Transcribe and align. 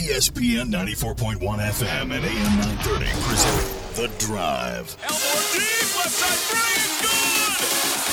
ESPN 0.00 0.72
94.1 0.72 1.40
FM 1.40 2.02
and 2.04 2.24
AM 2.24 2.56
930 2.56 3.04
present 3.20 3.60
The 3.96 4.08
Drive. 4.24 4.96
Elmore 5.02 5.44
deep, 5.52 5.92
left 5.94 6.16
side 6.16 6.40
three, 6.48 6.80
good! 7.04 7.52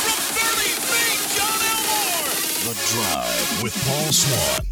From 0.03 0.19
30 0.35 0.67
feet, 0.83 1.21
John 1.37 1.59
Elmore! 1.71 2.27
The 2.67 2.75
Drive 2.91 3.63
with 3.63 3.71
Paul 3.87 4.11
Swann. 4.11 4.67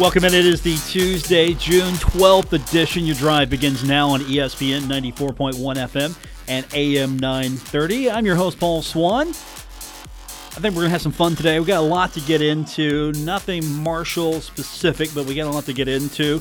Welcome 0.00 0.24
in. 0.24 0.32
It 0.32 0.46
is 0.46 0.62
the 0.62 0.78
Tuesday, 0.88 1.52
June 1.52 1.92
12th 1.96 2.54
edition. 2.54 3.04
Your 3.04 3.16
drive 3.16 3.50
begins 3.50 3.84
now 3.84 4.08
on 4.08 4.20
ESPN 4.22 4.84
94.1 4.84 5.52
FM 5.76 6.16
and 6.48 6.66
AM 6.72 7.18
930. 7.18 8.10
I'm 8.10 8.24
your 8.24 8.36
host, 8.36 8.58
Paul 8.58 8.80
Swann. 8.80 9.34
I 10.56 10.58
think 10.58 10.74
we're 10.74 10.80
going 10.80 10.88
to 10.88 10.92
have 10.92 11.02
some 11.02 11.12
fun 11.12 11.36
today. 11.36 11.60
we 11.60 11.66
got 11.66 11.80
a 11.80 11.86
lot 11.86 12.14
to 12.14 12.20
get 12.20 12.40
into. 12.40 13.12
Nothing 13.12 13.62
Marshall 13.82 14.40
specific, 14.40 15.10
but 15.14 15.26
we 15.26 15.34
got 15.34 15.46
a 15.46 15.50
lot 15.50 15.66
to 15.66 15.74
get 15.74 15.86
into. 15.86 16.40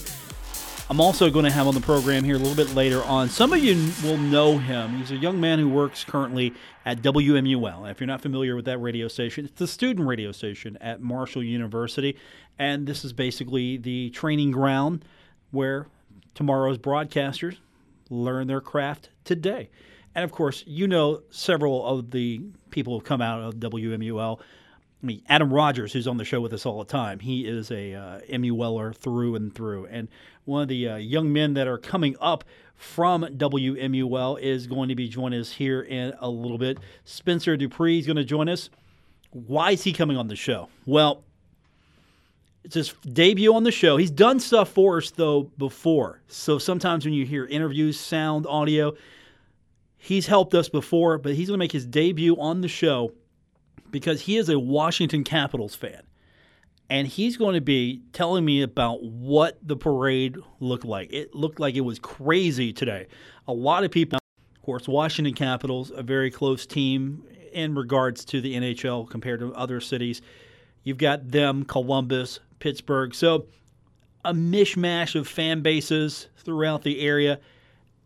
I'm 0.90 1.02
also 1.02 1.30
going 1.30 1.44
to 1.44 1.52
have 1.52 1.68
on 1.68 1.76
the 1.76 1.82
program 1.82 2.24
here 2.24 2.36
a 2.36 2.40
little 2.40 2.56
bit 2.56 2.74
later 2.74 3.04
on. 3.04 3.28
Some 3.28 3.52
of 3.52 3.62
you 3.62 3.92
will 4.02 4.16
know 4.16 4.58
him. 4.58 5.00
He's 5.00 5.12
a 5.12 5.18
young 5.18 5.42
man 5.42 5.60
who 5.60 5.68
works 5.68 6.06
currently 6.06 6.54
at 6.86 7.02
WMUL. 7.02 7.92
If 7.92 8.00
you're 8.00 8.08
not 8.08 8.22
familiar 8.22 8.56
with 8.56 8.64
that 8.66 8.78
radio 8.78 9.10
station, 9.10 9.44
it's 9.44 9.60
the 9.60 9.68
student 9.68 10.08
radio 10.08 10.32
station 10.32 10.78
at 10.80 11.02
Marshall 11.02 11.44
University. 11.44 12.16
And 12.58 12.88
this 12.88 13.04
is 13.04 13.12
basically 13.12 13.76
the 13.76 14.12
training 14.12 14.52
ground 14.52 15.04
where 15.52 15.88
tomorrow's 16.34 16.78
broadcasters 16.78 17.58
learn 18.10 18.48
their 18.48 18.62
craft 18.62 19.10
today. 19.26 19.70
And 20.16 20.24
of 20.24 20.32
course, 20.32 20.64
you 20.66 20.88
know 20.88 21.24
several 21.30 21.86
of 21.86 22.12
the 22.12 22.42
people 22.76 23.00
have 23.00 23.06
come 23.06 23.22
out 23.22 23.42
of 23.42 23.56
WMUL. 23.56 24.40
I 24.40 25.06
mean, 25.06 25.22
Adam 25.30 25.52
Rogers, 25.52 25.94
who's 25.94 26.08
on 26.08 26.18
the 26.18 26.26
show 26.26 26.42
with 26.42 26.52
us 26.54 26.66
all 26.66 26.80
the 26.80 26.92
time, 26.92 27.20
he 27.20 27.48
is 27.48 27.72
a 27.72 27.94
uh, 27.94 28.20
MULer 28.30 28.94
through 28.94 29.36
and 29.36 29.56
through. 29.56 29.86
And 29.86 30.10
one 30.44 30.62
of 30.62 30.68
the 30.68 30.90
uh, 30.90 30.96
young 30.98 31.32
men 31.32 31.54
that 31.54 31.68
are 31.68 31.78
coming 31.78 32.18
up 32.20 32.44
from 32.76 33.24
WMUL 33.24 34.40
is 34.42 34.68
going 34.68 34.90
to 34.90 34.96
be 34.96 35.08
joining 35.08 35.40
us 35.40 35.54
here 35.54 35.82
in 35.82 36.14
a 36.20 36.30
little 36.30 36.58
bit. 36.58 36.78
Spencer 37.06 37.58
DuPris 37.58 38.00
is 38.02 38.06
going 38.06 38.18
to 38.18 38.26
join 38.26 38.50
us. 38.50 38.70
Why 39.32 39.72
is 39.72 39.84
he 39.84 39.94
coming 39.94 40.18
on 40.18 40.28
the 40.28 40.36
show? 40.36 40.68
Well, 40.86 41.24
it's 42.66 42.76
his 42.76 42.94
debut 43.08 43.54
on 43.54 43.64
the 43.64 43.72
show. 43.72 43.96
He's 43.96 44.12
done 44.12 44.42
stuff 44.42 44.70
for 44.70 44.98
us 44.98 45.12
though 45.12 45.44
before. 45.58 46.20
So 46.28 46.58
sometimes 46.58 47.06
when 47.06 47.14
you 47.14 47.26
hear 47.26 47.46
interviews, 47.46 47.98
sound, 47.98 48.46
audio, 48.48 48.96
he's 50.06 50.28
helped 50.28 50.54
us 50.54 50.70
before, 50.70 51.18
but 51.18 51.34
he's 51.34 51.48
going 51.48 51.58
to 51.58 51.64
make 51.64 51.72
his 51.72 51.86
debut 51.86 52.40
on 52.40 52.62
the 52.62 52.68
show 52.68 53.12
because 53.90 54.22
he 54.22 54.38
is 54.38 54.50
a 54.50 54.60
Washington 54.60 55.24
Capitals 55.24 55.74
fan. 55.74 56.04
And 56.92 57.08
he's 57.08 57.38
going 57.38 57.56
to 57.56 57.62
be 57.62 58.04
telling 58.14 58.46
me 58.46 58.62
about 58.62 59.02
what 59.02 59.58
the 59.64 59.76
parade 59.76 60.38
looked 60.60 60.86
like. 60.86 61.12
It 61.12 61.34
looked 61.34 61.60
like 61.60 61.74
it 61.74 61.82
was 61.82 61.98
crazy 61.98 62.72
today. 62.72 63.08
A 63.48 63.54
lot 63.54 63.84
of 63.84 63.90
people, 63.90 64.20
of 64.56 64.62
course, 64.62 64.88
Washington 64.88 65.34
Capitals, 65.34 65.92
a 65.96 66.04
very 66.04 66.30
close 66.30 66.68
team 66.68 67.24
in 67.52 67.74
regards 67.74 68.24
to 68.26 68.42
the 68.42 68.54
NHL 68.54 69.10
compared 69.10 69.40
to 69.40 69.52
other 69.56 69.82
cities. 69.82 70.22
You've 70.84 71.00
got 71.00 71.32
them, 71.32 71.66
Columbus, 71.66 72.40
Pittsburgh. 72.60 73.16
So 73.16 73.48
a 74.24 74.34
mishmash 74.36 75.16
of 75.20 75.28
fan 75.28 75.62
bases 75.62 76.28
throughout 76.38 76.84
the 76.84 77.02
area. 77.02 77.40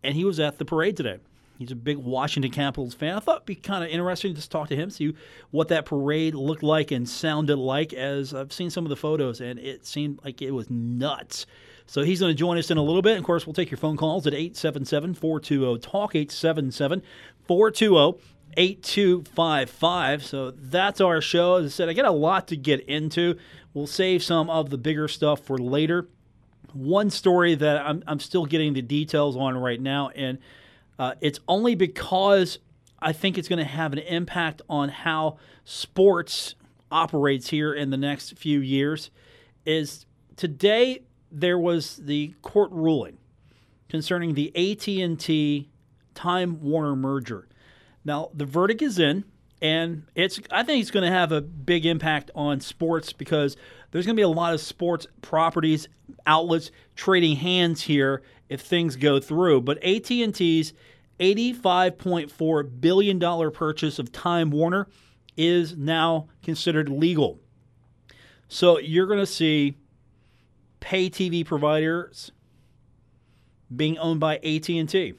And 0.02 0.14
he 0.14 0.24
was 0.24 0.40
at 0.40 0.56
the 0.56 0.64
parade 0.64 0.96
today. 0.96 1.18
He's 1.60 1.72
a 1.72 1.76
big 1.76 1.98
Washington 1.98 2.50
Capitals 2.50 2.94
fan. 2.94 3.18
I 3.18 3.20
thought 3.20 3.36
it'd 3.36 3.44
be 3.44 3.54
kind 3.54 3.84
of 3.84 3.90
interesting 3.90 4.30
to 4.30 4.34
just 4.34 4.50
talk 4.50 4.68
to 4.68 4.76
him, 4.76 4.88
see 4.88 5.12
what 5.50 5.68
that 5.68 5.84
parade 5.84 6.34
looked 6.34 6.62
like 6.62 6.90
and 6.90 7.06
sounded 7.06 7.58
like. 7.58 7.92
As 7.92 8.32
I've 8.32 8.50
seen 8.50 8.70
some 8.70 8.86
of 8.86 8.88
the 8.88 8.96
photos, 8.96 9.42
and 9.42 9.58
it 9.58 9.84
seemed 9.84 10.20
like 10.24 10.40
it 10.40 10.52
was 10.52 10.70
nuts. 10.70 11.44
So 11.84 12.00
he's 12.00 12.18
going 12.18 12.30
to 12.30 12.38
join 12.38 12.56
us 12.56 12.70
in 12.70 12.78
a 12.78 12.82
little 12.82 13.02
bit. 13.02 13.18
Of 13.18 13.24
course, 13.24 13.46
we'll 13.46 13.52
take 13.52 13.70
your 13.70 13.76
phone 13.76 13.98
calls 13.98 14.26
at 14.26 14.32
877 14.32 15.12
420 15.12 15.78
TALK, 15.80 16.14
877 16.14 17.02
420 17.46 18.24
8255. 18.56 20.24
So 20.24 20.52
that's 20.52 21.02
our 21.02 21.20
show. 21.20 21.56
As 21.56 21.66
I 21.66 21.68
said, 21.68 21.90
I 21.90 21.92
got 21.92 22.06
a 22.06 22.10
lot 22.10 22.48
to 22.48 22.56
get 22.56 22.80
into. 22.88 23.36
We'll 23.74 23.86
save 23.86 24.22
some 24.22 24.48
of 24.48 24.70
the 24.70 24.78
bigger 24.78 25.08
stuff 25.08 25.44
for 25.44 25.58
later. 25.58 26.08
One 26.72 27.10
story 27.10 27.54
that 27.54 27.86
I'm, 27.86 28.02
I'm 28.06 28.18
still 28.18 28.46
getting 28.46 28.72
the 28.72 28.80
details 28.80 29.36
on 29.36 29.58
right 29.58 29.78
now, 29.78 30.08
and 30.08 30.38
uh, 31.00 31.14
it's 31.22 31.40
only 31.48 31.74
because 31.74 32.58
I 33.00 33.12
think 33.12 33.38
it's 33.38 33.48
going 33.48 33.58
to 33.58 33.64
have 33.64 33.94
an 33.94 34.00
impact 34.00 34.60
on 34.68 34.90
how 34.90 35.38
sports 35.64 36.54
operates 36.92 37.48
here 37.48 37.72
in 37.72 37.88
the 37.88 37.96
next 37.96 38.36
few 38.36 38.60
years. 38.60 39.10
Is 39.64 40.04
today 40.36 41.00
there 41.32 41.58
was 41.58 41.96
the 41.96 42.34
court 42.42 42.70
ruling 42.70 43.16
concerning 43.88 44.34
the 44.34 44.48
AT&T 44.54 45.70
Time 46.14 46.60
Warner 46.60 46.94
merger. 46.94 47.48
Now 48.04 48.28
the 48.34 48.44
verdict 48.44 48.82
is 48.82 48.98
in, 48.98 49.24
and 49.62 50.02
it's 50.14 50.38
I 50.50 50.64
think 50.64 50.82
it's 50.82 50.90
going 50.90 51.10
to 51.10 51.16
have 51.16 51.32
a 51.32 51.40
big 51.40 51.86
impact 51.86 52.30
on 52.34 52.60
sports 52.60 53.14
because 53.14 53.56
there's 53.90 54.04
going 54.04 54.16
to 54.16 54.20
be 54.20 54.24
a 54.24 54.28
lot 54.28 54.52
of 54.52 54.60
sports 54.60 55.06
properties 55.22 55.88
outlets 56.26 56.70
trading 56.94 57.36
hands 57.36 57.80
here 57.80 58.22
if 58.50 58.60
things 58.60 58.96
go 58.96 59.18
through. 59.18 59.62
But 59.62 59.82
AT&T's 59.82 60.74
85.4 61.18 62.80
billion 62.80 63.18
dollar 63.18 63.50
purchase 63.50 63.98
of 63.98 64.12
Time 64.12 64.50
Warner 64.50 64.88
is 65.36 65.76
now 65.76 66.28
considered 66.42 66.90
legal. 66.90 67.38
So 68.48 68.78
you're 68.78 69.06
going 69.06 69.20
to 69.20 69.26
see 69.26 69.76
pay 70.80 71.08
TV 71.08 71.46
providers 71.46 72.32
being 73.74 73.96
owned 73.98 74.18
by 74.18 74.36
AT&T. 74.36 75.14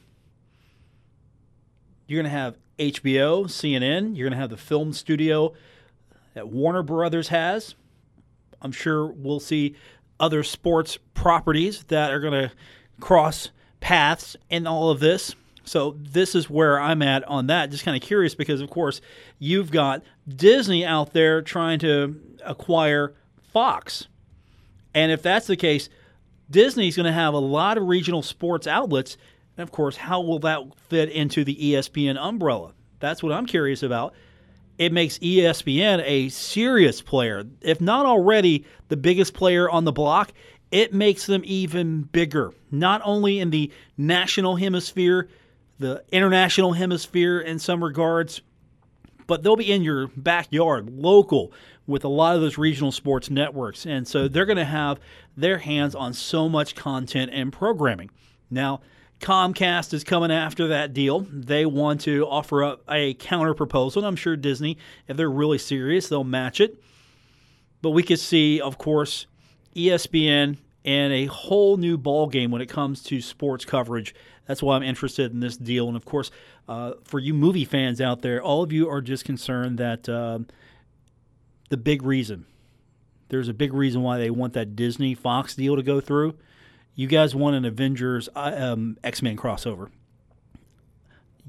You're 2.07 2.21
going 2.21 2.25
to 2.25 2.29
have 2.29 2.57
HBO, 2.77 3.45
CNN, 3.45 4.17
you're 4.17 4.27
going 4.27 4.35
to 4.35 4.41
have 4.41 4.49
the 4.49 4.57
film 4.57 4.91
studio 4.91 5.53
that 6.33 6.49
Warner 6.49 6.83
Brothers 6.83 7.29
has. 7.29 7.75
I'm 8.61 8.71
sure 8.71 9.05
we'll 9.05 9.39
see 9.39 9.75
other 10.19 10.43
sports 10.43 10.97
properties 11.13 11.83
that 11.85 12.11
are 12.11 12.19
going 12.19 12.49
to 12.49 12.51
cross 13.01 13.49
paths 13.81 14.37
in 14.49 14.65
all 14.67 14.89
of 14.89 14.99
this. 14.99 15.35
So 15.63 15.95
this 15.99 16.33
is 16.33 16.49
where 16.49 16.79
I'm 16.79 17.01
at 17.01 17.23
on 17.25 17.47
that. 17.47 17.69
Just 17.69 17.83
kind 17.83 18.01
of 18.01 18.07
curious 18.07 18.35
because, 18.35 18.61
of 18.61 18.69
course, 18.69 19.01
you've 19.39 19.71
got 19.71 20.03
Disney 20.27 20.85
out 20.85 21.13
there 21.13 21.41
trying 21.41 21.79
to 21.79 22.19
acquire 22.45 23.13
Fox. 23.53 24.07
And 24.93 25.11
if 25.11 25.21
that's 25.21 25.47
the 25.47 25.55
case, 25.55 25.89
Disney's 26.49 26.95
going 26.95 27.05
to 27.05 27.11
have 27.11 27.33
a 27.33 27.39
lot 27.39 27.77
of 27.77 27.87
regional 27.87 28.21
sports 28.21 28.67
outlets. 28.67 29.17
And 29.57 29.63
of 29.63 29.71
course, 29.71 29.97
how 29.97 30.21
will 30.21 30.39
that 30.39 30.61
fit 30.89 31.09
into 31.09 31.43
the 31.43 31.55
ESPN 31.55 32.17
umbrella? 32.17 32.73
That's 32.99 33.21
what 33.23 33.31
I'm 33.31 33.45
curious 33.45 33.83
about. 33.83 34.13
It 34.77 34.91
makes 34.91 35.19
ESPN 35.19 36.01
a 36.05 36.29
serious 36.29 37.01
player. 37.01 37.45
If 37.61 37.81
not 37.81 38.05
already 38.05 38.65
the 38.87 38.97
biggest 38.97 39.33
player 39.33 39.69
on 39.69 39.85
the 39.85 39.91
block, 39.91 40.33
it 40.71 40.93
makes 40.93 41.25
them 41.25 41.41
even 41.45 42.03
bigger, 42.03 42.53
not 42.71 43.01
only 43.03 43.39
in 43.39 43.49
the 43.49 43.71
national 43.97 44.55
hemisphere, 44.55 45.29
the 45.79 46.03
international 46.11 46.73
hemisphere 46.73 47.39
in 47.39 47.59
some 47.59 47.83
regards, 47.83 48.41
but 49.27 49.43
they'll 49.43 49.55
be 49.55 49.71
in 49.71 49.83
your 49.83 50.07
backyard, 50.07 50.89
local, 50.89 51.51
with 51.87 52.03
a 52.03 52.07
lot 52.07 52.35
of 52.35 52.41
those 52.41 52.57
regional 52.57 52.91
sports 52.91 53.29
networks. 53.29 53.85
And 53.85 54.07
so 54.07 54.27
they're 54.27 54.45
going 54.45 54.57
to 54.57 54.65
have 54.65 54.99
their 55.35 55.57
hands 55.57 55.95
on 55.95 56.13
so 56.13 56.47
much 56.47 56.75
content 56.75 57.31
and 57.33 57.51
programming. 57.51 58.09
Now, 58.49 58.81
Comcast 59.19 59.93
is 59.93 60.03
coming 60.03 60.31
after 60.31 60.67
that 60.69 60.93
deal. 60.93 61.21
They 61.31 61.65
want 61.65 62.01
to 62.01 62.25
offer 62.27 62.63
up 62.63 62.83
a 62.89 63.13
counter 63.15 63.53
proposal. 63.53 64.01
And 64.01 64.07
I'm 64.07 64.15
sure 64.15 64.35
Disney, 64.35 64.77
if 65.07 65.15
they're 65.17 65.29
really 65.29 65.59
serious, 65.59 66.09
they'll 66.09 66.23
match 66.23 66.59
it. 66.59 66.81
But 67.81 67.91
we 67.91 68.03
could 68.03 68.19
see, 68.19 68.59
of 68.59 68.77
course, 68.77 69.27
ESPN 69.75 70.57
and 70.83 71.13
a 71.13 71.25
whole 71.25 71.77
new 71.77 71.97
ball 71.97 72.27
game 72.27 72.51
when 72.51 72.61
it 72.61 72.69
comes 72.69 73.03
to 73.03 73.21
sports 73.21 73.65
coverage. 73.65 74.15
That's 74.47 74.61
why 74.63 74.75
I'm 74.75 74.83
interested 74.83 75.31
in 75.31 75.39
this 75.39 75.57
deal. 75.57 75.87
And 75.87 75.95
of 75.95 76.05
course, 76.05 76.31
uh, 76.67 76.93
for 77.03 77.19
you 77.19 77.33
movie 77.33 77.65
fans 77.65 78.01
out 78.01 78.21
there, 78.21 78.41
all 78.41 78.63
of 78.63 78.71
you 78.71 78.89
are 78.89 79.01
just 79.01 79.23
concerned 79.23 79.77
that 79.77 80.09
um, 80.09 80.47
the 81.69 81.77
big 81.77 82.03
reason 82.03 82.45
there's 83.31 83.47
a 83.47 83.53
big 83.53 83.73
reason 83.73 84.01
why 84.01 84.17
they 84.17 84.29
want 84.29 84.51
that 84.53 84.75
Disney 84.75 85.15
Fox 85.15 85.55
deal 85.55 85.77
to 85.77 85.81
go 85.81 86.01
through. 86.01 86.35
You 86.95 87.07
guys 87.07 87.33
want 87.33 87.55
an 87.55 87.63
Avengers 87.63 88.27
um, 88.35 88.97
X 89.05 89.21
Men 89.21 89.37
crossover. 89.37 89.89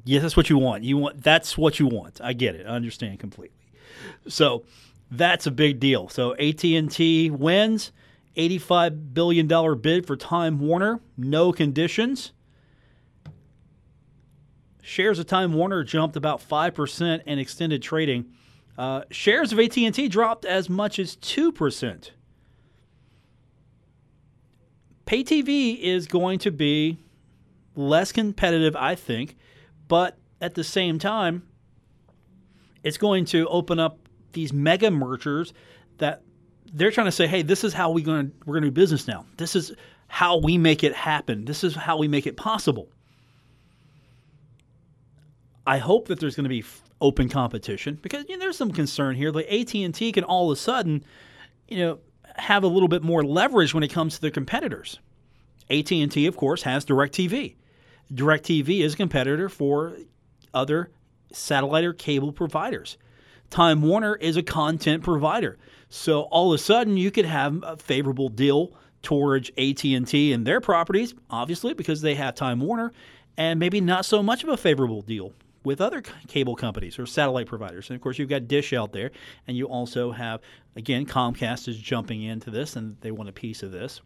Yes, 0.04 0.22
that's 0.22 0.36
what 0.36 0.48
you 0.48 0.58
want. 0.58 0.84
You 0.84 0.96
want 0.96 1.24
that's 1.24 1.58
what 1.58 1.80
you 1.80 1.88
want. 1.88 2.20
I 2.22 2.34
get 2.34 2.54
it. 2.54 2.66
I 2.66 2.70
understand 2.70 3.18
completely. 3.18 3.56
So 4.28 4.62
that's 5.10 5.48
a 5.48 5.50
big 5.50 5.80
deal. 5.80 6.08
So 6.08 6.36
AT 6.36 6.62
and 6.62 6.88
T 6.88 7.30
wins. 7.30 7.90
$85 8.36 9.14
billion 9.14 9.80
bid 9.80 10.06
for 10.06 10.16
Time 10.16 10.58
Warner, 10.58 11.00
no 11.16 11.52
conditions. 11.52 12.32
Shares 14.82 15.18
of 15.18 15.26
Time 15.26 15.52
Warner 15.52 15.84
jumped 15.84 16.16
about 16.16 16.46
5% 16.46 17.22
in 17.24 17.38
extended 17.38 17.82
trading. 17.82 18.32
Uh, 18.76 19.02
shares 19.10 19.52
of 19.52 19.60
AT&T 19.60 20.08
dropped 20.08 20.44
as 20.44 20.68
much 20.68 20.98
as 20.98 21.16
2%. 21.16 22.10
pay 25.04 25.22
TV 25.22 25.78
is 25.78 26.06
going 26.06 26.38
to 26.38 26.50
be 26.50 26.98
less 27.76 28.12
competitive, 28.12 28.74
I 28.74 28.94
think, 28.94 29.36
but 29.88 30.16
at 30.40 30.54
the 30.54 30.64
same 30.64 30.98
time, 30.98 31.42
it's 32.82 32.96
going 32.96 33.26
to 33.26 33.46
open 33.48 33.78
up 33.78 34.08
these 34.32 34.52
mega 34.52 34.90
mergers 34.90 35.52
that 35.98 36.22
they're 36.72 36.90
trying 36.90 37.06
to 37.06 37.12
say, 37.12 37.26
hey, 37.26 37.42
this 37.42 37.64
is 37.64 37.72
how 37.74 37.90
we 37.90 38.02
going 38.02 38.28
to, 38.28 38.36
we're 38.46 38.54
going 38.54 38.64
to 38.64 38.70
do 38.70 38.74
business 38.74 39.06
now. 39.06 39.26
This 39.36 39.54
is 39.54 39.72
how 40.08 40.38
we 40.38 40.58
make 40.58 40.82
it 40.84 40.94
happen. 40.94 41.44
This 41.44 41.64
is 41.64 41.74
how 41.74 41.98
we 41.98 42.08
make 42.08 42.26
it 42.26 42.36
possible. 42.36 42.88
I 45.66 45.78
hope 45.78 46.08
that 46.08 46.18
there's 46.18 46.34
going 46.34 46.44
to 46.44 46.50
be 46.50 46.64
open 47.00 47.28
competition 47.28 47.98
because 48.02 48.24
you 48.28 48.36
know, 48.36 48.40
there's 48.40 48.56
some 48.56 48.72
concern 48.72 49.16
here. 49.16 49.30
Like 49.30 49.46
AT&T 49.46 50.12
can 50.12 50.24
all 50.24 50.50
of 50.50 50.58
a 50.58 50.60
sudden, 50.60 51.04
you 51.68 51.78
know, 51.78 51.98
have 52.36 52.64
a 52.64 52.66
little 52.66 52.88
bit 52.88 53.02
more 53.02 53.22
leverage 53.22 53.74
when 53.74 53.82
it 53.82 53.88
comes 53.88 54.14
to 54.14 54.20
their 54.20 54.30
competitors. 54.30 54.98
AT&T, 55.70 56.26
of 56.26 56.36
course, 56.36 56.62
has 56.62 56.84
DirecTV. 56.84 57.56
DirecTV 58.12 58.80
is 58.80 58.94
a 58.94 58.96
competitor 58.96 59.48
for 59.48 59.96
other 60.52 60.90
satellite 61.32 61.84
or 61.84 61.92
cable 61.92 62.32
providers. 62.32 62.96
Time 63.52 63.82
Warner 63.82 64.16
is 64.16 64.38
a 64.38 64.42
content 64.42 65.02
provider. 65.02 65.58
So 65.90 66.22
all 66.22 66.54
of 66.54 66.58
a 66.58 66.62
sudden 66.62 66.96
you 66.96 67.10
could 67.10 67.26
have 67.26 67.62
a 67.62 67.76
favorable 67.76 68.30
deal 68.30 68.72
towards 69.02 69.50
AT&T 69.58 70.32
and 70.32 70.46
their 70.46 70.62
properties, 70.62 71.12
obviously 71.28 71.74
because 71.74 72.00
they 72.00 72.14
have 72.14 72.34
Time 72.34 72.60
Warner, 72.60 72.92
and 73.36 73.60
maybe 73.60 73.78
not 73.78 74.06
so 74.06 74.22
much 74.22 74.42
of 74.42 74.48
a 74.48 74.56
favorable 74.56 75.02
deal 75.02 75.34
with 75.64 75.82
other 75.82 76.00
cable 76.28 76.56
companies 76.56 76.98
or 76.98 77.04
satellite 77.04 77.46
providers. 77.46 77.90
And 77.90 77.94
of 77.94 78.00
course, 78.00 78.18
you've 78.18 78.30
got 78.30 78.48
Dish 78.48 78.72
out 78.72 78.94
there, 78.94 79.10
and 79.46 79.54
you 79.54 79.66
also 79.66 80.12
have, 80.12 80.40
again, 80.74 81.04
Comcast 81.04 81.68
is 81.68 81.76
jumping 81.76 82.22
into 82.22 82.50
this 82.50 82.74
and 82.74 82.96
they 83.02 83.10
want 83.10 83.28
a 83.28 83.32
piece 83.32 83.62
of 83.62 83.70
this. 83.70 84.00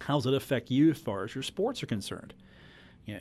How 0.00 0.16
does 0.16 0.26
it 0.26 0.34
affect 0.34 0.72
you 0.72 0.90
as 0.90 0.98
far 0.98 1.22
as 1.22 1.36
your 1.36 1.42
sports 1.42 1.84
are 1.84 1.86
concerned? 1.86 2.34
Know, 3.06 3.20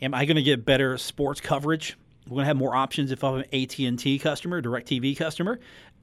am 0.00 0.14
I 0.14 0.24
going 0.24 0.36
to 0.36 0.42
get 0.42 0.64
better 0.64 0.96
sports 0.98 1.40
coverage? 1.40 1.96
We're 2.26 2.36
going 2.36 2.44
to 2.44 2.48
have 2.48 2.56
more 2.56 2.74
options 2.74 3.10
if 3.10 3.22
I'm 3.22 3.36
an 3.36 3.44
AT&T 3.52 4.18
customer, 4.18 4.62
DirecTV 4.62 5.16
customer, 5.16 5.60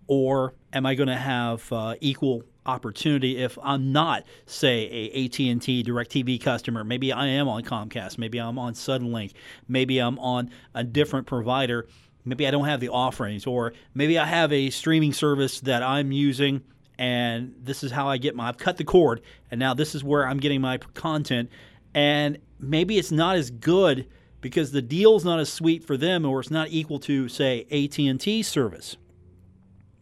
or 0.07 0.53
am 0.71 0.85
I 0.85 0.94
going 0.94 1.09
to 1.09 1.15
have 1.15 1.71
uh, 1.71 1.95
equal 2.00 2.44
opportunity 2.65 3.38
if 3.38 3.57
I'm 3.63 3.91
not, 3.91 4.23
say, 4.45 4.88
a 5.13 5.25
AT&T 5.25 5.83
DirecTV 5.83 6.39
customer? 6.41 6.83
Maybe 6.83 7.12
I 7.12 7.25
am 7.27 7.47
on 7.47 7.63
Comcast. 7.63 8.19
Maybe 8.19 8.39
I'm 8.39 8.59
on 8.59 8.73
Suddenlink. 8.73 9.33
Maybe 9.68 9.97
I'm 9.97 10.19
on 10.19 10.51
a 10.75 10.83
different 10.83 11.25
provider. 11.25 11.88
Maybe 12.23 12.47
I 12.47 12.51
don't 12.51 12.65
have 12.65 12.81
the 12.81 12.89
offerings, 12.89 13.47
or 13.47 13.73
maybe 13.95 14.19
I 14.19 14.25
have 14.25 14.53
a 14.53 14.69
streaming 14.69 15.13
service 15.13 15.59
that 15.62 15.81
I'm 15.81 16.12
using 16.12 16.62
and 17.01 17.56
this 17.59 17.83
is 17.83 17.91
how 17.91 18.07
I 18.07 18.18
get 18.18 18.35
my 18.35 18.47
I've 18.47 18.59
cut 18.59 18.77
the 18.77 18.83
cord 18.83 19.21
and 19.50 19.59
now 19.59 19.73
this 19.73 19.95
is 19.95 20.03
where 20.03 20.27
I'm 20.27 20.38
getting 20.38 20.62
my 20.62 20.77
content 20.77 21.50
and 21.95 22.38
maybe 22.59 23.00
it's 23.00 23.12
not 23.12 23.38
as 23.38 23.50
good 23.50 24.07
because 24.41 24.71
the 24.71 24.81
deal's 24.81 25.23
not 25.23 25.39
as 25.39 25.51
sweet 25.51 25.83
for 25.83 25.95
them 25.95 26.25
or 26.25 26.39
it's 26.39 26.51
not 26.51 26.67
equal 26.69 26.99
to 26.99 27.29
say 27.29 27.65
AT&T 27.71 28.43
service. 28.43 28.97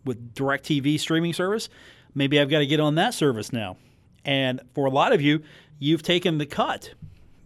With 0.05 0.33
DirecTV 0.33 0.99
streaming 0.99 1.33
service 1.33 1.69
maybe 2.15 2.39
I've 2.39 2.49
got 2.49 2.59
to 2.59 2.65
get 2.65 2.79
on 2.79 2.95
that 2.95 3.13
service 3.13 3.53
now. 3.53 3.77
And 4.25 4.61
for 4.73 4.85
a 4.85 4.89
lot 4.89 5.13
of 5.13 5.21
you 5.21 5.43
you've 5.77 6.03
taken 6.03 6.37
the 6.37 6.45
cut. 6.45 6.93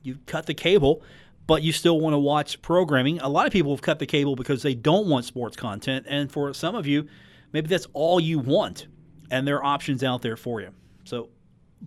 You've 0.03 0.25
cut 0.25 0.45
the 0.45 0.53
cable 0.53 1.01
but 1.45 1.61
you 1.61 1.73
still 1.73 1.99
want 1.99 2.13
to 2.13 2.19
watch 2.19 2.61
programming. 2.61 3.19
A 3.19 3.27
lot 3.27 3.45
of 3.47 3.51
people 3.51 3.73
have 3.73 3.81
cut 3.81 3.99
the 3.99 4.05
cable 4.05 4.35
because 4.35 4.61
they 4.61 4.75
don't 4.75 5.07
want 5.07 5.25
sports 5.25 5.57
content 5.57 6.05
and 6.07 6.31
for 6.31 6.53
some 6.53 6.75
of 6.75 6.87
you 6.87 7.07
maybe 7.51 7.67
that's 7.67 7.87
all 7.93 8.19
you 8.19 8.39
want 8.39 8.87
and 9.31 9.47
there 9.47 9.57
are 9.57 9.63
options 9.63 10.03
out 10.03 10.21
there 10.21 10.37
for 10.37 10.61
you. 10.61 10.69
So 11.05 11.29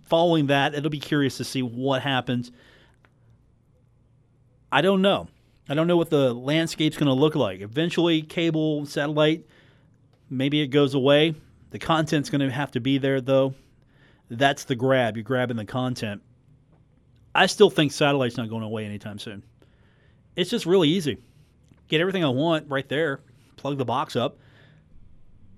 following 0.05 0.47
that 0.47 0.75
it'll 0.75 0.89
be 0.89 0.99
curious 0.99 1.37
to 1.37 1.43
see 1.43 1.63
what 1.63 2.01
happens 2.01 2.51
I 4.77 4.81
don't 4.81 5.01
know. 5.01 5.27
I 5.67 5.73
don't 5.73 5.87
know 5.87 5.97
what 5.97 6.11
the 6.11 6.35
landscape's 6.35 6.97
going 6.97 7.07
to 7.07 7.13
look 7.13 7.33
like. 7.33 7.61
Eventually, 7.61 8.21
cable, 8.21 8.85
satellite, 8.85 9.43
maybe 10.29 10.61
it 10.61 10.67
goes 10.67 10.93
away. 10.93 11.33
The 11.71 11.79
content's 11.79 12.29
going 12.29 12.41
to 12.41 12.51
have 12.51 12.69
to 12.73 12.79
be 12.79 12.99
there, 12.99 13.19
though. 13.19 13.55
That's 14.29 14.65
the 14.65 14.75
grab. 14.75 15.17
You're 15.17 15.23
grabbing 15.23 15.57
the 15.57 15.65
content. 15.65 16.21
I 17.33 17.47
still 17.47 17.71
think 17.71 17.91
satellite's 17.91 18.37
not 18.37 18.49
going 18.49 18.61
away 18.61 18.85
anytime 18.85 19.17
soon. 19.17 19.41
It's 20.35 20.51
just 20.51 20.67
really 20.67 20.89
easy. 20.89 21.17
Get 21.87 21.99
everything 21.99 22.23
I 22.23 22.29
want 22.29 22.69
right 22.69 22.87
there, 22.87 23.21
plug 23.55 23.79
the 23.79 23.85
box 23.85 24.15
up. 24.15 24.37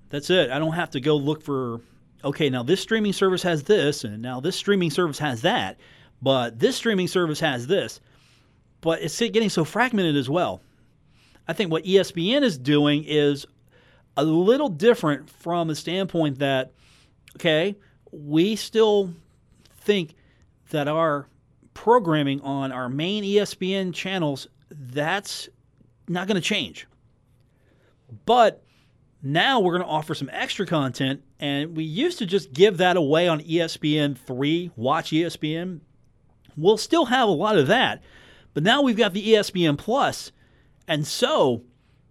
That's 0.08 0.30
it. 0.30 0.50
I 0.50 0.60
don't 0.60 0.72
have 0.72 0.92
to 0.92 1.02
go 1.02 1.18
look 1.18 1.44
for, 1.44 1.82
okay, 2.24 2.50
now 2.50 2.64
this 2.64 2.80
streaming 2.80 3.12
service 3.12 3.44
has 3.44 3.64
this, 3.64 4.06
and 4.06 4.22
now 4.22 4.40
this 4.40 4.56
streaming 4.56 4.92
service 4.92 5.20
has 5.20 5.42
that, 5.42 5.78
but 6.22 6.58
this 6.58 6.78
streaming 6.78 7.10
service 7.10 7.42
has 7.42 7.68
this 7.68 8.00
but 8.82 9.02
it's 9.02 9.20
getting 9.20 9.50
so 9.50 9.64
fragmented 9.64 10.16
as 10.16 10.30
well. 10.30 10.62
I 11.48 11.54
think 11.54 11.72
what 11.72 11.84
ESPN 11.84 12.44
is 12.44 12.58
doing 12.58 13.04
is 13.06 13.46
a 14.16 14.24
little 14.24 14.70
different 14.70 15.30
from 15.30 15.70
a 15.70 15.76
standpoint 15.76 16.40
that, 16.40 16.72
okay, 17.36 17.76
we 18.12 18.56
still 18.56 19.14
think 19.78 20.16
that 20.70 20.88
our 20.88 21.28
programming 21.74 22.42
on 22.42 22.72
our 22.72 22.90
main 22.90 23.24
ESPN 23.24 23.94
channels, 23.94 24.48
that's 24.70 25.50
not 26.08 26.28
going 26.28 26.36
to 26.36 26.42
change. 26.42 26.88
But 28.26 28.64
now 29.22 29.60
we're 29.60 29.74
going 29.74 29.84
to 29.84 29.90
offer 29.90 30.14
some 30.16 30.30
extra 30.32 30.66
content, 30.66 31.24
and 31.40 31.76
we 31.76 31.84
used 31.84 32.20
to 32.20 32.26
just 32.26 32.54
give 32.54 32.78
that 32.78 32.98
away 32.98 33.28
on 33.28 33.42
ESPN 33.42 34.18
3, 34.18 34.72
Watch 34.76 35.12
ESPN. 35.12 35.80
We'll 36.58 36.78
still 36.78 37.06
have 37.06 37.28
a 37.28 37.32
lot 37.32 37.58
of 37.58 37.68
that, 37.68 38.02
but 38.54 38.64
now 38.64 38.82
we've 38.82 38.98
got 38.98 39.14
the 39.14 39.34
ESPN 39.34 39.78
Plus, 39.78 40.32
and 40.88 41.06
so 41.06 41.64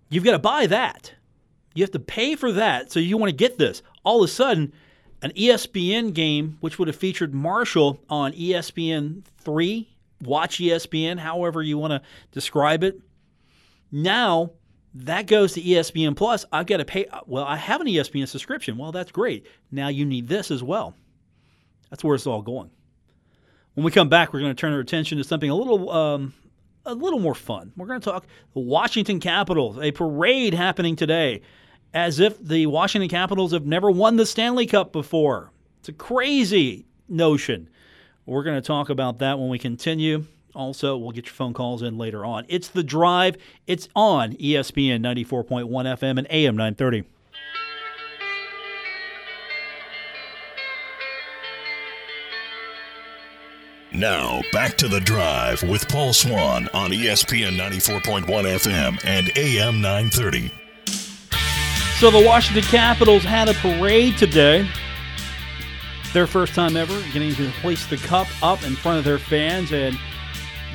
you've 0.08 0.24
got 0.24 0.32
to 0.32 0.38
buy 0.38 0.66
that. 0.66 1.14
You 1.74 1.82
have 1.84 1.90
to 1.92 2.00
pay 2.00 2.34
for 2.34 2.52
that. 2.52 2.90
So 2.90 3.00
you 3.00 3.16
want 3.16 3.30
to 3.30 3.36
get 3.36 3.58
this. 3.58 3.82
All 4.04 4.22
of 4.22 4.28
a 4.28 4.32
sudden, 4.32 4.72
an 5.22 5.30
ESPN 5.32 6.12
game, 6.12 6.56
which 6.60 6.78
would 6.78 6.88
have 6.88 6.96
featured 6.96 7.34
Marshall 7.34 8.00
on 8.08 8.32
ESPN 8.32 9.24
3, 9.38 9.88
Watch 10.22 10.58
ESPN, 10.58 11.18
however 11.18 11.62
you 11.62 11.78
want 11.78 11.92
to 11.92 12.02
describe 12.32 12.82
it. 12.82 13.00
Now 13.92 14.50
that 14.94 15.26
goes 15.26 15.52
to 15.52 15.62
ESPN 15.62 16.16
Plus. 16.16 16.44
I've 16.50 16.66
got 16.66 16.78
to 16.78 16.84
pay. 16.84 17.06
Well, 17.26 17.44
I 17.44 17.56
have 17.56 17.80
an 17.80 17.86
ESPN 17.86 18.26
subscription. 18.26 18.76
Well, 18.76 18.92
that's 18.92 19.12
great. 19.12 19.46
Now 19.70 19.88
you 19.88 20.04
need 20.04 20.28
this 20.28 20.50
as 20.50 20.62
well. 20.62 20.94
That's 21.90 22.02
where 22.02 22.14
it's 22.14 22.26
all 22.26 22.42
going. 22.42 22.70
When 23.78 23.84
we 23.84 23.92
come 23.92 24.08
back, 24.08 24.32
we're 24.32 24.40
going 24.40 24.56
to 24.56 24.60
turn 24.60 24.72
our 24.72 24.80
attention 24.80 25.18
to 25.18 25.24
something 25.24 25.48
a 25.48 25.54
little 25.54 25.88
um, 25.88 26.34
a 26.84 26.92
little 26.92 27.20
more 27.20 27.36
fun. 27.36 27.72
We're 27.76 27.86
going 27.86 28.00
to 28.00 28.10
talk 28.10 28.26
the 28.52 28.58
Washington 28.58 29.20
Capitals, 29.20 29.78
a 29.78 29.92
parade 29.92 30.52
happening 30.52 30.96
today, 30.96 31.42
as 31.94 32.18
if 32.18 32.44
the 32.44 32.66
Washington 32.66 33.08
Capitals 33.08 33.52
have 33.52 33.66
never 33.66 33.88
won 33.88 34.16
the 34.16 34.26
Stanley 34.26 34.66
Cup 34.66 34.90
before. 34.90 35.52
It's 35.78 35.88
a 35.88 35.92
crazy 35.92 36.86
notion. 37.08 37.70
We're 38.26 38.42
going 38.42 38.60
to 38.60 38.66
talk 38.66 38.90
about 38.90 39.20
that 39.20 39.38
when 39.38 39.48
we 39.48 39.60
continue. 39.60 40.26
Also, 40.56 40.96
we'll 40.96 41.12
get 41.12 41.26
your 41.26 41.34
phone 41.34 41.54
calls 41.54 41.82
in 41.82 41.96
later 41.96 42.24
on. 42.24 42.46
It's 42.48 42.66
The 42.66 42.82
Drive. 42.82 43.36
It's 43.68 43.88
on 43.94 44.32
ESPN 44.32 45.02
94.1 45.02 45.68
FM 45.68 46.18
and 46.18 46.26
AM 46.30 46.56
930. 46.56 47.04
Now, 53.98 54.42
back 54.52 54.76
to 54.76 54.86
the 54.86 55.00
drive 55.00 55.60
with 55.64 55.88
Paul 55.88 56.12
Swann 56.12 56.68
on 56.72 56.92
ESPN 56.92 57.56
94.1 57.56 58.26
FM 58.26 59.04
and 59.04 59.36
AM 59.36 59.80
930. 59.80 60.52
So, 61.98 62.08
the 62.08 62.24
Washington 62.24 62.62
Capitals 62.62 63.24
had 63.24 63.48
a 63.48 63.54
parade 63.54 64.16
today. 64.16 64.68
Their 66.12 66.28
first 66.28 66.54
time 66.54 66.76
ever 66.76 66.94
getting 67.12 67.34
to 67.34 67.50
hoist 67.50 67.90
the 67.90 67.96
cup 67.96 68.28
up 68.40 68.62
in 68.62 68.76
front 68.76 68.98
of 68.98 69.04
their 69.04 69.18
fans, 69.18 69.72
and 69.72 69.98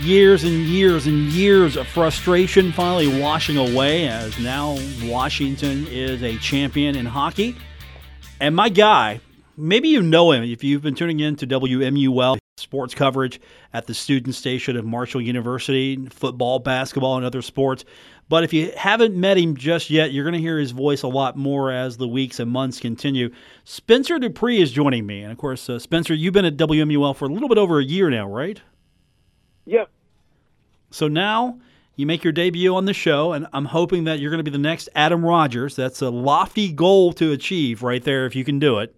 years 0.02 0.44
and 0.44 0.66
years 0.66 1.08
and 1.08 1.32
years 1.32 1.78
of 1.78 1.88
frustration 1.88 2.74
finally 2.74 3.22
washing 3.22 3.56
away 3.56 4.06
as 4.06 4.38
now 4.38 4.78
Washington 5.04 5.88
is 5.88 6.22
a 6.24 6.36
champion 6.40 6.98
in 6.98 7.06
hockey. 7.06 7.56
And 8.42 8.54
my 8.54 8.68
guy, 8.68 9.22
maybe 9.56 9.88
you 9.88 10.02
know 10.02 10.34
him 10.34 10.44
if 10.44 10.62
you've 10.62 10.82
been 10.82 10.96
tuning 10.96 11.22
in 11.22 11.38
to 11.38 11.48
WMUL 11.48 12.43
sports 12.58 12.94
coverage 12.94 13.42
at 13.74 13.88
the 13.88 13.94
student 13.94 14.36
station 14.36 14.78
of 14.78 14.86
Marshall 14.86 15.22
University, 15.22 16.06
football, 16.08 16.60
basketball, 16.60 17.18
and 17.18 17.26
other 17.26 17.42
sports. 17.42 17.84
But 18.30 18.44
if 18.44 18.54
you 18.54 18.72
haven't 18.78 19.16
met 19.16 19.38
him 19.38 19.58
just 19.58 19.90
yet, 19.90 20.14
you're 20.14 20.24
going 20.24 20.36
to 20.36 20.40
hear 20.40 20.60
his 20.60 20.72
voice 20.72 21.02
a 21.02 21.08
lot 21.08 21.36
more 21.36 21.72
as 21.72 21.98
the 21.98 22.08
weeks 22.08 22.40
and 22.40 22.50
months 22.50 22.80
continue. 22.80 23.32
Spencer 23.64 24.20
DuPris 24.20 24.62
is 24.62 24.72
joining 24.72 25.06
me. 25.06 25.24
And 25.24 25.32
of 25.32 25.38
course, 25.38 25.68
uh, 25.68 25.80
Spencer, 25.80 26.14
you've 26.14 26.34
been 26.34 26.46
at 26.46 26.56
WMUL 26.56 27.16
for 27.16 27.26
a 27.26 27.30
little 27.30 27.50
bit 27.50 27.58
over 27.58 27.80
a 27.80 27.84
year 27.84 28.10
now, 28.10 28.28
right? 28.30 28.62
Yep. 29.66 29.90
So 30.92 31.08
now 31.08 31.60
you 31.96 32.06
make 32.06 32.24
your 32.24 32.34
debut 32.34 32.76
on 32.76 32.86
the 32.86 32.94
show, 32.94 33.34
and 33.34 33.48
I'm 33.52 33.66
hoping 33.66 34.04
that 34.04 34.20
you're 34.20 34.32
going 34.32 34.44
to 34.44 34.50
be 34.50 34.56
the 34.56 34.58
next 34.60 34.90
Adam 34.94 35.26
Rogers. 35.26 35.76
That's 35.76 36.02
a 36.02 36.10
lofty 36.10 36.72
goal 36.72 37.14
to 37.14 37.32
achieve 37.32 37.82
right 37.82 38.04
there 38.04 38.28
if 38.28 38.36
you 38.36 38.46
can 38.46 38.60
do 38.60 38.78
it. 38.78 38.96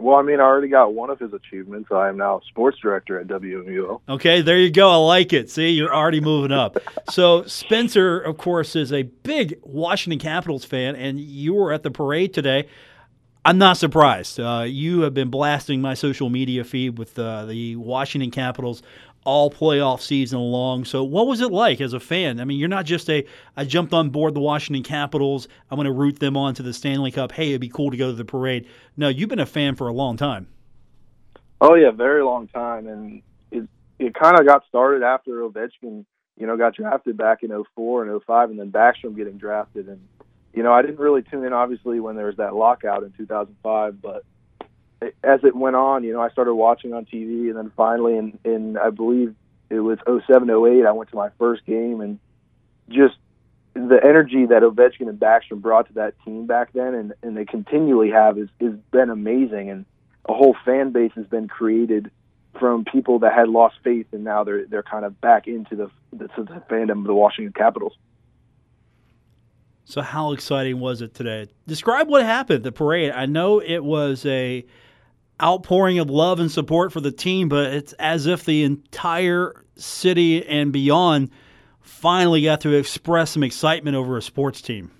Well, 0.00 0.16
I 0.16 0.22
mean, 0.22 0.40
I 0.40 0.44
already 0.44 0.68
got 0.68 0.94
one 0.94 1.10
of 1.10 1.18
his 1.18 1.34
achievements. 1.34 1.90
I 1.92 2.08
am 2.08 2.16
now 2.16 2.40
sports 2.48 2.78
director 2.80 3.18
at 3.20 3.26
WMUL. 3.26 4.00
Okay, 4.08 4.40
there 4.40 4.58
you 4.58 4.70
go. 4.70 4.90
I 4.90 4.96
like 4.96 5.32
it. 5.34 5.50
See, 5.50 5.70
you're 5.70 5.94
already 5.94 6.20
moving 6.20 6.52
up. 6.52 6.78
so, 7.10 7.44
Spencer, 7.44 8.18
of 8.18 8.38
course, 8.38 8.74
is 8.74 8.92
a 8.92 9.02
big 9.02 9.58
Washington 9.62 10.18
Capitals 10.18 10.64
fan, 10.64 10.96
and 10.96 11.20
you 11.20 11.52
were 11.52 11.70
at 11.72 11.82
the 11.82 11.90
parade 11.90 12.32
today. 12.32 12.66
I'm 13.44 13.58
not 13.58 13.76
surprised. 13.76 14.40
Uh, 14.40 14.64
you 14.66 15.02
have 15.02 15.14
been 15.14 15.28
blasting 15.28 15.80
my 15.80 15.94
social 15.94 16.30
media 16.30 16.64
feed 16.64 16.98
with 16.98 17.18
uh, 17.18 17.44
the 17.46 17.76
Washington 17.76 18.30
Capitals 18.30 18.82
all 19.24 19.50
playoff 19.50 20.00
season 20.00 20.38
long. 20.38 20.84
So, 20.84 21.04
what 21.04 21.26
was 21.26 21.40
it 21.40 21.52
like 21.52 21.80
as 21.80 21.92
a 21.92 22.00
fan? 22.00 22.40
I 22.40 22.44
mean, 22.44 22.58
you're 22.58 22.68
not 22.68 22.86
just 22.86 23.08
a 23.10 23.24
I 23.56 23.64
jumped 23.64 23.92
on 23.92 24.10
board 24.10 24.34
the 24.34 24.40
Washington 24.40 24.82
Capitals. 24.82 25.48
I'm 25.70 25.76
going 25.76 25.86
to 25.86 25.92
root 25.92 26.18
them 26.18 26.36
on 26.36 26.54
to 26.54 26.62
the 26.62 26.72
Stanley 26.72 27.10
Cup. 27.10 27.32
Hey, 27.32 27.50
it'd 27.50 27.60
be 27.60 27.68
cool 27.68 27.90
to 27.90 27.96
go 27.96 28.10
to 28.10 28.16
the 28.16 28.24
parade. 28.24 28.66
No, 28.96 29.08
you've 29.08 29.28
been 29.28 29.38
a 29.38 29.46
fan 29.46 29.74
for 29.76 29.88
a 29.88 29.92
long 29.92 30.16
time. 30.16 30.48
Oh 31.60 31.74
yeah, 31.74 31.90
very 31.90 32.24
long 32.24 32.48
time, 32.48 32.86
and 32.86 33.22
it 33.50 33.68
it 33.98 34.14
kind 34.14 34.38
of 34.38 34.46
got 34.46 34.64
started 34.68 35.02
after 35.02 35.42
Ovechkin, 35.42 36.06
you 36.38 36.46
know, 36.46 36.56
got 36.56 36.74
drafted 36.74 37.16
back 37.18 37.42
in 37.42 37.50
04 37.74 38.04
and 38.04 38.22
05, 38.22 38.50
and 38.50 38.58
then 38.58 38.72
Backstrom 38.72 39.14
getting 39.14 39.36
drafted, 39.36 39.88
and 39.88 40.00
you 40.54 40.62
know, 40.62 40.72
I 40.72 40.82
didn't 40.82 40.98
really 40.98 41.22
tune 41.22 41.44
in 41.44 41.52
obviously 41.52 42.00
when 42.00 42.16
there 42.16 42.26
was 42.26 42.36
that 42.36 42.54
lockout 42.54 43.02
in 43.02 43.12
2005, 43.12 44.00
but 44.00 44.24
as 45.22 45.40
it 45.44 45.56
went 45.56 45.76
on, 45.76 46.04
you 46.04 46.12
know, 46.12 46.20
I 46.20 46.30
started 46.30 46.54
watching 46.54 46.92
on 46.92 47.06
TV, 47.06 47.48
and 47.48 47.56
then 47.56 47.72
finally, 47.76 48.16
in, 48.16 48.38
in 48.44 48.76
I 48.76 48.90
believe 48.90 49.34
it 49.70 49.80
was 49.80 49.98
07, 50.06 50.50
08, 50.50 50.86
I 50.86 50.92
went 50.92 51.10
to 51.10 51.16
my 51.16 51.30
first 51.38 51.64
game, 51.64 52.00
and 52.00 52.18
just 52.88 53.16
the 53.74 54.00
energy 54.02 54.46
that 54.46 54.62
Ovechkin 54.62 55.08
and 55.08 55.18
Backstrom 55.18 55.60
brought 55.60 55.86
to 55.88 55.94
that 55.94 56.14
team 56.24 56.46
back 56.46 56.72
then, 56.72 56.94
and, 56.94 57.14
and 57.22 57.36
they 57.36 57.44
continually 57.44 58.10
have, 58.10 58.36
is 58.36 58.48
is 58.58 58.74
been 58.90 59.10
amazing, 59.10 59.70
and 59.70 59.86
a 60.28 60.34
whole 60.34 60.56
fan 60.64 60.90
base 60.90 61.12
has 61.14 61.26
been 61.26 61.48
created 61.48 62.10
from 62.58 62.84
people 62.84 63.20
that 63.20 63.32
had 63.32 63.48
lost 63.48 63.76
faith, 63.82 64.06
and 64.12 64.24
now 64.24 64.44
they're 64.44 64.66
they're 64.66 64.82
kind 64.82 65.04
of 65.04 65.20
back 65.20 65.46
into 65.46 65.76
the 65.76 65.90
the, 66.12 66.28
the 66.36 66.62
fandom 66.68 67.00
of 67.00 67.04
the 67.04 67.14
Washington 67.14 67.52
Capitals. 67.52 67.96
So, 69.84 70.02
how 70.02 70.32
exciting 70.32 70.78
was 70.78 71.00
it 71.00 71.14
today? 71.14 71.48
Describe 71.66 72.08
what 72.08 72.24
happened 72.24 72.64
the 72.64 72.72
parade. 72.72 73.12
I 73.12 73.26
know 73.26 73.60
it 73.60 73.82
was 73.82 74.24
a 74.26 74.64
outpouring 75.42 75.98
of 75.98 76.10
love 76.10 76.40
and 76.40 76.50
support 76.50 76.92
for 76.92 77.00
the 77.00 77.12
team, 77.12 77.48
but 77.48 77.72
it's 77.72 77.92
as 77.94 78.26
if 78.26 78.44
the 78.44 78.64
entire 78.64 79.64
city 79.76 80.46
and 80.46 80.72
beyond 80.72 81.30
finally 81.80 82.42
got 82.42 82.60
to 82.62 82.74
express 82.74 83.32
some 83.32 83.42
excitement 83.42 83.96
over 83.96 84.16
a 84.16 84.22
sports 84.22 84.60
team. 84.60 84.90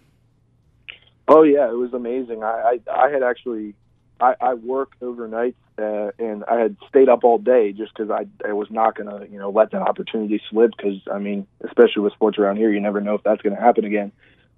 Oh 1.28 1.42
yeah, 1.42 1.70
it 1.70 1.76
was 1.76 1.92
amazing. 1.92 2.42
I 2.42 2.78
I, 2.88 3.06
I 3.06 3.10
had 3.10 3.22
actually 3.22 3.74
I, 4.20 4.34
I 4.40 4.54
worked 4.54 5.02
overnight 5.02 5.56
uh, 5.78 6.10
and 6.18 6.44
I 6.44 6.58
had 6.58 6.76
stayed 6.88 7.08
up 7.08 7.24
all 7.24 7.38
day 7.38 7.72
just 7.72 7.94
because 7.94 8.10
I 8.10 8.26
I 8.46 8.52
was 8.52 8.68
not 8.70 8.96
gonna 8.96 9.26
you 9.30 9.38
know 9.38 9.50
let 9.50 9.70
that 9.70 9.82
opportunity 9.82 10.42
slip 10.50 10.72
because 10.76 11.00
I 11.10 11.18
mean 11.18 11.46
especially 11.64 12.02
with 12.02 12.12
sports 12.12 12.38
around 12.38 12.56
here 12.56 12.72
you 12.72 12.80
never 12.80 13.00
know 13.00 13.14
if 13.14 13.22
that's 13.22 13.42
gonna 13.42 13.60
happen 13.60 13.84
again. 13.84 14.12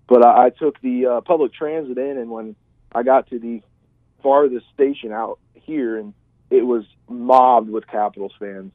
But 0.08 0.24
I, 0.24 0.46
I 0.46 0.50
took 0.50 0.80
the 0.80 1.06
uh, 1.06 1.20
public 1.20 1.52
transit 1.52 1.98
in 1.98 2.16
and 2.16 2.30
when 2.30 2.56
I 2.92 3.02
got 3.02 3.28
to 3.30 3.38
the 3.38 3.62
farthest 4.22 4.66
station 4.74 5.12
out 5.12 5.38
here, 5.64 5.98
and 5.98 6.14
it 6.50 6.62
was 6.62 6.84
mobbed 7.08 7.70
with 7.70 7.86
Capitals 7.86 8.32
fans. 8.38 8.72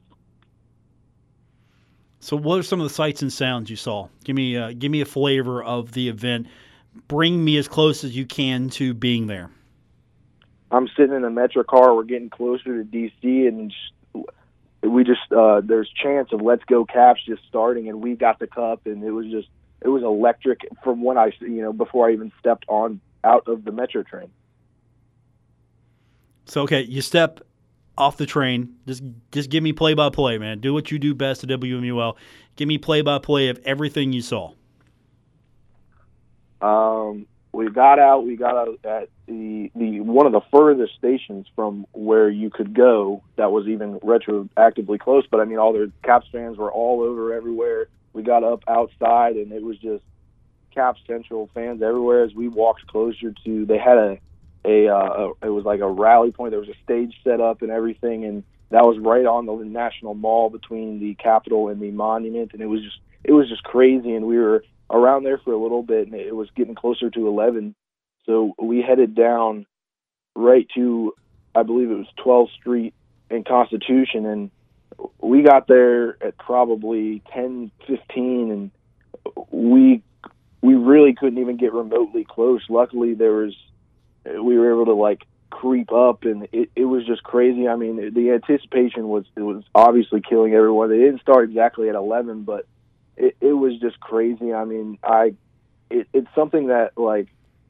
So, 2.20 2.36
what 2.36 2.58
are 2.58 2.62
some 2.62 2.80
of 2.80 2.88
the 2.88 2.94
sights 2.94 3.22
and 3.22 3.32
sounds 3.32 3.70
you 3.70 3.76
saw? 3.76 4.08
Give 4.24 4.34
me, 4.34 4.56
uh, 4.56 4.72
give 4.76 4.90
me 4.90 5.00
a 5.00 5.06
flavor 5.06 5.62
of 5.62 5.92
the 5.92 6.08
event. 6.08 6.48
Bring 7.06 7.44
me 7.44 7.56
as 7.58 7.68
close 7.68 8.02
as 8.02 8.16
you 8.16 8.26
can 8.26 8.70
to 8.70 8.92
being 8.92 9.28
there. 9.28 9.50
I'm 10.70 10.88
sitting 10.96 11.14
in 11.14 11.24
a 11.24 11.30
metro 11.30 11.62
car. 11.62 11.94
We're 11.94 12.02
getting 12.02 12.28
closer 12.28 12.82
to 12.82 12.84
DC, 12.84 13.48
and 13.48 13.72
we 14.82 15.04
just 15.04 15.32
uh, 15.32 15.60
there's 15.64 15.90
chance 15.90 16.32
of 16.32 16.42
"Let's 16.42 16.64
Go 16.64 16.84
Caps" 16.84 17.20
just 17.24 17.42
starting, 17.48 17.88
and 17.88 18.02
we 18.02 18.14
got 18.14 18.38
the 18.38 18.46
cup, 18.46 18.86
and 18.86 19.02
it 19.02 19.10
was 19.10 19.26
just 19.26 19.48
it 19.80 19.88
was 19.88 20.02
electric 20.02 20.66
from 20.82 21.02
when 21.02 21.16
I 21.16 21.32
you 21.40 21.62
know 21.62 21.72
before 21.72 22.08
I 22.08 22.12
even 22.12 22.32
stepped 22.38 22.64
on 22.68 23.00
out 23.24 23.46
of 23.46 23.64
the 23.64 23.72
metro 23.72 24.02
train. 24.02 24.28
So 26.48 26.62
okay, 26.62 26.82
you 26.82 27.02
step 27.02 27.40
off 27.96 28.16
the 28.16 28.26
train. 28.26 28.74
Just 28.86 29.02
just 29.32 29.50
give 29.50 29.62
me 29.62 29.72
play 29.72 29.94
by 29.94 30.08
play, 30.08 30.38
man. 30.38 30.60
Do 30.60 30.72
what 30.72 30.90
you 30.90 30.98
do 30.98 31.14
best 31.14 31.44
at 31.44 31.50
WMUL. 31.50 32.16
Give 32.56 32.66
me 32.66 32.78
play 32.78 33.02
by 33.02 33.18
play 33.18 33.48
of 33.48 33.60
everything 33.64 34.12
you 34.12 34.22
saw. 34.22 34.52
Um, 36.60 37.26
we 37.52 37.68
got 37.70 37.98
out. 37.98 38.24
We 38.24 38.36
got 38.36 38.56
out 38.56 38.78
at 38.84 39.08
the 39.26 39.70
the 39.74 40.00
one 40.00 40.26
of 40.26 40.32
the 40.32 40.40
furthest 40.50 40.94
stations 40.94 41.46
from 41.54 41.86
where 41.92 42.30
you 42.30 42.50
could 42.50 42.72
go. 42.74 43.22
That 43.36 43.52
was 43.52 43.68
even 43.68 44.00
retroactively 44.00 44.98
close. 44.98 45.26
But 45.30 45.40
I 45.40 45.44
mean, 45.44 45.58
all 45.58 45.72
the 45.72 45.92
Caps 46.02 46.26
fans 46.32 46.56
were 46.56 46.72
all 46.72 47.02
over 47.02 47.34
everywhere. 47.34 47.88
We 48.14 48.22
got 48.22 48.42
up 48.42 48.64
outside, 48.66 49.36
and 49.36 49.52
it 49.52 49.62
was 49.62 49.76
just 49.78 50.02
Caps 50.74 51.00
Central 51.06 51.50
fans 51.52 51.82
everywhere. 51.82 52.24
As 52.24 52.34
we 52.34 52.48
walked 52.48 52.86
closer 52.86 53.34
to, 53.44 53.66
they 53.66 53.78
had 53.78 53.98
a 53.98 54.18
a, 54.68 54.88
uh, 54.88 55.30
a 55.42 55.46
it 55.46 55.50
was 55.50 55.64
like 55.64 55.80
a 55.80 55.88
rally 55.88 56.30
point. 56.30 56.50
There 56.50 56.60
was 56.60 56.68
a 56.68 56.82
stage 56.84 57.14
set 57.24 57.40
up 57.40 57.62
and 57.62 57.70
everything, 57.70 58.24
and 58.24 58.44
that 58.70 58.84
was 58.84 58.98
right 58.98 59.24
on 59.24 59.46
the 59.46 59.54
National 59.64 60.14
Mall 60.14 60.50
between 60.50 61.00
the 61.00 61.14
Capitol 61.14 61.68
and 61.68 61.80
the 61.80 61.90
Monument, 61.90 62.52
and 62.52 62.60
it 62.60 62.66
was 62.66 62.82
just 62.82 62.98
it 63.24 63.32
was 63.32 63.48
just 63.48 63.62
crazy. 63.62 64.14
And 64.14 64.26
we 64.26 64.38
were 64.38 64.64
around 64.90 65.24
there 65.24 65.38
for 65.38 65.52
a 65.52 65.58
little 65.58 65.82
bit, 65.82 66.06
and 66.06 66.14
it 66.14 66.34
was 66.34 66.48
getting 66.54 66.74
closer 66.74 67.10
to 67.10 67.28
11. 67.28 67.74
So 68.26 68.54
we 68.60 68.82
headed 68.82 69.14
down 69.14 69.66
right 70.34 70.66
to, 70.74 71.14
I 71.54 71.62
believe 71.62 71.90
it 71.90 71.94
was 71.94 72.06
12th 72.24 72.52
Street 72.60 72.94
and 73.30 73.44
Constitution, 73.44 74.26
and 74.26 74.50
we 75.20 75.42
got 75.42 75.66
there 75.66 76.22
at 76.22 76.36
probably 76.38 77.22
10, 77.32 77.70
15, 77.86 78.50
and 78.50 78.70
we 79.50 80.02
we 80.60 80.74
really 80.74 81.14
couldn't 81.14 81.38
even 81.38 81.56
get 81.56 81.72
remotely 81.72 82.26
close. 82.28 82.62
Luckily, 82.68 83.14
there 83.14 83.32
was 83.32 83.54
we 84.42 84.58
were 84.58 84.70
able 84.72 84.86
to 84.86 84.94
like 84.94 85.24
creep 85.50 85.92
up 85.92 86.24
and 86.24 86.46
it, 86.52 86.70
it 86.76 86.84
was 86.84 87.06
just 87.06 87.22
crazy. 87.22 87.68
I 87.68 87.76
mean, 87.76 88.12
the 88.14 88.30
anticipation 88.30 89.08
was 89.08 89.24
it 89.36 89.42
was 89.42 89.64
obviously 89.74 90.20
killing 90.20 90.54
everyone. 90.54 90.90
They 90.90 90.98
didn't 90.98 91.20
start 91.20 91.48
exactly 91.48 91.88
at 91.88 91.94
11, 91.94 92.42
but 92.42 92.66
it, 93.16 93.36
it 93.40 93.52
was 93.52 93.78
just 93.80 93.98
crazy. 94.00 94.52
I 94.52 94.64
mean, 94.64 94.98
I 95.02 95.34
it, 95.90 96.08
it's 96.12 96.28
something 96.34 96.68
that 96.68 96.96
like 96.96 97.28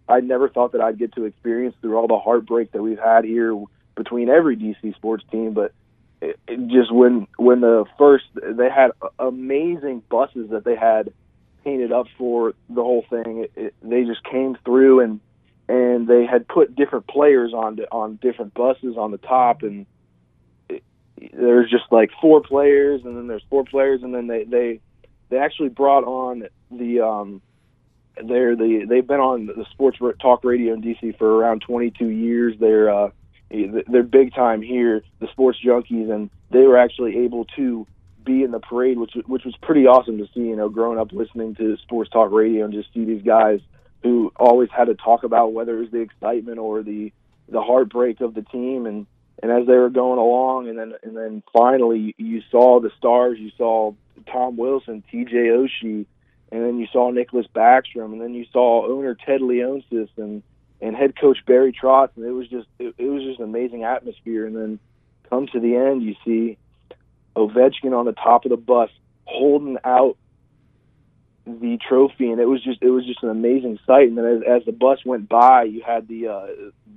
I 0.08 0.20
never 0.20 0.48
thought 0.48 0.72
that 0.72 0.80
I'd 0.80 0.98
get 0.98 1.14
to 1.14 1.24
experience 1.24 1.76
through 1.80 1.96
all 1.96 2.08
the 2.08 2.18
heartbreak 2.18 2.72
that 2.72 2.82
we've 2.82 2.98
had 2.98 3.24
here 3.24 3.54
between 3.94 4.28
every 4.28 4.56
DC 4.56 4.94
sports 4.94 5.24
team, 5.30 5.52
but 5.52 5.72
it, 6.20 6.38
it 6.48 6.68
just 6.68 6.92
when 6.92 7.26
when 7.36 7.60
the 7.60 7.84
first 7.96 8.24
they 8.34 8.68
had 8.68 8.90
amazing 9.18 10.02
buses 10.08 10.50
that 10.50 10.64
they 10.64 10.76
had 10.76 11.12
painted 11.64 11.92
up 11.92 12.06
for 12.16 12.54
the 12.68 12.82
whole 12.82 13.04
thing. 13.08 13.44
It, 13.44 13.52
it, 13.56 13.74
they 13.82 14.04
just 14.04 14.24
came 14.24 14.56
through 14.64 15.00
and 15.00 15.20
and 15.68 16.08
they 16.08 16.24
had 16.24 16.48
put 16.48 16.74
different 16.74 17.06
players 17.06 17.52
on 17.52 17.78
on 17.92 18.16
different 18.16 18.54
buses 18.54 18.96
on 18.96 19.10
the 19.10 19.18
top, 19.18 19.62
and 19.62 19.86
it, 20.68 20.82
there's 21.32 21.70
just 21.70 21.84
like 21.90 22.10
four 22.20 22.40
players, 22.40 23.02
and 23.04 23.16
then 23.16 23.26
there's 23.26 23.44
four 23.50 23.64
players, 23.64 24.02
and 24.02 24.14
then 24.14 24.26
they 24.26 24.44
they 24.44 24.80
they 25.28 25.38
actually 25.38 25.68
brought 25.68 26.04
on 26.04 26.48
the 26.70 27.00
um 27.00 27.42
they're 28.24 28.56
the 28.56 28.86
they've 28.88 29.06
been 29.06 29.20
on 29.20 29.46
the 29.46 29.66
sports 29.70 29.98
talk 30.20 30.42
radio 30.42 30.74
in 30.74 30.82
DC 30.82 31.18
for 31.18 31.36
around 31.36 31.60
22 31.60 32.08
years. 32.08 32.54
They're 32.58 32.90
uh, 32.90 33.10
they're 33.50 34.02
big 34.02 34.34
time 34.34 34.62
here, 34.62 35.02
the 35.20 35.28
sports 35.28 35.58
junkies, 35.64 36.10
and 36.10 36.30
they 36.50 36.60
were 36.60 36.78
actually 36.78 37.18
able 37.18 37.44
to 37.56 37.86
be 38.24 38.42
in 38.42 38.50
the 38.50 38.60
parade, 38.60 38.98
which 38.98 39.12
which 39.26 39.44
was 39.44 39.54
pretty 39.62 39.86
awesome 39.86 40.18
to 40.18 40.26
see. 40.34 40.40
You 40.40 40.56
know, 40.56 40.68
growing 40.68 40.98
up 40.98 41.12
listening 41.12 41.54
to 41.56 41.76
sports 41.78 42.10
talk 42.10 42.32
radio 42.32 42.64
and 42.64 42.72
just 42.72 42.92
see 42.94 43.04
these 43.04 43.22
guys 43.22 43.60
who 44.02 44.32
always 44.36 44.70
had 44.70 44.86
to 44.86 44.94
talk 44.94 45.24
about 45.24 45.52
whether 45.52 45.76
it 45.76 45.80
was 45.80 45.90
the 45.90 46.00
excitement 46.00 46.58
or 46.58 46.82
the 46.82 47.12
the 47.48 47.62
heartbreak 47.62 48.20
of 48.20 48.34
the 48.34 48.42
team. 48.42 48.86
And 48.86 49.06
and 49.42 49.52
as 49.52 49.66
they 49.66 49.74
were 49.74 49.90
going 49.90 50.18
along 50.18 50.68
and 50.68 50.78
then 50.78 50.94
and 51.02 51.16
then 51.16 51.42
finally 51.52 52.14
you 52.18 52.42
saw 52.50 52.80
the 52.80 52.90
stars 52.98 53.38
you 53.38 53.50
saw 53.56 53.92
Tom 54.30 54.56
Wilson 54.56 55.02
TJ 55.12 55.32
Oshie 55.32 56.06
and 56.50 56.64
then 56.64 56.78
you 56.78 56.86
saw 56.92 57.10
Nicklas 57.12 57.48
Backstrom 57.54 58.12
and 58.12 58.20
then 58.20 58.34
you 58.34 58.46
saw 58.52 58.86
owner 58.90 59.14
Ted 59.14 59.40
Leonsis 59.40 60.08
and 60.16 60.42
and 60.80 60.94
head 60.94 61.18
coach 61.18 61.38
Barry 61.46 61.72
Trotz. 61.72 62.10
And 62.16 62.24
it 62.24 62.32
was 62.32 62.48
just 62.48 62.68
it, 62.78 62.94
it 62.98 63.06
was 63.06 63.22
just 63.22 63.40
an 63.40 63.44
amazing 63.44 63.84
atmosphere. 63.84 64.46
And 64.46 64.56
then 64.56 64.78
come 65.28 65.46
to 65.48 65.60
the 65.60 65.76
end 65.76 66.02
you 66.02 66.14
see 66.24 66.56
Ovechkin 67.36 67.96
on 67.96 68.06
the 68.06 68.12
top 68.12 68.44
of 68.44 68.50
the 68.50 68.56
bus 68.56 68.90
holding 69.24 69.78
out 69.84 70.16
the 71.60 71.78
trophy, 71.88 72.30
and 72.30 72.40
it 72.40 72.46
was 72.46 72.62
just 72.62 72.82
it 72.82 72.90
was 72.90 73.04
just 73.06 73.22
an 73.22 73.30
amazing 73.30 73.78
sight. 73.86 74.08
And 74.08 74.18
then 74.18 74.26
as, 74.26 74.60
as 74.60 74.64
the 74.66 74.72
bus 74.72 74.98
went 75.04 75.28
by, 75.28 75.64
you 75.64 75.82
had 75.82 76.08
the 76.08 76.28
uh, 76.28 76.46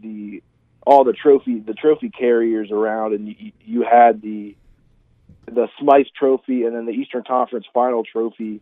the 0.02 0.44
all 0.86 1.04
the 1.04 1.14
trophy 1.14 1.60
the 1.60 1.74
trophy 1.74 2.10
carriers 2.10 2.72
around, 2.72 3.14
and 3.14 3.28
you, 3.28 3.52
you 3.62 3.84
had 3.84 4.22
the 4.22 4.56
the 5.46 5.68
Smythe 5.80 6.06
Trophy, 6.18 6.64
and 6.64 6.76
then 6.76 6.86
the 6.86 6.92
Eastern 6.92 7.24
Conference 7.24 7.66
Final 7.74 8.04
Trophy 8.04 8.62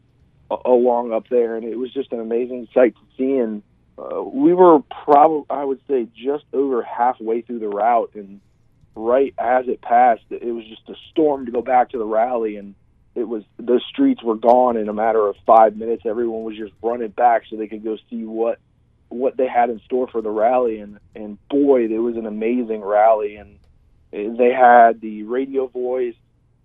along 0.65 1.13
up 1.13 1.27
there, 1.29 1.55
and 1.55 1.65
it 1.65 1.77
was 1.77 1.93
just 1.93 2.11
an 2.11 2.19
amazing 2.19 2.67
sight 2.73 2.95
to 2.95 3.01
see. 3.17 3.37
And 3.37 3.61
uh, 3.97 4.23
we 4.23 4.53
were 4.53 4.79
probably, 5.03 5.45
I 5.49 5.63
would 5.63 5.79
say, 5.87 6.07
just 6.15 6.45
over 6.53 6.81
halfway 6.81 7.41
through 7.41 7.59
the 7.59 7.67
route, 7.67 8.11
and 8.15 8.41
right 8.95 9.33
as 9.37 9.67
it 9.67 9.81
passed, 9.81 10.23
it 10.29 10.51
was 10.51 10.65
just 10.65 10.89
a 10.89 10.95
storm 11.11 11.45
to 11.45 11.51
go 11.51 11.61
back 11.61 11.89
to 11.91 11.97
the 11.97 12.05
rally, 12.05 12.55
and 12.55 12.75
it 13.19 13.27
was 13.27 13.43
the 13.57 13.81
streets 13.89 14.23
were 14.23 14.35
gone 14.35 14.77
in 14.77 14.87
a 14.87 14.93
matter 14.93 15.27
of 15.27 15.35
five 15.45 15.75
minutes. 15.75 16.03
Everyone 16.05 16.43
was 16.43 16.57
just 16.57 16.73
running 16.81 17.09
back 17.09 17.43
so 17.49 17.57
they 17.57 17.67
could 17.67 17.83
go 17.83 17.97
see 18.09 18.23
what 18.23 18.59
what 19.09 19.37
they 19.37 19.47
had 19.47 19.69
in 19.69 19.79
store 19.81 20.07
for 20.07 20.21
the 20.21 20.29
rally, 20.29 20.79
and 20.79 20.99
and 21.15 21.37
boy, 21.49 21.85
it 21.85 21.97
was 21.97 22.15
an 22.15 22.25
amazing 22.25 22.81
rally, 22.81 23.35
and 23.35 23.59
they 24.11 24.51
had 24.51 25.01
the 25.01 25.23
radio 25.23 25.67
voice, 25.67 26.15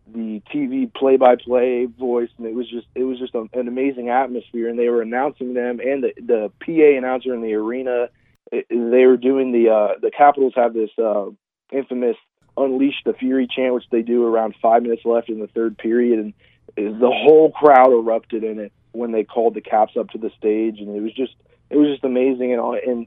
the 0.06 0.40
TV 0.52 0.92
play-by-play 0.92 1.86
voice, 1.86 2.30
and 2.38 2.46
it 2.46 2.54
was 2.54 2.68
just 2.70 2.86
it 2.94 3.02
was 3.02 3.18
just 3.18 3.34
an 3.34 3.48
amazing 3.68 4.10
atmosphere. 4.10 4.68
And 4.68 4.78
they 4.78 4.88
were 4.88 5.02
announcing 5.02 5.54
them, 5.54 5.80
and 5.80 6.04
the 6.04 6.12
the 6.16 6.52
PA 6.64 6.98
announcer 6.98 7.34
in 7.34 7.42
the 7.42 7.54
arena, 7.54 8.08
it, 8.52 8.66
they 8.68 9.06
were 9.06 9.16
doing 9.16 9.50
the 9.52 9.70
uh, 9.70 9.98
the 10.00 10.10
Capitals 10.10 10.52
have 10.54 10.72
this 10.72 10.90
uh, 10.98 11.26
infamous 11.72 12.16
"Unleash 12.56 13.02
the 13.04 13.12
Fury" 13.14 13.46
chant, 13.46 13.74
which 13.74 13.88
they 13.90 14.02
do 14.02 14.26
around 14.26 14.54
five 14.60 14.82
minutes 14.82 15.04
left 15.04 15.28
in 15.28 15.40
the 15.40 15.48
third 15.48 15.76
period, 15.78 16.18
and 16.18 17.00
the 17.00 17.10
whole 17.10 17.50
crowd 17.50 17.92
erupted 17.92 18.44
in 18.44 18.58
it 18.58 18.72
when 18.92 19.12
they 19.12 19.24
called 19.24 19.54
the 19.54 19.60
Caps 19.60 19.96
up 19.96 20.10
to 20.10 20.18
the 20.18 20.30
stage, 20.38 20.80
and 20.80 20.94
it 20.94 21.00
was 21.00 21.12
just 21.12 21.34
it 21.70 21.76
was 21.76 21.88
just 21.88 22.04
amazing, 22.04 22.52
and 22.52 22.60
all, 22.60 22.74
and 22.74 23.06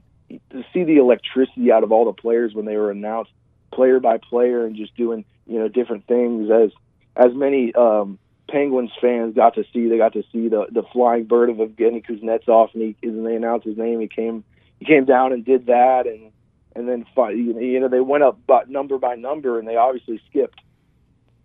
to 0.50 0.64
see 0.72 0.84
the 0.84 0.98
electricity 0.98 1.72
out 1.72 1.82
of 1.82 1.92
all 1.92 2.04
the 2.04 2.12
players 2.12 2.54
when 2.54 2.66
they 2.66 2.76
were 2.76 2.90
announced 2.90 3.30
player 3.72 4.00
by 4.00 4.18
player 4.18 4.64
and 4.66 4.76
just 4.76 4.94
doing 4.96 5.24
you 5.46 5.58
know 5.58 5.68
different 5.68 6.06
things 6.06 6.50
as 6.50 6.70
as 7.16 7.34
many 7.34 7.74
um, 7.74 8.18
Penguins 8.48 8.90
fans 9.00 9.34
got 9.34 9.54
to 9.54 9.64
see. 9.72 9.88
They 9.88 9.98
got 9.98 10.14
to 10.14 10.24
see 10.32 10.48
the 10.48 10.66
the 10.70 10.82
flying 10.92 11.24
bird 11.24 11.50
of 11.50 11.56
Evgeny 11.56 12.04
Kuznetsov, 12.04 12.74
and 12.74 12.82
he 12.82 12.96
and 13.02 13.26
they 13.26 13.34
announced 13.34 13.66
his 13.66 13.76
name. 13.76 14.00
He 14.00 14.08
came 14.08 14.44
he 14.78 14.84
came 14.84 15.04
down 15.04 15.32
and 15.32 15.44
did 15.44 15.66
that, 15.66 16.06
and 16.06 16.32
and 16.78 16.88
then 16.88 17.04
you 17.36 17.80
know 17.80 17.88
they 17.88 18.00
went 18.00 18.22
up 18.22 18.38
but 18.46 18.68
number 18.68 18.98
by 18.98 19.14
number, 19.14 19.58
and 19.58 19.66
they 19.66 19.76
obviously 19.76 20.20
skipped 20.30 20.60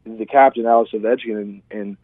the 0.05 0.25
captain 0.25 0.65
Alex 0.65 0.91
Ovechkin, 0.91 1.37
and, 1.37 1.61
and 1.71 1.97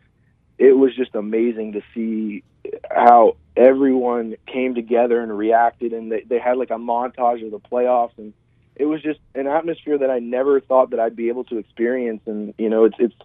it 0.57 0.74
was 0.74 0.95
just 0.95 1.15
amazing 1.15 1.74
to 1.74 1.81
see 1.93 2.43
how 2.89 3.36
everyone 3.55 4.36
came 4.48 4.75
together 4.75 5.21
and 5.21 5.38
reacted, 5.38 5.93
and 5.93 6.12
they 6.12 6.21
they 6.21 6.39
had 6.39 6.57
like 6.57 6.71
a 6.71 6.74
montage 6.74 7.45
of 7.45 7.51
the 7.51 7.59
playoffs 7.59 8.17
and 8.17 8.33
it 8.79 8.86
was 8.86 9.03
just 9.03 9.19
an 9.36 9.45
atmosphere 9.45 9.98
that 9.98 10.09
I 10.09 10.19
never 10.19 10.62
thought 10.62 10.91
that 10.91 11.01
I'd 11.01 11.15
be 11.15 11.27
able 11.27 11.43
to 11.45 11.57
experience. 11.57 12.21
And 12.25 12.53
you 12.57 12.69
know, 12.69 12.86
it's 12.86 12.95
it's 12.98 13.15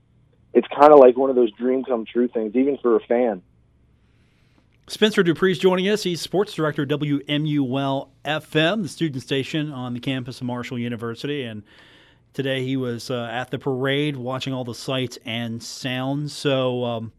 it's 0.53 0.67
kind 0.69 0.93
of 0.93 0.99
like 0.99 1.17
one 1.17 1.31
of 1.31 1.37
those 1.37 1.53
dream 1.53 1.85
come 1.85 2.05
true 2.05 2.29
things, 2.29 2.55
even 2.57 2.77
for 2.79 2.97
a 2.97 3.01
fan. 3.01 3.41
Spencer 4.87 5.25
DuPris 5.25 5.53
is 5.53 5.59
joining 5.59 5.89
us. 5.89 6.03
He's 6.03 6.21
sports 6.21 6.53
director 6.53 6.85
WMUL 6.85 8.09
FM, 8.25 8.83
the 8.83 8.89
student 8.89 9.23
station 9.23 9.73
on 9.73 9.95
the 9.95 10.01
campus 10.01 10.41
of 10.41 10.47
Marshall 10.47 10.79
University, 10.79 11.45
and 11.45 11.63
today 12.33 12.65
he 12.65 12.77
was 12.77 13.11
uh, 13.11 13.29
at 13.31 13.51
the 13.51 13.59
parade 13.59 14.17
watching 14.17 14.53
all 14.53 14.65
the 14.65 14.75
sights 14.75 15.19
and 15.25 15.63
sounds. 15.63 16.33
So. 16.33 16.85
Um, 16.85 17.13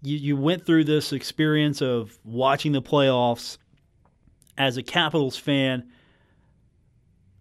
you, 0.00 0.16
you 0.16 0.36
went 0.36 0.64
through 0.64 0.84
this 0.84 1.12
experience 1.12 1.82
of 1.82 2.16
watching 2.22 2.70
the 2.70 2.80
playoffs 2.80 3.58
as 4.56 4.76
a 4.76 4.82
Capitals 4.84 5.36
fan 5.36 5.90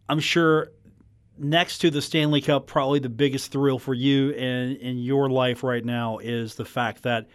I'm 0.10 0.20
sure 0.20 0.72
next 1.38 1.80
to 1.80 1.90
the 1.90 2.02
Stanley 2.02 2.42
Cup, 2.42 2.68
probably 2.68 3.00
the 3.00 3.10
biggest 3.10 3.52
thrill 3.52 3.80
for 3.80 3.94
you 3.94 4.32
in 4.32 4.78
in 4.78 4.98
your 4.98 5.30
life 5.30 5.64
right 5.64 5.84
now 5.84 6.20
is 6.20 6.56
the 6.56 6.66
fact 6.66 7.04
that 7.04 7.28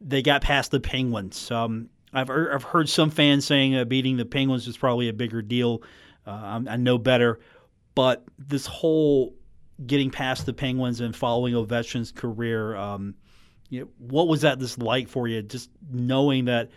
they 0.00 0.22
got 0.22 0.42
past 0.42 0.70
the 0.70 0.80
Penguins. 0.80 1.50
Um, 1.50 1.88
I've 2.12 2.30
I've 2.30 2.62
heard 2.62 2.88
some 2.88 3.10
fans 3.10 3.44
saying 3.44 3.76
uh, 3.76 3.84
beating 3.84 4.16
the 4.16 4.24
Penguins 4.24 4.66
is 4.66 4.76
probably 4.76 5.08
a 5.08 5.12
bigger 5.12 5.42
deal. 5.42 5.82
Uh, 6.26 6.60
I 6.68 6.76
know 6.76 6.98
better, 6.98 7.40
but 7.94 8.24
this 8.38 8.66
whole 8.66 9.34
getting 9.86 10.10
past 10.10 10.46
the 10.46 10.52
Penguins 10.52 11.00
and 11.00 11.14
following 11.14 11.54
Ovechkin's 11.54 12.12
career, 12.12 12.76
um, 12.76 13.14
you 13.70 13.80
know, 13.80 13.88
what 13.98 14.28
was 14.28 14.42
that 14.42 14.58
this 14.58 14.78
like 14.78 15.08
for 15.08 15.28
you? 15.28 15.42
Just 15.42 15.70
knowing 15.90 16.46
that 16.46 16.70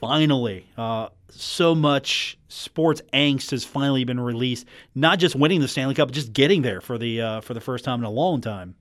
finally, 0.00 0.66
uh, 0.76 1.08
so 1.28 1.74
much 1.74 2.38
sports 2.48 3.02
angst 3.12 3.50
has 3.50 3.64
finally 3.64 4.04
been 4.04 4.20
released. 4.20 4.66
Not 4.94 5.18
just 5.18 5.34
winning 5.34 5.60
the 5.60 5.68
Stanley 5.68 5.94
Cup, 5.94 6.08
but 6.08 6.14
just 6.14 6.32
getting 6.32 6.62
there 6.62 6.80
for 6.80 6.98
the 6.98 7.20
uh, 7.20 7.40
for 7.40 7.54
the 7.54 7.60
first 7.60 7.84
time 7.84 8.00
in 8.00 8.04
a 8.04 8.10
long 8.10 8.40
time. 8.40 8.74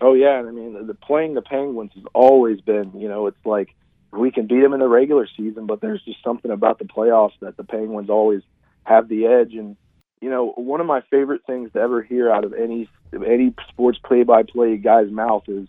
Oh 0.00 0.14
yeah, 0.14 0.38
and 0.38 0.48
I 0.48 0.52
mean, 0.52 0.86
the, 0.86 0.94
playing 0.94 1.34
the 1.34 1.42
Penguins 1.42 1.92
has 1.94 2.04
always 2.14 2.60
been, 2.60 2.92
you 2.98 3.08
know, 3.08 3.26
it's 3.26 3.44
like 3.44 3.74
we 4.12 4.30
can 4.30 4.46
beat 4.46 4.60
them 4.60 4.72
in 4.72 4.80
the 4.80 4.88
regular 4.88 5.28
season, 5.36 5.66
but 5.66 5.80
there's 5.80 6.02
just 6.02 6.22
something 6.24 6.50
about 6.50 6.78
the 6.78 6.86
playoffs 6.86 7.38
that 7.40 7.56
the 7.56 7.64
Penguins 7.64 8.10
always 8.10 8.42
have 8.84 9.08
the 9.08 9.26
edge. 9.26 9.54
And 9.54 9.76
you 10.20 10.30
know, 10.30 10.52
one 10.56 10.80
of 10.80 10.86
my 10.86 11.02
favorite 11.10 11.42
things 11.46 11.72
to 11.72 11.80
ever 11.80 12.02
hear 12.02 12.30
out 12.30 12.44
of 12.44 12.52
any 12.54 12.88
any 13.14 13.54
sports 13.68 13.98
play-by-play 14.04 14.78
guy's 14.78 15.10
mouth 15.10 15.44
is 15.48 15.68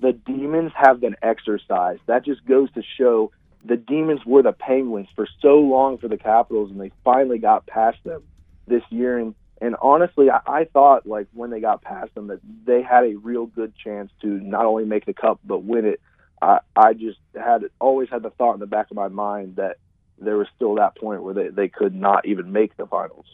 the 0.00 0.12
demons 0.12 0.72
have 0.74 1.00
been 1.00 1.16
exercised. 1.22 2.00
That 2.06 2.24
just 2.24 2.44
goes 2.44 2.70
to 2.72 2.82
show 2.98 3.30
the 3.64 3.76
Demons 3.76 4.24
were 4.26 4.42
the 4.42 4.52
Penguins 4.52 5.08
for 5.14 5.26
so 5.40 5.60
long 5.60 5.98
for 5.98 6.08
the 6.08 6.16
Capitals, 6.16 6.70
and 6.70 6.80
they 6.80 6.90
finally 7.04 7.38
got 7.38 7.66
past 7.66 7.98
them 8.04 8.22
this 8.66 8.82
year. 8.90 9.18
And 9.18 9.34
and 9.62 9.76
honestly, 9.80 10.28
I, 10.28 10.40
I 10.44 10.64
thought 10.64 11.06
like 11.06 11.28
when 11.32 11.50
they 11.50 11.60
got 11.60 11.82
past 11.82 12.12
them 12.14 12.26
that 12.26 12.40
they 12.66 12.82
had 12.82 13.04
a 13.04 13.14
real 13.14 13.46
good 13.46 13.72
chance 13.76 14.10
to 14.20 14.26
not 14.26 14.66
only 14.66 14.84
make 14.84 15.06
the 15.06 15.14
Cup 15.14 15.38
but 15.44 15.62
win 15.62 15.86
it. 15.86 16.00
I 16.42 16.58
I 16.74 16.94
just 16.94 17.18
had 17.34 17.62
always 17.80 18.08
had 18.10 18.24
the 18.24 18.30
thought 18.30 18.54
in 18.54 18.60
the 18.60 18.66
back 18.66 18.90
of 18.90 18.96
my 18.96 19.06
mind 19.06 19.56
that 19.56 19.76
there 20.18 20.36
was 20.36 20.48
still 20.56 20.74
that 20.74 20.96
point 20.96 21.22
where 21.22 21.32
they, 21.32 21.48
they 21.48 21.68
could 21.68 21.94
not 21.94 22.26
even 22.26 22.50
make 22.50 22.76
the 22.76 22.86
finals. 22.86 23.26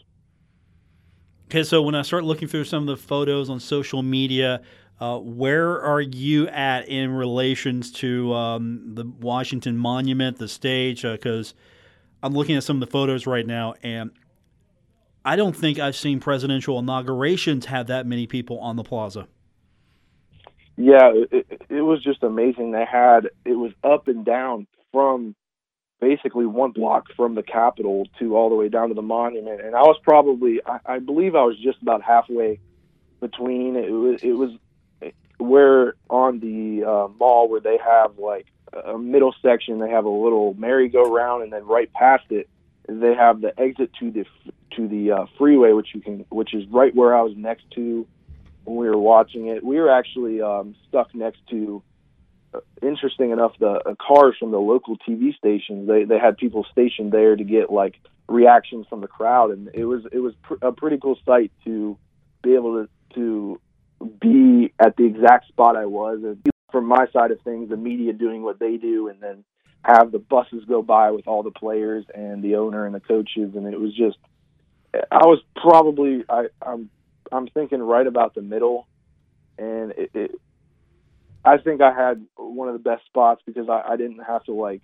Okay, 1.47 1.63
so 1.63 1.81
when 1.81 1.95
I 1.95 2.03
start 2.03 2.23
looking 2.23 2.47
through 2.47 2.65
some 2.65 2.83
of 2.83 2.87
the 2.87 2.97
photos 2.97 3.49
on 3.49 3.59
social 3.59 4.03
media, 4.03 4.61
uh, 4.99 5.17
where 5.17 5.81
are 5.81 6.01
you 6.01 6.47
at 6.49 6.87
in 6.87 7.09
relations 7.09 7.91
to 7.93 8.33
um, 8.35 8.93
the 8.93 9.05
Washington 9.19 9.75
Monument, 9.75 10.37
the 10.37 10.47
stage? 10.47 11.01
Because 11.01 11.53
uh, 11.53 12.27
I'm 12.27 12.33
looking 12.33 12.55
at 12.55 12.63
some 12.63 12.75
of 12.75 12.81
the 12.81 12.91
photos 12.91 13.25
right 13.25 13.47
now, 13.47 13.73
and 13.81 14.11
I 15.25 15.35
don't 15.35 15.55
think 15.55 15.79
I've 15.79 15.95
seen 15.95 16.19
presidential 16.19 16.79
inaugurations 16.79 17.65
have 17.65 17.87
that 17.87 18.05
many 18.05 18.27
people 18.27 18.59
on 18.59 18.75
the 18.75 18.83
plaza. 18.83 19.27
Yeah, 20.77 21.11
it, 21.13 21.61
it 21.69 21.81
was 21.81 22.01
just 22.01 22.23
amazing. 22.23 22.71
They 22.71 22.85
had 22.85 23.29
it 23.45 23.55
was 23.55 23.73
up 23.83 24.07
and 24.07 24.23
down 24.23 24.65
from 24.93 25.35
basically 25.99 26.45
one 26.45 26.71
block 26.71 27.07
from 27.17 27.35
the 27.35 27.43
Capitol 27.43 28.07
to 28.19 28.37
all 28.37 28.49
the 28.49 28.55
way 28.55 28.69
down 28.69 28.87
to 28.87 28.95
the 28.95 29.01
monument, 29.01 29.59
and 29.59 29.75
I 29.75 29.81
was 29.81 29.99
probably 30.03 30.61
I, 30.65 30.79
I 30.85 30.99
believe 30.99 31.35
I 31.35 31.43
was 31.43 31.57
just 31.59 31.81
about 31.81 32.01
halfway 32.01 32.59
between. 33.19 33.75
It 33.75 33.91
was 33.91 34.23
it 34.23 34.33
was 34.33 34.51
where 35.37 35.95
on 36.09 36.39
the 36.39 36.85
uh, 36.85 37.07
mall 37.19 37.49
where 37.49 37.61
they 37.61 37.77
have 37.77 38.17
like 38.17 38.47
a 38.85 38.97
middle 38.97 39.35
section, 39.41 39.79
they 39.79 39.89
have 39.89 40.05
a 40.05 40.09
little 40.09 40.53
merry-go-round, 40.53 41.43
and 41.43 41.51
then 41.51 41.65
right 41.65 41.91
past 41.91 42.25
it, 42.29 42.47
they 42.89 43.13
have 43.13 43.41
the 43.41 43.57
exit 43.59 43.91
to 43.99 44.11
the 44.11 44.25
to 44.75 44.87
the 44.87 45.11
uh, 45.11 45.25
freeway, 45.37 45.73
which 45.73 45.89
you 45.93 46.01
can, 46.01 46.25
which 46.29 46.53
is 46.53 46.63
right 46.69 46.93
where 46.93 47.15
I 47.15 47.21
was 47.21 47.33
next 47.35 47.65
to 47.75 48.07
when 48.63 48.77
we 48.77 48.87
were 48.87 48.97
watching 48.97 49.47
it. 49.47 49.63
We 49.63 49.79
were 49.79 49.91
actually 49.91 50.41
um, 50.41 50.75
stuck 50.87 51.13
next 51.13 51.39
to. 51.49 51.83
Uh, 52.51 52.61
interesting 52.81 53.29
enough, 53.29 53.51
the 53.59 53.79
uh, 53.85 53.93
cars 53.95 54.35
from 54.39 54.49
the 54.49 54.57
local 54.57 54.97
TV 55.07 55.35
stations 55.37 55.87
they 55.87 56.03
they 56.03 56.17
had 56.17 56.35
people 56.37 56.65
stationed 56.71 57.11
there 57.11 57.35
to 57.35 57.43
get 57.43 57.71
like 57.71 57.95
reactions 58.27 58.87
from 58.89 59.01
the 59.01 59.07
crowd, 59.07 59.51
and 59.51 59.69
it 59.73 59.85
was 59.85 60.03
it 60.11 60.19
was 60.19 60.33
pr- 60.41 60.55
a 60.61 60.71
pretty 60.71 60.97
cool 60.97 61.17
sight 61.25 61.51
to 61.65 61.97
be 62.41 62.55
able 62.55 62.85
to 62.85 62.89
to 63.15 63.61
be 64.19 64.73
at 64.79 64.95
the 64.97 65.05
exact 65.05 65.47
spot 65.47 65.75
I 65.75 65.85
was. 65.85 66.21
And 66.23 66.41
from 66.71 66.85
my 66.85 67.05
side 67.11 67.31
of 67.31 67.39
things, 67.41 67.69
the 67.69 67.77
media 67.77 68.13
doing 68.13 68.41
what 68.41 68.59
they 68.59 68.77
do, 68.77 69.09
and 69.09 69.21
then 69.21 69.43
have 69.83 70.11
the 70.11 70.19
buses 70.19 70.63
go 70.67 70.81
by 70.81 71.11
with 71.11 71.27
all 71.27 71.43
the 71.43 71.51
players 71.51 72.05
and 72.13 72.43
the 72.43 72.55
owner 72.55 72.85
and 72.85 72.93
the 72.93 72.99
coaches, 72.99 73.55
and 73.55 73.67
it 73.71 73.79
was 73.79 73.95
just. 73.95 74.17
I 75.11 75.27
was 75.27 75.39
probably 75.55 76.23
I, 76.27 76.47
I'm 76.61 76.89
I'm 77.31 77.47
thinking 77.47 77.81
right 77.81 78.07
about 78.07 78.33
the 78.33 78.41
middle, 78.41 78.87
and 79.57 79.91
it, 79.91 80.11
it 80.13 80.31
I 81.45 81.57
think 81.57 81.81
I 81.81 81.93
had 81.93 82.25
one 82.35 82.67
of 82.67 82.73
the 82.73 82.79
best 82.79 83.05
spots 83.05 83.41
because 83.45 83.69
I, 83.69 83.93
I 83.93 83.97
didn't 83.97 84.23
have 84.27 84.43
to 84.45 84.53
like 84.53 84.81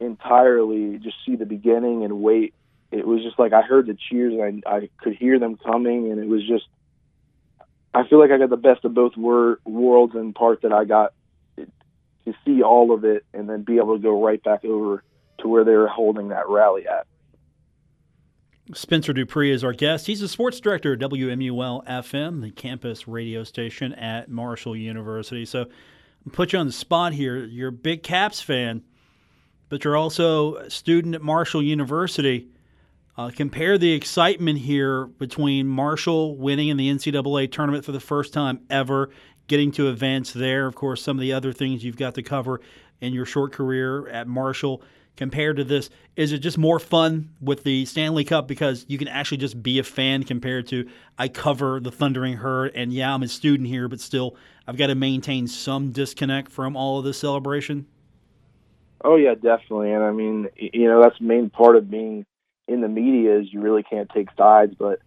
entirely 0.00 0.98
just 0.98 1.16
see 1.26 1.36
the 1.36 1.46
beginning 1.46 2.04
and 2.04 2.20
wait. 2.20 2.54
It 2.92 3.06
was 3.06 3.22
just 3.22 3.38
like 3.38 3.52
I 3.52 3.62
heard 3.62 3.86
the 3.86 3.96
cheers 4.10 4.34
and 4.34 4.62
I, 4.66 4.76
I 4.76 4.88
could 4.98 5.16
hear 5.16 5.38
them 5.38 5.56
coming, 5.56 6.10
and 6.12 6.20
it 6.20 6.28
was 6.28 6.46
just 6.46 6.64
I 7.94 8.06
feel 8.08 8.18
like 8.20 8.30
I 8.30 8.38
got 8.38 8.50
the 8.50 8.56
best 8.56 8.84
of 8.84 8.94
both 8.94 9.16
wor- 9.16 9.58
worlds 9.64 10.14
in 10.14 10.32
part 10.32 10.62
that 10.62 10.72
I 10.72 10.84
got 10.84 11.12
to 12.24 12.34
see 12.44 12.62
all 12.62 12.92
of 12.92 13.04
it 13.04 13.24
and 13.32 13.48
then 13.48 13.62
be 13.62 13.76
able 13.76 13.96
to 13.96 14.02
go 14.02 14.22
right 14.22 14.42
back 14.42 14.64
over 14.64 15.02
to 15.38 15.48
where 15.48 15.64
they 15.64 15.74
were 15.74 15.88
holding 15.88 16.28
that 16.28 16.48
rally 16.48 16.86
at. 16.86 17.06
Spencer 18.72 19.12
DuPris 19.12 19.50
is 19.50 19.64
our 19.64 19.74
guest. 19.74 20.06
He's 20.06 20.22
a 20.22 20.28
sports 20.28 20.58
director 20.58 20.94
at 20.94 20.98
WMUL 21.00 21.86
FM, 21.86 22.40
the 22.40 22.50
campus 22.50 23.06
radio 23.06 23.44
station 23.44 23.92
at 23.92 24.30
Marshall 24.30 24.74
University. 24.74 25.44
So, 25.44 25.66
I'll 26.26 26.32
put 26.32 26.54
you 26.54 26.58
on 26.58 26.66
the 26.66 26.72
spot 26.72 27.12
here. 27.12 27.44
You're 27.44 27.68
a 27.68 27.72
big 27.72 28.02
Caps 28.02 28.40
fan, 28.40 28.82
but 29.68 29.84
you're 29.84 29.96
also 29.96 30.56
a 30.56 30.70
student 30.70 31.14
at 31.14 31.20
Marshall 31.20 31.62
University. 31.62 32.48
Uh, 33.16 33.30
compare 33.30 33.78
the 33.78 33.92
excitement 33.92 34.58
here 34.58 35.06
between 35.06 35.68
Marshall 35.68 36.36
winning 36.36 36.68
in 36.68 36.76
the 36.76 36.90
NCAA 36.90 37.50
tournament 37.50 37.84
for 37.84 37.92
the 37.92 38.00
first 38.00 38.32
time 38.32 38.60
ever, 38.70 39.10
getting 39.46 39.70
to 39.72 39.88
advance 39.88 40.32
there. 40.32 40.66
Of 40.66 40.74
course, 40.74 41.02
some 41.02 41.16
of 41.16 41.20
the 41.20 41.32
other 41.32 41.52
things 41.52 41.84
you've 41.84 41.96
got 41.96 42.14
to 42.16 42.22
cover 42.22 42.60
in 43.00 43.12
your 43.12 43.24
short 43.24 43.52
career 43.52 44.08
at 44.08 44.26
Marshall 44.26 44.82
compared 45.16 45.56
to 45.56 45.64
this? 45.64 45.90
Is 46.16 46.32
it 46.32 46.38
just 46.38 46.58
more 46.58 46.80
fun 46.80 47.30
with 47.40 47.62
the 47.62 47.84
Stanley 47.84 48.24
Cup 48.24 48.48
because 48.48 48.84
you 48.88 48.98
can 48.98 49.06
actually 49.06 49.36
just 49.38 49.62
be 49.62 49.78
a 49.78 49.84
fan 49.84 50.24
compared 50.24 50.66
to 50.68 50.88
I 51.16 51.28
cover 51.28 51.78
the 51.78 51.92
Thundering 51.92 52.38
Herd 52.38 52.72
and 52.74 52.92
yeah, 52.92 53.14
I'm 53.14 53.22
a 53.22 53.28
student 53.28 53.68
here, 53.68 53.88
but 53.88 54.00
still 54.00 54.36
I've 54.66 54.76
got 54.76 54.88
to 54.88 54.96
maintain 54.96 55.46
some 55.46 55.92
disconnect 55.92 56.50
from 56.50 56.76
all 56.76 56.98
of 56.98 57.04
this 57.04 57.18
celebration? 57.18 57.86
Oh 59.04 59.16
yeah, 59.16 59.34
definitely. 59.34 59.92
And 59.92 60.02
I 60.02 60.10
mean, 60.10 60.48
you 60.56 60.88
know, 60.88 61.00
that's 61.02 61.18
the 61.18 61.26
main 61.26 61.50
part 61.50 61.76
of 61.76 61.90
being 61.90 62.24
in 62.66 62.80
the 62.80 62.88
media 62.88 63.38
is 63.38 63.52
you 63.52 63.60
really 63.60 63.82
can't 63.82 64.10
take 64.10 64.28
sides, 64.36 64.74
but 64.78 65.00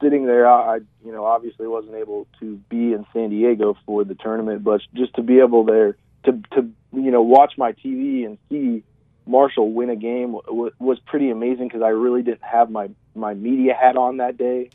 sitting 0.00 0.26
there, 0.26 0.46
I, 0.46 0.80
you 1.04 1.12
know, 1.12 1.24
obviously 1.24 1.66
wasn't 1.66 1.94
able 1.94 2.26
to 2.40 2.56
be 2.68 2.92
in 2.92 3.06
San 3.12 3.30
Diego 3.30 3.76
for 3.86 4.04
the 4.04 4.14
tournament, 4.14 4.64
but 4.64 4.80
just 4.94 5.14
to 5.14 5.22
be 5.22 5.40
able 5.40 5.64
there 5.64 5.96
to, 6.24 6.32
to, 6.52 6.70
you 6.92 7.10
know, 7.10 7.22
watch 7.22 7.54
my 7.56 7.72
TV 7.72 8.26
and 8.26 8.38
see 8.48 8.82
Marshall 9.26 9.72
win 9.72 9.90
a 9.90 9.96
game 9.96 10.32
was 10.32 10.98
pretty 11.06 11.30
amazing 11.30 11.68
because 11.68 11.82
I 11.82 11.88
really 11.88 12.22
didn't 12.22 12.42
have 12.42 12.70
my, 12.70 12.90
my 13.14 13.34
media 13.34 13.74
hat 13.74 13.96
on 13.96 14.18
that 14.18 14.36
day, 14.36 14.70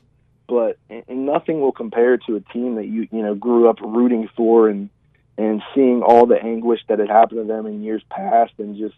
but 0.48 0.78
nothing 1.08 1.62
will 1.62 1.72
compare 1.72 2.18
to 2.18 2.36
a 2.36 2.40
team 2.40 2.76
that 2.76 2.88
you, 2.88 3.08
you 3.12 3.22
know, 3.22 3.36
grew 3.36 3.70
up 3.70 3.80
rooting 3.82 4.28
for 4.36 4.70
and, 4.70 4.90
and 5.38 5.62
seeing 5.76 6.02
all 6.02 6.26
the 6.26 6.42
anguish 6.42 6.82
that 6.88 7.00
had 7.00 7.10
happened 7.10 7.42
to 7.42 7.44
them 7.48 7.68
in 7.68 7.84
years 7.84 8.02
past 8.10 8.54
and 8.58 8.76
just 8.76 8.96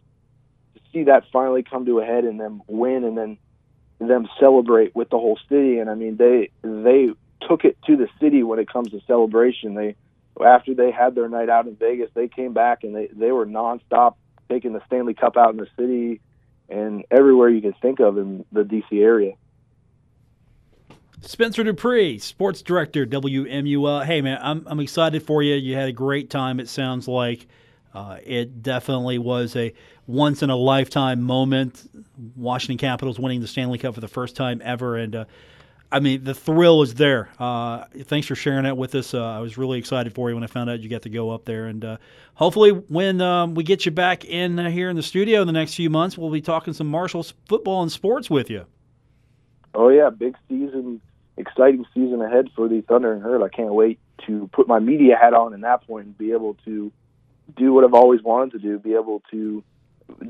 see 0.91 1.03
that 1.03 1.23
finally 1.31 1.63
come 1.63 1.85
to 1.85 1.99
a 1.99 2.05
head 2.05 2.23
and 2.23 2.39
them 2.39 2.61
win 2.67 3.03
and 3.03 3.17
then 3.17 3.37
them 3.99 4.27
celebrate 4.39 4.95
with 4.95 5.09
the 5.09 5.17
whole 5.17 5.39
city. 5.49 5.79
And 5.79 5.89
I 5.89 5.95
mean, 5.95 6.17
they 6.17 6.49
they 6.63 7.09
took 7.47 7.65
it 7.65 7.77
to 7.87 7.95
the 7.95 8.07
city 8.19 8.43
when 8.43 8.59
it 8.59 8.69
comes 8.69 8.91
to 8.91 9.01
celebration. 9.07 9.75
They 9.75 9.95
after 10.43 10.73
they 10.73 10.91
had 10.91 11.15
their 11.15 11.29
night 11.29 11.49
out 11.49 11.67
in 11.67 11.75
Vegas, 11.75 12.09
they 12.13 12.27
came 12.27 12.53
back 12.53 12.83
and 12.83 12.95
they 12.95 13.07
they 13.07 13.31
were 13.31 13.45
nonstop 13.45 14.15
taking 14.49 14.73
the 14.73 14.81
Stanley 14.87 15.13
Cup 15.13 15.37
out 15.37 15.51
in 15.51 15.57
the 15.57 15.67
city 15.77 16.21
and 16.69 17.05
everywhere 17.11 17.49
you 17.49 17.61
can 17.61 17.73
think 17.81 17.99
of 17.99 18.17
in 18.17 18.45
the 18.51 18.63
DC 18.63 19.01
area. 19.01 19.33
Spencer 21.21 21.63
DuPris, 21.63 22.21
sports 22.21 22.63
director, 22.63 23.05
WMUL. 23.05 24.03
Hey 24.03 24.21
man, 24.21 24.39
I'm 24.41 24.65
I'm 24.67 24.79
excited 24.79 25.21
for 25.21 25.43
you. 25.43 25.55
You 25.55 25.75
had 25.75 25.89
a 25.89 25.93
great 25.93 26.29
time. 26.29 26.59
It 26.59 26.69
sounds 26.69 27.07
like. 27.07 27.47
Uh, 27.93 28.17
it 28.23 28.63
definitely 28.63 29.17
was 29.17 29.55
a 29.55 29.73
once 30.07 30.41
in 30.43 30.49
a 30.49 30.55
lifetime 30.55 31.21
moment. 31.21 31.89
Washington 32.35 32.77
Capitals 32.77 33.19
winning 33.19 33.41
the 33.41 33.47
Stanley 33.47 33.77
Cup 33.77 33.95
for 33.95 34.01
the 34.01 34.07
first 34.07 34.35
time 34.35 34.61
ever, 34.63 34.95
and 34.97 35.15
uh, 35.15 35.25
I 35.91 35.99
mean 35.99 36.23
the 36.23 36.33
thrill 36.33 36.81
is 36.83 36.93
there. 36.95 37.29
Uh, 37.37 37.85
thanks 38.03 38.27
for 38.27 38.35
sharing 38.35 38.63
that 38.63 38.77
with 38.77 38.95
us. 38.95 39.13
Uh, 39.13 39.23
I 39.23 39.39
was 39.39 39.57
really 39.57 39.77
excited 39.77 40.13
for 40.13 40.29
you 40.29 40.35
when 40.35 40.43
I 40.43 40.47
found 40.47 40.69
out 40.69 40.79
you 40.79 40.89
got 40.89 41.01
to 41.01 41.09
go 41.09 41.31
up 41.31 41.45
there, 41.45 41.67
and 41.67 41.83
uh, 41.83 41.97
hopefully 42.35 42.71
when 42.71 43.19
um, 43.19 43.55
we 43.55 43.63
get 43.63 43.85
you 43.85 43.91
back 43.91 44.23
in 44.23 44.57
uh, 44.57 44.69
here 44.69 44.89
in 44.89 44.95
the 44.95 45.03
studio 45.03 45.41
in 45.41 45.47
the 45.47 45.53
next 45.53 45.75
few 45.75 45.89
months, 45.89 46.17
we'll 46.17 46.31
be 46.31 46.41
talking 46.41 46.73
some 46.73 46.87
Marshall's 46.87 47.33
football 47.47 47.81
and 47.81 47.91
sports 47.91 48.29
with 48.29 48.49
you. 48.49 48.65
Oh 49.73 49.89
yeah, 49.89 50.09
big 50.09 50.35
season, 50.47 51.01
exciting 51.37 51.85
season 51.93 52.21
ahead 52.21 52.49
for 52.55 52.69
the 52.69 52.81
Thundering 52.81 53.21
Herd. 53.21 53.43
I 53.43 53.49
can't 53.49 53.73
wait 53.73 53.99
to 54.27 54.49
put 54.53 54.67
my 54.67 54.79
media 54.79 55.17
hat 55.17 55.33
on 55.33 55.53
in 55.53 55.61
that 55.61 55.85
point 55.87 56.05
and 56.05 56.17
be 56.17 56.31
able 56.31 56.55
to 56.65 56.91
do 57.55 57.73
what 57.73 57.83
I've 57.83 57.93
always 57.93 58.21
wanted 58.21 58.51
to 58.53 58.59
do, 58.59 58.79
be 58.79 58.93
able 58.93 59.21
to 59.31 59.63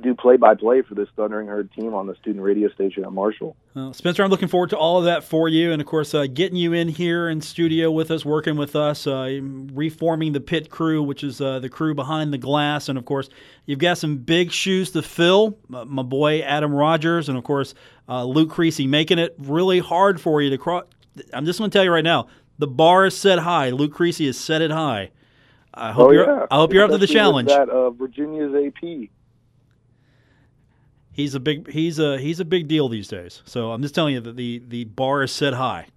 do 0.02 0.16
play 0.16 0.38
by 0.38 0.56
play 0.56 0.82
for 0.82 0.96
this 0.96 1.08
Thundering 1.16 1.48
Herd 1.48 1.72
team 1.74 1.94
on 1.94 2.08
the 2.08 2.16
student 2.16 2.44
radio 2.44 2.70
station 2.70 3.04
at 3.04 3.12
Marshall. 3.12 3.56
Spencer, 3.94 4.24
I'm 4.24 4.30
looking 4.30 4.48
forward 4.48 4.70
to 4.72 4.78
all 4.78 5.00
of 5.00 5.06
that 5.06 5.24
for 5.24 5.50
you, 5.50 5.72
and 5.72 5.82
of 5.82 5.88
course, 5.88 6.14
uh, 6.14 6.28
getting 6.28 6.58
you 6.58 6.74
in 6.74 6.88
here 6.88 7.30
in 7.30 7.42
studio 7.42 7.92
with 7.92 8.12
us, 8.12 8.26
working 8.26 8.58
with 8.58 8.76
us, 8.76 9.08
uh, 9.08 9.40
reforming 9.42 10.34
the 10.34 10.40
pit 10.40 10.70
crew, 10.70 11.02
which 11.02 11.24
is 11.24 11.42
uh, 11.42 11.60
the 11.60 11.70
crew 11.70 11.94
behind 11.94 12.34
the 12.34 12.38
glass, 12.38 12.90
and 12.90 12.98
of 12.98 13.06
course, 13.06 13.30
you've 13.66 13.80
got 13.80 13.98
some 13.98 14.18
big 14.18 14.52
shoes 14.52 14.92
to 14.92 15.02
fill. 15.02 15.58
my 15.68 16.04
boy 16.04 16.42
Adam 16.42 16.74
Rogers, 16.74 17.30
and 17.30 17.38
of 17.38 17.44
course, 17.44 17.74
uh, 18.08 18.24
Luke 18.24 18.50
Creasy, 18.50 18.88
making 18.88 19.20
it 19.20 19.36
really 19.40 19.80
hard 19.80 20.20
for 20.20 20.42
you 20.42 20.50
to 20.50 20.58
cross. 20.58 20.86
I'm 21.34 21.46
just 21.46 21.60
going 21.60 21.72
to 21.72 21.78
tell 21.78 21.84
you 21.84 21.92
right 21.92 22.04
now, 22.04 22.28
the 22.58 22.68
bar 22.68 23.06
is 23.06 23.18
set 23.18 23.40
high. 23.40 23.70
Luke 23.70 23.94
Creasy 23.94 24.28
has 24.28 24.38
set 24.38 24.62
it 24.62 24.72
high. 24.72 25.12
I 25.74 25.92
hope 25.92 26.10
oh, 26.10 26.12
you're. 26.12 26.26
Yeah. 26.26 26.46
I 26.52 26.56
hope 26.56 26.74
you're 26.74 26.84
up 26.84 26.92
to 26.92 26.98
the 26.98 27.08
challenge. 27.08 27.50
That 27.50 27.70
uh, 27.70 27.92
Virginia's 27.92 28.54
AP. 28.54 29.10
He's 31.14 31.36
a 31.36 31.40
big. 31.40 31.70
He's 31.70 32.00
a 32.00 32.18
he's 32.18 32.40
a 32.40 32.46
big 32.46 32.68
deal 32.68 32.90
these 32.90 33.08
days. 33.08 33.42
So 33.46 33.72
I'm 33.72 33.82
just 33.82 33.96
telling 33.96 34.14
you 34.14 34.22
that 34.22 34.36
the 34.36 34.62
the 34.68 34.86
bar 34.86 35.24
is 35.24 35.32
set 35.32 35.54
high. 35.54 35.88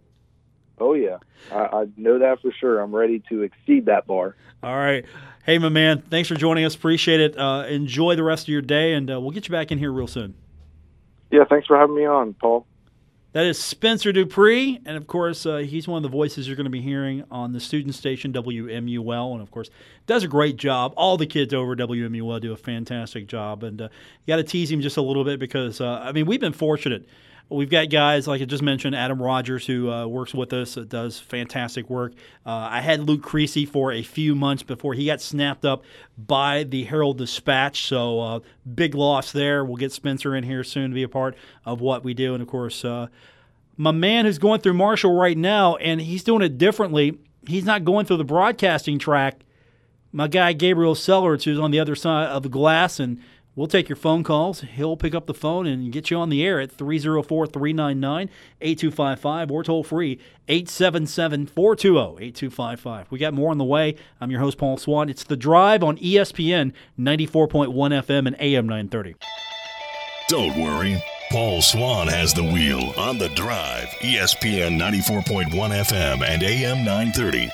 Oh 0.78 0.94
yeah, 0.94 1.18
I, 1.52 1.56
I 1.56 1.86
know 1.96 2.18
that 2.18 2.40
for 2.40 2.52
sure. 2.52 2.80
I'm 2.80 2.94
ready 2.94 3.22
to 3.28 3.42
exceed 3.42 3.86
that 3.86 4.06
bar. 4.06 4.36
All 4.62 4.76
right. 4.76 5.04
Hey, 5.44 5.58
my 5.58 5.68
man. 5.68 6.02
Thanks 6.02 6.28
for 6.28 6.34
joining 6.34 6.64
us. 6.64 6.74
Appreciate 6.74 7.20
it. 7.20 7.38
Uh, 7.38 7.64
enjoy 7.68 8.16
the 8.16 8.24
rest 8.24 8.44
of 8.44 8.48
your 8.48 8.62
day, 8.62 8.94
and 8.94 9.10
uh, 9.10 9.20
we'll 9.20 9.30
get 9.30 9.46
you 9.46 9.52
back 9.52 9.70
in 9.70 9.78
here 9.78 9.92
real 9.92 10.06
soon. 10.06 10.34
Yeah. 11.30 11.44
Thanks 11.48 11.66
for 11.66 11.76
having 11.76 11.96
me 11.96 12.06
on, 12.06 12.34
Paul. 12.34 12.66
That 13.34 13.46
is 13.46 13.58
Spencer 13.58 14.12
DuPris, 14.12 14.82
and 14.86 14.96
of 14.96 15.08
course, 15.08 15.44
uh, 15.44 15.56
he's 15.56 15.88
one 15.88 15.96
of 15.96 16.04
the 16.04 16.08
voices 16.08 16.46
you're 16.46 16.54
going 16.54 16.66
to 16.66 16.70
be 16.70 16.80
hearing 16.80 17.24
on 17.32 17.52
the 17.52 17.58
student 17.58 17.96
station 17.96 18.32
WMUL, 18.32 19.32
and 19.32 19.42
of 19.42 19.50
course, 19.50 19.70
does 20.06 20.22
a 20.22 20.28
great 20.28 20.56
job. 20.56 20.94
All 20.96 21.16
the 21.16 21.26
kids 21.26 21.52
over 21.52 21.74
WMUL 21.74 22.40
do 22.40 22.52
a 22.52 22.56
fantastic 22.56 23.26
job, 23.26 23.64
and 23.64 23.82
uh, 23.82 23.88
you 24.24 24.28
got 24.28 24.36
to 24.36 24.44
tease 24.44 24.70
him 24.70 24.80
just 24.80 24.98
a 24.98 25.02
little 25.02 25.24
bit 25.24 25.40
because 25.40 25.80
uh, 25.80 25.98
I 26.00 26.12
mean 26.12 26.26
we've 26.26 26.38
been 26.38 26.52
fortunate. 26.52 27.08
We've 27.50 27.70
got 27.70 27.90
guys 27.90 28.26
like 28.26 28.40
I 28.40 28.46
just 28.46 28.62
mentioned, 28.62 28.96
Adam 28.96 29.22
Rogers, 29.22 29.66
who 29.66 29.90
uh, 29.90 30.06
works 30.06 30.32
with 30.32 30.52
us, 30.54 30.78
uh, 30.78 30.84
does 30.88 31.20
fantastic 31.20 31.90
work. 31.90 32.14
Uh, 32.44 32.68
I 32.70 32.80
had 32.80 33.00
Luke 33.00 33.22
Creasy 33.22 33.66
for 33.66 33.92
a 33.92 34.02
few 34.02 34.34
months 34.34 34.62
before 34.62 34.94
he 34.94 35.06
got 35.06 35.20
snapped 35.20 35.64
up 35.64 35.84
by 36.16 36.64
the 36.64 36.84
Herald 36.84 37.18
Dispatch, 37.18 37.86
so 37.86 38.20
uh, 38.20 38.40
big 38.74 38.94
loss 38.94 39.30
there. 39.30 39.64
We'll 39.64 39.76
get 39.76 39.92
Spencer 39.92 40.34
in 40.34 40.42
here 40.44 40.64
soon 40.64 40.90
to 40.90 40.94
be 40.94 41.02
a 41.02 41.08
part 41.08 41.36
of 41.66 41.80
what 41.82 42.02
we 42.02 42.14
do, 42.14 42.32
and 42.32 42.42
of 42.42 42.48
course, 42.48 42.82
uh, 42.82 43.08
my 43.76 43.92
man 43.92 44.24
who's 44.24 44.38
going 44.38 44.60
through 44.60 44.74
Marshall 44.74 45.14
right 45.14 45.36
now, 45.36 45.76
and 45.76 46.00
he's 46.00 46.24
doing 46.24 46.42
it 46.42 46.56
differently. 46.56 47.18
He's 47.46 47.64
not 47.64 47.84
going 47.84 48.06
through 48.06 48.18
the 48.18 48.24
broadcasting 48.24 48.98
track. 48.98 49.40
My 50.12 50.28
guy 50.28 50.54
Gabriel 50.54 50.94
Sellers, 50.94 51.44
who's 51.44 51.58
on 51.58 51.72
the 51.72 51.80
other 51.80 51.94
side 51.94 52.28
of 52.28 52.42
the 52.42 52.48
glass, 52.48 52.98
and 52.98 53.20
We'll 53.56 53.68
take 53.68 53.88
your 53.88 53.96
phone 53.96 54.24
calls. 54.24 54.62
He'll 54.62 54.96
pick 54.96 55.14
up 55.14 55.26
the 55.26 55.34
phone 55.34 55.66
and 55.66 55.92
get 55.92 56.10
you 56.10 56.16
on 56.16 56.28
the 56.28 56.44
air 56.44 56.60
at 56.60 56.72
304 56.72 57.46
399 57.46 58.28
8255 58.60 59.50
or 59.50 59.62
toll 59.62 59.84
free 59.84 60.18
877 60.48 61.46
420 61.46 62.26
8255. 62.26 63.10
We 63.12 63.18
got 63.18 63.32
more 63.32 63.50
on 63.50 63.58
the 63.58 63.64
way. 63.64 63.94
I'm 64.20 64.30
your 64.30 64.40
host, 64.40 64.58
Paul 64.58 64.76
Swann. 64.76 65.08
It's 65.08 65.24
The 65.24 65.36
Drive 65.36 65.84
on 65.84 65.98
ESPN 65.98 66.72
94.1 66.98 67.72
FM 67.72 68.26
and 68.26 68.36
AM 68.40 68.66
930. 68.66 69.14
Don't 70.28 70.58
worry. 70.60 71.02
Paul 71.30 71.62
Swann 71.62 72.08
has 72.08 72.34
the 72.34 72.44
wheel 72.44 72.92
on 72.96 73.18
The 73.18 73.28
Drive, 73.30 73.88
ESPN 74.00 74.78
94.1 74.78 75.50
FM 75.50 76.22
and 76.22 76.42
AM 76.42 76.78
930. 76.78 77.50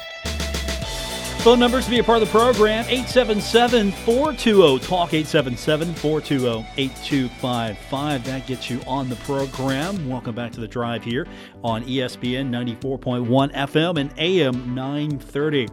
Phone 1.40 1.58
numbers 1.58 1.86
to 1.86 1.90
be 1.90 2.00
a 2.00 2.04
part 2.04 2.20
of 2.20 2.28
the 2.28 2.38
program 2.38 2.84
877 2.86 3.92
420 3.92 4.78
TALK 4.80 5.14
877 5.14 5.94
420 5.94 6.66
8255. 6.76 8.24
That 8.24 8.46
gets 8.46 8.68
you 8.68 8.78
on 8.86 9.08
the 9.08 9.16
program. 9.16 10.06
Welcome 10.06 10.34
back 10.34 10.52
to 10.52 10.60
the 10.60 10.68
drive 10.68 11.02
here 11.02 11.26
on 11.64 11.82
ESPN 11.84 12.50
94.1 12.50 13.54
FM 13.54 13.98
and 13.98 14.12
AM 14.18 14.74
930. 14.74 15.68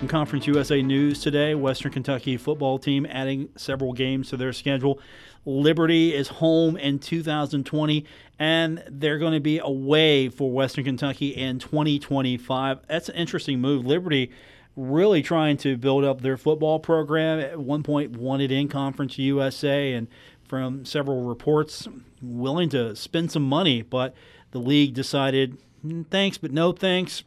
In 0.00 0.08
Conference 0.08 0.46
USA 0.46 0.80
News 0.80 1.20
today, 1.20 1.54
Western 1.54 1.92
Kentucky 1.92 2.38
football 2.38 2.78
team 2.78 3.06
adding 3.10 3.50
several 3.54 3.92
games 3.92 4.30
to 4.30 4.38
their 4.38 4.54
schedule. 4.54 4.98
Liberty 5.44 6.14
is 6.14 6.28
home 6.28 6.78
in 6.78 6.98
2020, 6.98 8.06
and 8.38 8.82
they're 8.88 9.18
going 9.18 9.34
to 9.34 9.40
be 9.40 9.58
away 9.58 10.30
for 10.30 10.50
Western 10.50 10.84
Kentucky 10.84 11.28
in 11.28 11.58
2025. 11.58 12.78
That's 12.88 13.10
an 13.10 13.14
interesting 13.16 13.60
move. 13.60 13.84
Liberty 13.84 14.30
really 14.76 15.22
trying 15.22 15.56
to 15.58 15.76
build 15.76 16.04
up 16.04 16.20
their 16.20 16.36
football 16.36 16.78
program. 16.78 17.40
At 17.40 17.58
one 17.58 17.82
point, 17.82 18.16
wanted 18.16 18.50
in 18.50 18.68
Conference 18.68 19.18
USA, 19.18 19.92
and 19.92 20.08
from 20.44 20.84
several 20.84 21.22
reports, 21.22 21.88
willing 22.20 22.68
to 22.70 22.94
spend 22.94 23.32
some 23.32 23.42
money, 23.42 23.82
but 23.82 24.14
the 24.50 24.58
league 24.58 24.94
decided, 24.94 25.58
mm, 25.84 26.06
thanks, 26.10 26.38
but 26.38 26.52
no 26.52 26.72
thanks. 26.72 27.24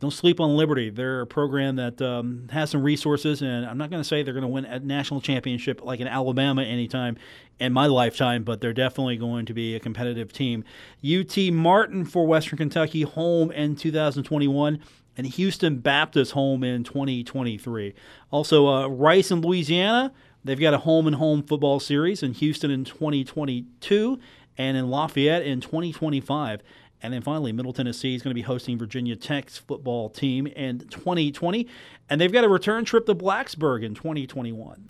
Don't 0.00 0.10
sleep 0.10 0.38
on 0.38 0.54
Liberty. 0.54 0.90
They're 0.90 1.22
a 1.22 1.26
program 1.26 1.76
that 1.76 2.02
um, 2.02 2.48
has 2.52 2.68
some 2.68 2.82
resources, 2.82 3.40
and 3.40 3.64
I'm 3.64 3.78
not 3.78 3.88
going 3.88 4.02
to 4.02 4.06
say 4.06 4.22
they're 4.22 4.34
going 4.34 4.42
to 4.42 4.48
win 4.48 4.66
a 4.66 4.78
national 4.80 5.22
championship 5.22 5.82
like 5.82 6.00
in 6.00 6.06
Alabama 6.06 6.62
anytime 6.62 7.16
in 7.58 7.72
my 7.72 7.86
lifetime, 7.86 8.44
but 8.44 8.60
they're 8.60 8.74
definitely 8.74 9.16
going 9.16 9.46
to 9.46 9.54
be 9.54 9.74
a 9.74 9.80
competitive 9.80 10.30
team. 10.30 10.62
UT 11.02 11.38
Martin 11.52 12.04
for 12.04 12.26
Western 12.26 12.58
Kentucky, 12.58 13.02
home 13.02 13.50
in 13.52 13.76
2021 13.76 14.80
and 15.16 15.26
Houston 15.26 15.78
Baptist 15.78 16.32
home 16.32 16.64
in 16.64 16.84
2023. 16.84 17.94
Also, 18.30 18.68
uh, 18.68 18.88
Rice 18.88 19.30
in 19.30 19.40
Louisiana 19.40 20.12
They've 20.44 20.60
got 20.60 20.74
a 20.74 20.78
home 20.78 21.06
and 21.06 21.16
home 21.16 21.42
football 21.42 21.80
series 21.80 22.22
in 22.22 22.34
Houston 22.34 22.70
in 22.70 22.84
2022 22.84 24.18
and 24.58 24.76
in 24.76 24.90
Lafayette 24.90 25.42
in 25.42 25.62
2025. 25.62 26.62
And 27.02 27.12
then 27.12 27.22
finally, 27.22 27.52
Middle 27.52 27.72
Tennessee 27.72 28.14
is 28.14 28.22
going 28.22 28.30
to 28.30 28.34
be 28.34 28.42
hosting 28.42 28.78
Virginia 28.78 29.16
Tech's 29.16 29.56
football 29.58 30.10
team 30.10 30.46
in 30.46 30.80
2020. 30.80 31.66
And 32.10 32.20
they've 32.20 32.32
got 32.32 32.44
a 32.44 32.48
return 32.48 32.84
trip 32.84 33.06
to 33.06 33.14
Blacksburg 33.14 33.82
in 33.82 33.94
2021. 33.94 34.88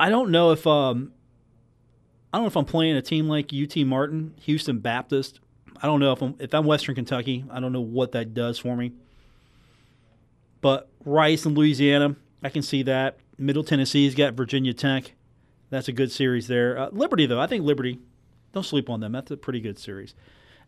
I 0.00 0.10
don't 0.10 0.30
know 0.30 0.52
if 0.52 0.66
um, 0.66 1.12
I 2.32 2.38
don't 2.38 2.44
know 2.44 2.48
if 2.48 2.56
I'm 2.56 2.66
playing 2.66 2.96
a 2.96 3.02
team 3.02 3.26
like 3.26 3.52
UT 3.52 3.76
Martin, 3.78 4.34
Houston 4.42 4.78
Baptist. 4.78 5.40
I 5.80 5.86
don't 5.86 6.00
know 6.00 6.12
if 6.12 6.22
I'm 6.22 6.34
if 6.38 6.54
I'm 6.54 6.64
Western 6.64 6.94
Kentucky. 6.94 7.44
I 7.50 7.60
don't 7.60 7.72
know 7.72 7.80
what 7.80 8.12
that 8.12 8.34
does 8.34 8.58
for 8.58 8.76
me. 8.76 8.92
But 10.60 10.88
Rice 11.04 11.46
and 11.46 11.56
Louisiana, 11.56 12.16
I 12.42 12.48
can 12.48 12.62
see 12.62 12.82
that. 12.84 13.18
Middle 13.38 13.62
Tennessee's 13.62 14.14
got 14.14 14.34
Virginia 14.34 14.74
Tech. 14.74 15.12
That's 15.70 15.88
a 15.88 15.92
good 15.92 16.10
series 16.10 16.48
there. 16.48 16.78
Uh, 16.78 16.88
Liberty, 16.90 17.26
though, 17.26 17.40
I 17.40 17.46
think 17.46 17.64
Liberty, 17.64 18.00
don't 18.52 18.64
sleep 18.64 18.90
on 18.90 19.00
them. 19.00 19.12
That's 19.12 19.30
a 19.30 19.36
pretty 19.36 19.60
good 19.60 19.78
series. 19.78 20.14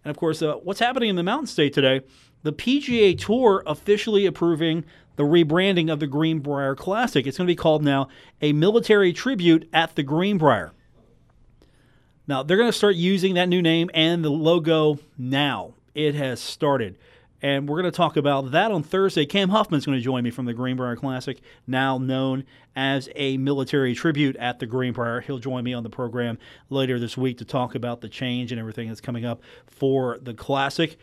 And 0.05 0.11
of 0.11 0.17
course, 0.17 0.43
uh, 0.43 0.55
what's 0.63 0.81
happening 0.81 1.11
in 1.11 1.17
the 1.17 1.23
Mountain 1.23 1.49
State 1.49 1.73
today? 1.73 2.03
The 2.43 2.53
PGA 2.53 3.19
Tour 3.19 3.63
officially 3.67 4.27
approving 4.27 4.85
the 5.17 5.25
rebranding 5.25 5.93
of 5.93 6.01
the 6.01 6.07
Greenbrier 6.07 6.75
Classic. 6.75 7.27
It's 7.27 7.37
going 7.37 7.47
to 7.47 7.51
be 7.51 7.57
called 7.57 7.83
now 7.83 8.09
a 8.41 8.53
military 8.53 9.13
tribute 9.13 9.69
at 9.73 9.97
the 9.97 10.03
Greenbrier. 10.03 10.73
Now, 12.31 12.45
they're 12.45 12.57
going 12.57 12.71
to 12.71 12.79
start 12.79 12.95
using 12.95 13.35
that 13.35 13.49
new 13.49 13.61
name 13.61 13.91
and 13.93 14.25
the 14.25 14.31
logo 14.31 15.01
now. 15.19 15.75
It 15.97 16.15
has 16.15 16.39
started. 16.39 16.97
And 17.43 17.69
we're 17.69 17.83
going 17.83 17.91
to 17.91 17.97
talk 17.97 18.17
about 18.17 18.53
that 18.53 18.71
on 18.71 18.85
Thursday. 18.85 19.27
Cam 19.27 19.49
Huffman's 19.49 19.85
going 19.85 19.99
to 19.99 20.05
join 20.05 20.23
me 20.23 20.31
from 20.31 20.45
the 20.45 20.55
Greenbrier 20.55 20.95
Classic, 20.95 21.41
now 21.67 21.99
known 21.99 22.45
as 22.77 23.09
a 23.17 23.37
military 23.37 23.97
tribute 23.97 24.37
at 24.37 24.61
the 24.61 24.67
Greenbrier. 24.67 25.23
He'll 25.23 25.41
join 25.41 25.65
me 25.65 25.75
on 25.75 25.83
the 25.83 25.91
program 25.91 26.39
later 26.69 27.01
this 27.01 27.17
week 27.17 27.39
to 27.39 27.45
talk 27.45 27.75
about 27.75 28.01
the 28.01 28.09
change 28.09 28.53
and 28.53 28.61
everything 28.61 28.87
that's 28.87 29.01
coming 29.01 29.25
up 29.25 29.43
for 29.67 30.17
the 30.23 30.33
Classic. 30.33 30.97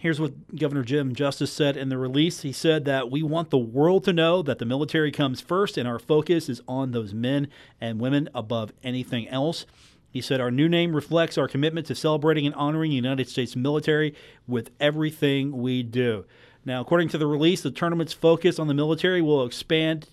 Here's 0.00 0.22
what 0.22 0.56
Governor 0.56 0.84
Jim 0.84 1.14
Justice 1.14 1.52
said 1.52 1.76
in 1.76 1.90
the 1.90 1.98
release. 1.98 2.40
He 2.40 2.52
said 2.52 2.86
that 2.86 3.10
we 3.10 3.22
want 3.22 3.50
the 3.50 3.58
world 3.58 4.04
to 4.04 4.14
know 4.14 4.40
that 4.40 4.58
the 4.58 4.64
military 4.64 5.12
comes 5.12 5.42
first 5.42 5.76
and 5.76 5.86
our 5.86 5.98
focus 5.98 6.48
is 6.48 6.62
on 6.66 6.92
those 6.92 7.12
men 7.12 7.48
and 7.78 8.00
women 8.00 8.30
above 8.34 8.72
anything 8.82 9.28
else. 9.28 9.66
He 10.14 10.20
said, 10.20 10.40
Our 10.40 10.52
new 10.52 10.68
name 10.68 10.94
reflects 10.94 11.36
our 11.36 11.48
commitment 11.48 11.88
to 11.88 11.94
celebrating 11.96 12.46
and 12.46 12.54
honoring 12.54 12.90
the 12.90 12.96
United 12.96 13.28
States 13.28 13.56
military 13.56 14.14
with 14.46 14.70
everything 14.78 15.60
we 15.60 15.82
do. 15.82 16.24
Now, 16.64 16.80
according 16.80 17.08
to 17.08 17.18
the 17.18 17.26
release, 17.26 17.62
the 17.62 17.72
tournament's 17.72 18.12
focus 18.12 18.60
on 18.60 18.68
the 18.68 18.74
military 18.74 19.20
will 19.20 19.44
expand 19.44 20.08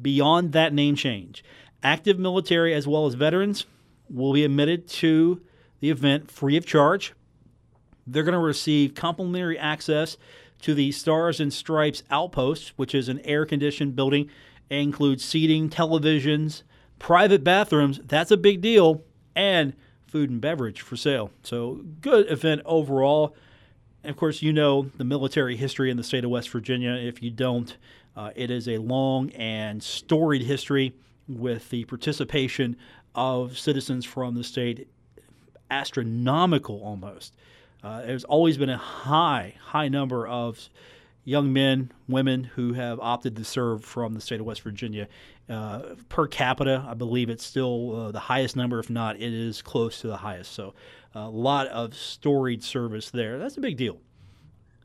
beyond 0.00 0.52
that 0.52 0.72
name 0.72 0.94
change. 0.94 1.42
Active 1.82 2.20
military 2.20 2.72
as 2.72 2.86
well 2.86 3.04
as 3.04 3.14
veterans 3.14 3.66
will 4.08 4.32
be 4.32 4.44
admitted 4.44 4.86
to 4.86 5.42
the 5.80 5.90
event 5.90 6.30
free 6.30 6.56
of 6.56 6.64
charge. 6.64 7.12
They're 8.06 8.22
going 8.22 8.34
to 8.34 8.38
receive 8.38 8.94
complimentary 8.94 9.58
access 9.58 10.18
to 10.60 10.72
the 10.72 10.92
Stars 10.92 11.40
and 11.40 11.52
Stripes 11.52 12.04
Outpost, 12.12 12.74
which 12.76 12.94
is 12.94 13.08
an 13.08 13.18
air 13.24 13.44
conditioned 13.44 13.96
building. 13.96 14.30
It 14.70 14.76
includes 14.76 15.24
seating, 15.24 15.68
televisions, 15.68 16.62
private 17.00 17.42
bathrooms. 17.42 17.98
That's 18.04 18.30
a 18.30 18.36
big 18.36 18.60
deal 18.60 19.02
and 19.34 19.74
food 20.06 20.30
and 20.30 20.40
beverage 20.40 20.80
for 20.80 20.96
sale. 20.96 21.30
So, 21.42 21.84
good 22.00 22.30
event 22.30 22.62
overall. 22.64 23.34
And 24.04 24.10
of 24.10 24.16
course, 24.16 24.42
you 24.42 24.52
know 24.52 24.90
the 24.96 25.04
military 25.04 25.56
history 25.56 25.90
in 25.90 25.96
the 25.96 26.02
state 26.02 26.24
of 26.24 26.30
West 26.30 26.50
Virginia. 26.50 26.92
If 26.92 27.22
you 27.22 27.30
don't, 27.30 27.76
uh, 28.16 28.30
it 28.34 28.50
is 28.50 28.68
a 28.68 28.78
long 28.78 29.30
and 29.30 29.82
storied 29.82 30.42
history 30.42 30.92
with 31.28 31.70
the 31.70 31.84
participation 31.84 32.76
of 33.14 33.58
citizens 33.58 34.04
from 34.04 34.34
the 34.34 34.44
state, 34.44 34.88
astronomical 35.70 36.82
almost. 36.82 37.34
Uh, 37.82 38.02
there's 38.02 38.24
always 38.24 38.56
been 38.56 38.70
a 38.70 38.76
high, 38.76 39.54
high 39.60 39.88
number 39.88 40.26
of 40.26 40.68
young 41.24 41.52
men, 41.52 41.92
women 42.08 42.44
who 42.44 42.72
have 42.72 42.98
opted 43.00 43.36
to 43.36 43.44
serve 43.44 43.84
from 43.84 44.14
the 44.14 44.20
state 44.20 44.40
of 44.40 44.46
West 44.46 44.62
Virginia. 44.62 45.08
Uh, 45.48 45.94
per 46.08 46.26
capita, 46.26 46.84
I 46.86 46.94
believe 46.94 47.30
it's 47.30 47.44
still 47.44 47.96
uh, 47.96 48.12
the 48.12 48.20
highest 48.20 48.56
number. 48.56 48.78
If 48.78 48.90
not, 48.90 49.16
it 49.16 49.32
is 49.32 49.62
close 49.62 50.00
to 50.00 50.08
the 50.08 50.16
highest. 50.16 50.52
So, 50.52 50.74
a 51.14 51.28
lot 51.28 51.68
of 51.68 51.94
storied 51.94 52.64
service 52.64 53.10
there. 53.10 53.38
That's 53.38 53.56
a 53.56 53.60
big 53.60 53.76
deal. 53.76 54.00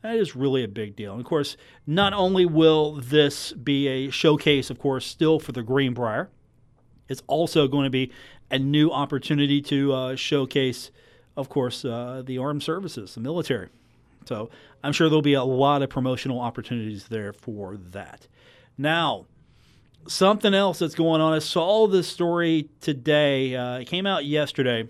That 0.02 0.16
is 0.16 0.36
really 0.36 0.62
a 0.62 0.68
big 0.68 0.94
deal. 0.94 1.12
And 1.12 1.20
of 1.20 1.26
course, 1.26 1.56
not 1.86 2.12
only 2.12 2.46
will 2.46 3.00
this 3.02 3.52
be 3.52 3.88
a 3.88 4.10
showcase, 4.10 4.70
of 4.70 4.78
course, 4.78 5.06
still 5.06 5.40
for 5.40 5.52
the 5.52 5.62
Greenbrier, 5.62 6.30
it's 7.08 7.22
also 7.26 7.66
going 7.66 7.84
to 7.84 7.90
be 7.90 8.12
a 8.50 8.58
new 8.58 8.90
opportunity 8.90 9.60
to 9.62 9.92
uh, 9.92 10.16
showcase, 10.16 10.90
of 11.36 11.48
course, 11.48 11.84
uh, 11.84 12.22
the 12.24 12.38
armed 12.38 12.62
services, 12.62 13.14
the 13.14 13.20
military. 13.20 13.68
So 14.28 14.50
I'm 14.84 14.92
sure 14.92 15.08
there'll 15.08 15.22
be 15.22 15.34
a 15.34 15.42
lot 15.42 15.82
of 15.82 15.88
promotional 15.88 16.40
opportunities 16.40 17.08
there 17.08 17.32
for 17.32 17.78
that. 17.90 18.28
Now, 18.76 19.26
something 20.06 20.54
else 20.54 20.78
that's 20.78 20.94
going 20.94 21.20
on. 21.20 21.32
I 21.32 21.38
saw 21.38 21.86
this 21.88 22.06
story 22.06 22.68
today. 22.80 23.56
Uh, 23.56 23.78
it 23.78 23.86
came 23.86 24.06
out 24.06 24.24
yesterday. 24.24 24.88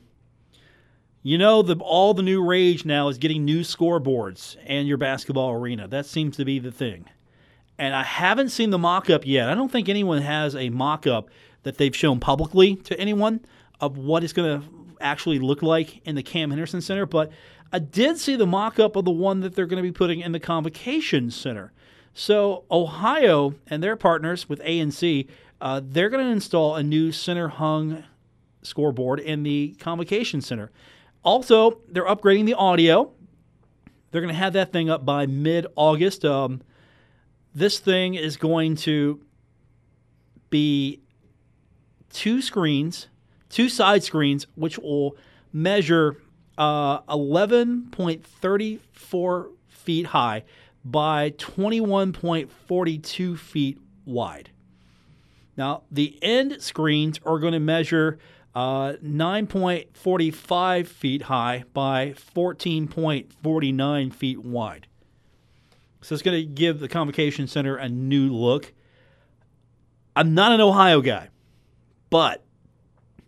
You 1.22 1.38
know, 1.38 1.62
the, 1.62 1.76
all 1.76 2.14
the 2.14 2.22
new 2.22 2.44
rage 2.44 2.84
now 2.84 3.08
is 3.08 3.18
getting 3.18 3.44
new 3.44 3.60
scoreboards 3.60 4.56
and 4.66 4.88
your 4.88 4.98
basketball 4.98 5.52
arena. 5.52 5.88
That 5.88 6.06
seems 6.06 6.36
to 6.36 6.44
be 6.44 6.58
the 6.58 6.72
thing. 6.72 7.06
And 7.78 7.94
I 7.94 8.02
haven't 8.02 8.48
seen 8.48 8.70
the 8.70 8.78
mock 8.78 9.08
up 9.08 9.24
yet. 9.24 9.48
I 9.48 9.54
don't 9.54 9.70
think 9.70 9.88
anyone 9.88 10.22
has 10.22 10.56
a 10.56 10.68
mock 10.70 11.06
up 11.06 11.28
that 11.62 11.78
they've 11.78 11.94
shown 11.94 12.18
publicly 12.18 12.76
to 12.76 12.98
anyone 12.98 13.40
of 13.80 13.98
what 13.98 14.24
it's 14.24 14.32
going 14.32 14.60
to 14.60 14.66
actually 15.00 15.38
look 15.38 15.62
like 15.62 16.04
in 16.06 16.16
the 16.16 16.22
Cam 16.22 16.50
Henderson 16.50 16.80
Center. 16.80 17.06
But 17.06 17.30
I 17.72 17.78
did 17.78 18.18
see 18.18 18.36
the 18.36 18.46
mock 18.46 18.78
up 18.78 18.96
of 18.96 19.04
the 19.04 19.10
one 19.10 19.40
that 19.40 19.54
they're 19.54 19.66
going 19.66 19.82
to 19.82 19.88
be 19.88 19.92
putting 19.92 20.20
in 20.20 20.32
the 20.32 20.40
Convocation 20.40 21.30
Center. 21.30 21.72
So 22.14 22.64
Ohio 22.70 23.54
and 23.66 23.82
their 23.82 23.96
partners 23.96 24.48
with 24.48 24.60
ANC, 24.60 25.28
uh, 25.60 25.80
they're 25.84 26.08
going 26.08 26.24
to 26.24 26.32
install 26.32 26.76
a 26.76 26.82
new 26.82 27.12
center 27.12 27.48
hung 27.48 28.04
scoreboard 28.62 29.20
in 29.20 29.42
the 29.42 29.76
Convocation 29.78 30.40
Center. 30.40 30.70
Also, 31.22 31.80
they're 31.88 32.06
upgrading 32.06 32.46
the 32.46 32.54
audio. 32.54 33.12
They're 34.10 34.22
going 34.22 34.32
to 34.32 34.38
have 34.38 34.54
that 34.54 34.72
thing 34.72 34.88
up 34.88 35.04
by 35.04 35.26
mid 35.26 35.66
August. 35.76 36.24
Um, 36.24 36.62
this 37.54 37.78
thing 37.78 38.14
is 38.14 38.36
going 38.36 38.76
to 38.76 39.20
be 40.48 41.00
two 42.12 42.40
screens, 42.40 43.08
two 43.50 43.68
side 43.68 44.02
screens, 44.02 44.46
which 44.54 44.78
will 44.78 45.16
measure 45.52 46.16
uh, 46.58 47.00
11.34 47.02 49.50
feet 49.68 50.06
high 50.06 50.42
by 50.84 51.30
21.42 51.30 53.38
feet 53.38 53.78
wide. 54.04 54.50
Now, 55.56 55.84
the 55.90 56.18
end 56.22 56.60
screens 56.60 57.18
are 57.24 57.38
going 57.38 57.54
to 57.54 57.60
measure 57.60 58.18
uh, 58.54 58.92
9.45 59.04 60.86
feet 60.86 61.22
high 61.22 61.64
by 61.72 62.14
14.49 62.34 64.14
feet 64.14 64.44
wide. 64.44 64.86
So 66.00 66.14
it's 66.14 66.22
going 66.22 66.40
to 66.40 66.46
give 66.46 66.78
the 66.80 66.88
Convocation 66.88 67.46
Center 67.46 67.76
a 67.76 67.88
new 67.88 68.32
look. 68.32 68.72
I'm 70.16 70.34
not 70.34 70.52
an 70.52 70.60
Ohio 70.60 71.00
guy, 71.00 71.28
but 72.10 72.44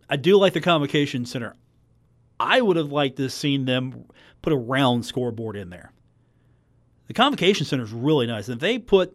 I 0.09 0.17
do 0.17 0.37
like 0.37 0.53
the 0.53 0.61
Convocation 0.61 1.25
Center. 1.27 1.55
I 2.41 2.63
would 2.63 2.77
have 2.77 2.91
liked 2.91 3.19
to 3.19 3.25
have 3.25 3.33
seen 3.33 3.67
them 3.67 4.07
put 4.41 4.53
a 4.53 4.57
round 4.57 5.05
scoreboard 5.05 5.57
in 5.57 5.69
there. 5.69 5.93
The 7.07 7.15
Convocation 7.15 7.67
Center 7.67 7.85
is 7.85 7.93
really 7.93 8.27
nice. 8.27 8.49
And 8.49 8.55
if 8.55 8.61
they 8.61 8.79
put 8.79 9.15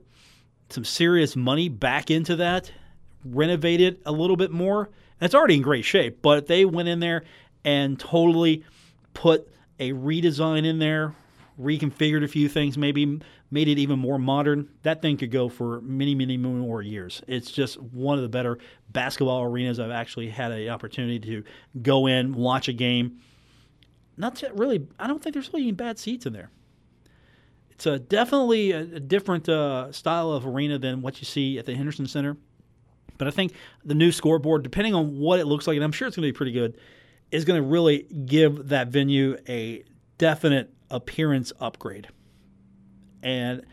some 0.69 0.85
serious 0.85 1.35
money 1.35 1.67
back 1.67 2.11
into 2.11 2.35
that, 2.35 2.71
renovate 3.23 3.81
it 3.81 3.99
a 4.05 4.11
little 4.11 4.37
bit 4.37 4.51
more, 4.51 4.85
and 4.85 5.25
it's 5.25 5.33
already 5.33 5.55
in 5.55 5.61
great 5.61 5.85
shape, 5.85 6.21
but 6.21 6.37
if 6.37 6.47
they 6.47 6.65
went 6.65 6.87
in 6.87 6.99
there 6.99 7.23
and 7.63 7.99
totally 7.99 8.63
put 9.13 9.47
a 9.79 9.91
redesign 9.93 10.65
in 10.65 10.77
there, 10.77 11.15
reconfigured 11.59 12.23
a 12.23 12.27
few 12.27 12.49
things, 12.49 12.77
maybe 12.77 13.19
made 13.51 13.67
it 13.67 13.79
even 13.79 13.99
more 13.99 14.19
modern, 14.19 14.69
that 14.83 15.01
thing 15.01 15.17
could 15.17 15.31
go 15.31 15.47
for 15.47 15.81
many, 15.81 16.13
many 16.15 16.37
more 16.37 16.81
years. 16.81 17.21
It's 17.27 17.51
just 17.51 17.81
one 17.81 18.17
of 18.17 18.23
the 18.23 18.29
better 18.29 18.57
basketball 18.89 19.43
arenas 19.43 19.79
I've 19.79 19.91
actually 19.91 20.29
had 20.29 20.51
an 20.51 20.69
opportunity 20.69 21.19
to 21.19 21.43
go 21.81 22.07
in, 22.07 22.33
watch 22.33 22.67
a 22.67 22.73
game. 22.73 23.19
Not 24.17 24.41
really, 24.53 24.87
I 24.99 25.07
don't 25.07 25.21
think 25.21 25.33
there's 25.33 25.51
really 25.53 25.63
any 25.63 25.71
bad 25.71 25.99
seats 25.99 26.25
in 26.25 26.33
there. 26.33 26.49
It's 27.71 27.85
a, 27.85 27.99
definitely 27.99 28.71
a, 28.71 28.79
a 28.79 28.99
different 28.99 29.49
uh, 29.49 29.91
style 29.91 30.31
of 30.31 30.45
arena 30.45 30.79
than 30.79 31.01
what 31.01 31.19
you 31.19 31.25
see 31.25 31.57
at 31.57 31.65
the 31.65 31.75
Henderson 31.75 32.07
Center. 32.07 32.37
But 33.17 33.27
I 33.27 33.31
think 33.31 33.53
the 33.83 33.95
new 33.95 34.11
scoreboard, 34.11 34.63
depending 34.63 34.93
on 34.93 35.19
what 35.19 35.39
it 35.39 35.45
looks 35.45 35.67
like, 35.67 35.75
and 35.75 35.83
I'm 35.83 35.91
sure 35.91 36.07
it's 36.07 36.17
going 36.17 36.27
to 36.27 36.33
be 36.33 36.37
pretty 36.37 36.51
good, 36.51 36.77
is 37.31 37.45
going 37.45 37.61
to 37.61 37.67
really 37.67 38.03
give 38.25 38.69
that 38.69 38.89
venue 38.89 39.37
a 39.47 39.83
definite 40.17 40.74
appearance 40.89 41.51
upgrade. 41.59 42.07
And 43.21 43.65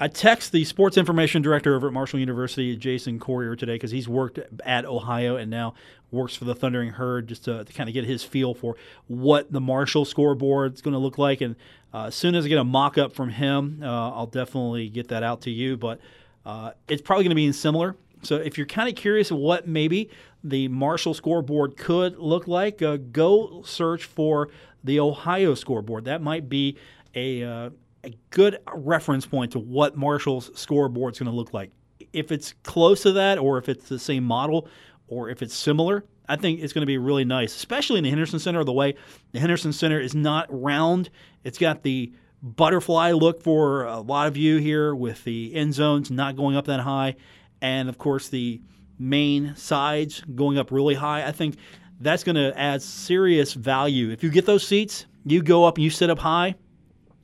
I 0.00 0.08
text 0.08 0.50
the 0.50 0.64
sports 0.64 0.96
information 0.96 1.40
director 1.40 1.76
over 1.76 1.86
at 1.86 1.92
Marshall 1.92 2.18
University, 2.18 2.76
Jason 2.76 3.20
Corriher, 3.20 3.54
today 3.54 3.74
because 3.74 3.92
he's 3.92 4.08
worked 4.08 4.40
at 4.64 4.84
Ohio 4.84 5.36
and 5.36 5.50
now 5.50 5.74
works 6.10 6.34
for 6.34 6.44
the 6.44 6.54
Thundering 6.54 6.90
Herd 6.90 7.28
just 7.28 7.44
to, 7.44 7.64
to 7.64 7.72
kind 7.72 7.88
of 7.88 7.94
get 7.94 8.04
his 8.04 8.24
feel 8.24 8.54
for 8.54 8.76
what 9.06 9.52
the 9.52 9.60
Marshall 9.60 10.04
scoreboard 10.04 10.74
is 10.74 10.82
going 10.82 10.94
to 10.94 10.98
look 10.98 11.18
like. 11.18 11.40
And 11.40 11.54
uh, 11.92 12.06
as 12.06 12.14
soon 12.14 12.34
as 12.34 12.44
I 12.44 12.48
get 12.48 12.58
a 12.58 12.64
mock 12.64 12.98
up 12.98 13.12
from 13.12 13.30
him, 13.30 13.80
uh, 13.82 14.10
I'll 14.10 14.26
definitely 14.26 14.88
get 14.88 15.08
that 15.08 15.22
out 15.22 15.42
to 15.42 15.50
you. 15.50 15.76
But 15.76 16.00
uh, 16.44 16.72
it's 16.88 17.02
probably 17.02 17.24
going 17.24 17.30
to 17.30 17.36
be 17.36 17.52
similar. 17.52 17.96
So 18.22 18.36
if 18.36 18.58
you're 18.58 18.66
kind 18.66 18.88
of 18.88 18.96
curious 18.96 19.30
what 19.30 19.68
maybe 19.68 20.10
the 20.42 20.68
Marshall 20.68 21.14
scoreboard 21.14 21.76
could 21.76 22.18
look 22.18 22.48
like, 22.48 22.82
uh, 22.82 22.96
go 22.96 23.62
search 23.62 24.04
for 24.04 24.48
the 24.84 25.00
Ohio 25.00 25.54
scoreboard. 25.54 26.04
That 26.04 26.22
might 26.22 26.48
be 26.48 26.76
a, 27.14 27.42
uh, 27.42 27.70
a 28.04 28.10
good 28.30 28.58
reference 28.72 29.26
point 29.26 29.52
to 29.52 29.58
what 29.58 29.96
Marshall's 29.96 30.50
scoreboard 30.58 31.14
is 31.14 31.18
going 31.18 31.30
to 31.30 31.36
look 31.36 31.52
like. 31.52 31.70
If 32.12 32.30
it's 32.30 32.54
close 32.62 33.02
to 33.02 33.12
that, 33.12 33.38
or 33.38 33.58
if 33.58 33.68
it's 33.68 33.88
the 33.88 33.98
same 33.98 34.24
model, 34.24 34.68
or 35.08 35.30
if 35.30 35.42
it's 35.42 35.54
similar, 35.54 36.04
I 36.28 36.36
think 36.36 36.60
it's 36.60 36.72
going 36.72 36.82
to 36.82 36.86
be 36.86 36.98
really 36.98 37.24
nice, 37.24 37.54
especially 37.54 37.98
in 37.98 38.04
the 38.04 38.10
Henderson 38.10 38.38
Center. 38.38 38.64
The 38.64 38.72
way 38.72 38.94
the 39.32 39.40
Henderson 39.40 39.72
Center 39.72 40.00
is 40.00 40.14
not 40.14 40.46
round, 40.50 41.10
it's 41.42 41.58
got 41.58 41.82
the 41.82 42.12
butterfly 42.42 43.12
look 43.12 43.42
for 43.42 43.84
a 43.84 44.00
lot 44.00 44.26
of 44.26 44.36
you 44.36 44.58
here 44.58 44.94
with 44.94 45.24
the 45.24 45.54
end 45.54 45.74
zones 45.74 46.10
not 46.10 46.36
going 46.36 46.56
up 46.56 46.66
that 46.66 46.80
high, 46.80 47.16
and 47.60 47.88
of 47.88 47.98
course 47.98 48.28
the 48.28 48.60
main 48.98 49.54
sides 49.56 50.22
going 50.34 50.56
up 50.58 50.70
really 50.70 50.94
high. 50.94 51.26
I 51.26 51.32
think 51.32 51.56
that's 52.04 52.24
going 52.24 52.36
to 52.36 52.58
add 52.58 52.82
serious 52.82 53.54
value. 53.54 54.10
If 54.10 54.22
you 54.22 54.30
get 54.30 54.46
those 54.46 54.66
seats, 54.66 55.06
you 55.24 55.42
go 55.42 55.64
up 55.64 55.76
and 55.76 55.84
you 55.84 55.90
sit 55.90 56.10
up 56.10 56.18
high. 56.18 56.54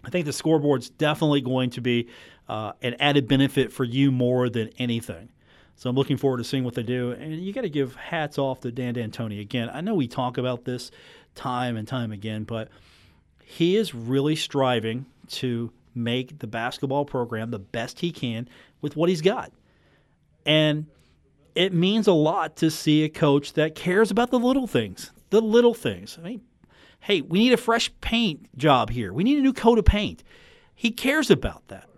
I 0.05 0.11
think 0.11 0.27
the 0.27 0.33
scoreboard's 0.33 0.91
definitely 0.91 1.43
going 1.43 1.71
to 1.71 1.81
be 1.81 2.09
uh, 2.49 2.73
an 2.83 2.97
added 2.99 3.29
benefit 3.29 3.73
for 3.73 3.85
you 3.85 4.11
more 4.11 4.49
than 4.49 4.71
anything. 4.79 5.29
So 5.77 5.89
I'm 5.89 5.97
looking 5.97 6.17
forward 6.17 6.39
to 6.39 6.45
seeing 6.45 6.65
what 6.65 6.75
they 6.75 6.83
do. 6.83 7.13
And 7.13 7.35
you 7.37 7.53
got 7.53 7.63
to 7.63 7.71
give 7.71 7.97
hats 7.97 8.39
off 8.39 8.61
to 8.61 8.73
Dan 8.73 8.95
D'Antoni. 8.95 9.41
Again, 9.41 9.71
I 9.73 9.81
know 9.81 9.95
we 9.95 10.09
talk 10.09 10.37
about 10.37 10.65
this 10.65 10.91
time 11.35 11.77
and 11.77 11.87
time 11.87 12.13
again, 12.13 12.45
but 12.45 12.69
he 13.45 13.77
is 13.77 13.95
really 13.95 14.37
striving 14.37 15.07
to 15.29 15.71
make 15.95 16.39
the 16.39 16.47
basketball 16.47 17.05
program 17.05 17.51
the 17.51 17.59
best 17.59 18.01
he 18.01 18.13
can 18.13 18.49
with 18.81 18.97
what 18.97 19.09
he's 19.09 19.23
got. 19.23 19.53
And 20.45 20.87
it 21.55 21.73
means 21.73 22.07
a 22.07 22.13
lot 22.13 22.57
to 22.57 22.71
see 22.71 23.05
a 23.05 23.09
coach 23.09 23.55
that 23.55 23.75
cares 23.75 24.11
about 24.11 24.31
the 24.31 24.39
little 24.39 24.67
things, 24.67 25.13
the 25.31 25.41
little 25.41 25.75
things. 25.75 26.19
I 26.19 26.25
mean, 26.25 26.43
hey, 27.01 27.21
we 27.21 27.39
need 27.39 27.53
a 27.53 27.59
fresh 27.59 27.91
paint 28.01 28.57
job 28.57 28.91
here. 28.91 29.13
We 29.13 29.25
need 29.25 29.39
a 29.39 29.43
new 29.43 29.53
coat 29.53 29.79
of 29.79 29.85
paint. 29.85 30.23
He 30.75 30.91
cares 30.91 31.31
about 31.31 31.69
that. 31.69 31.89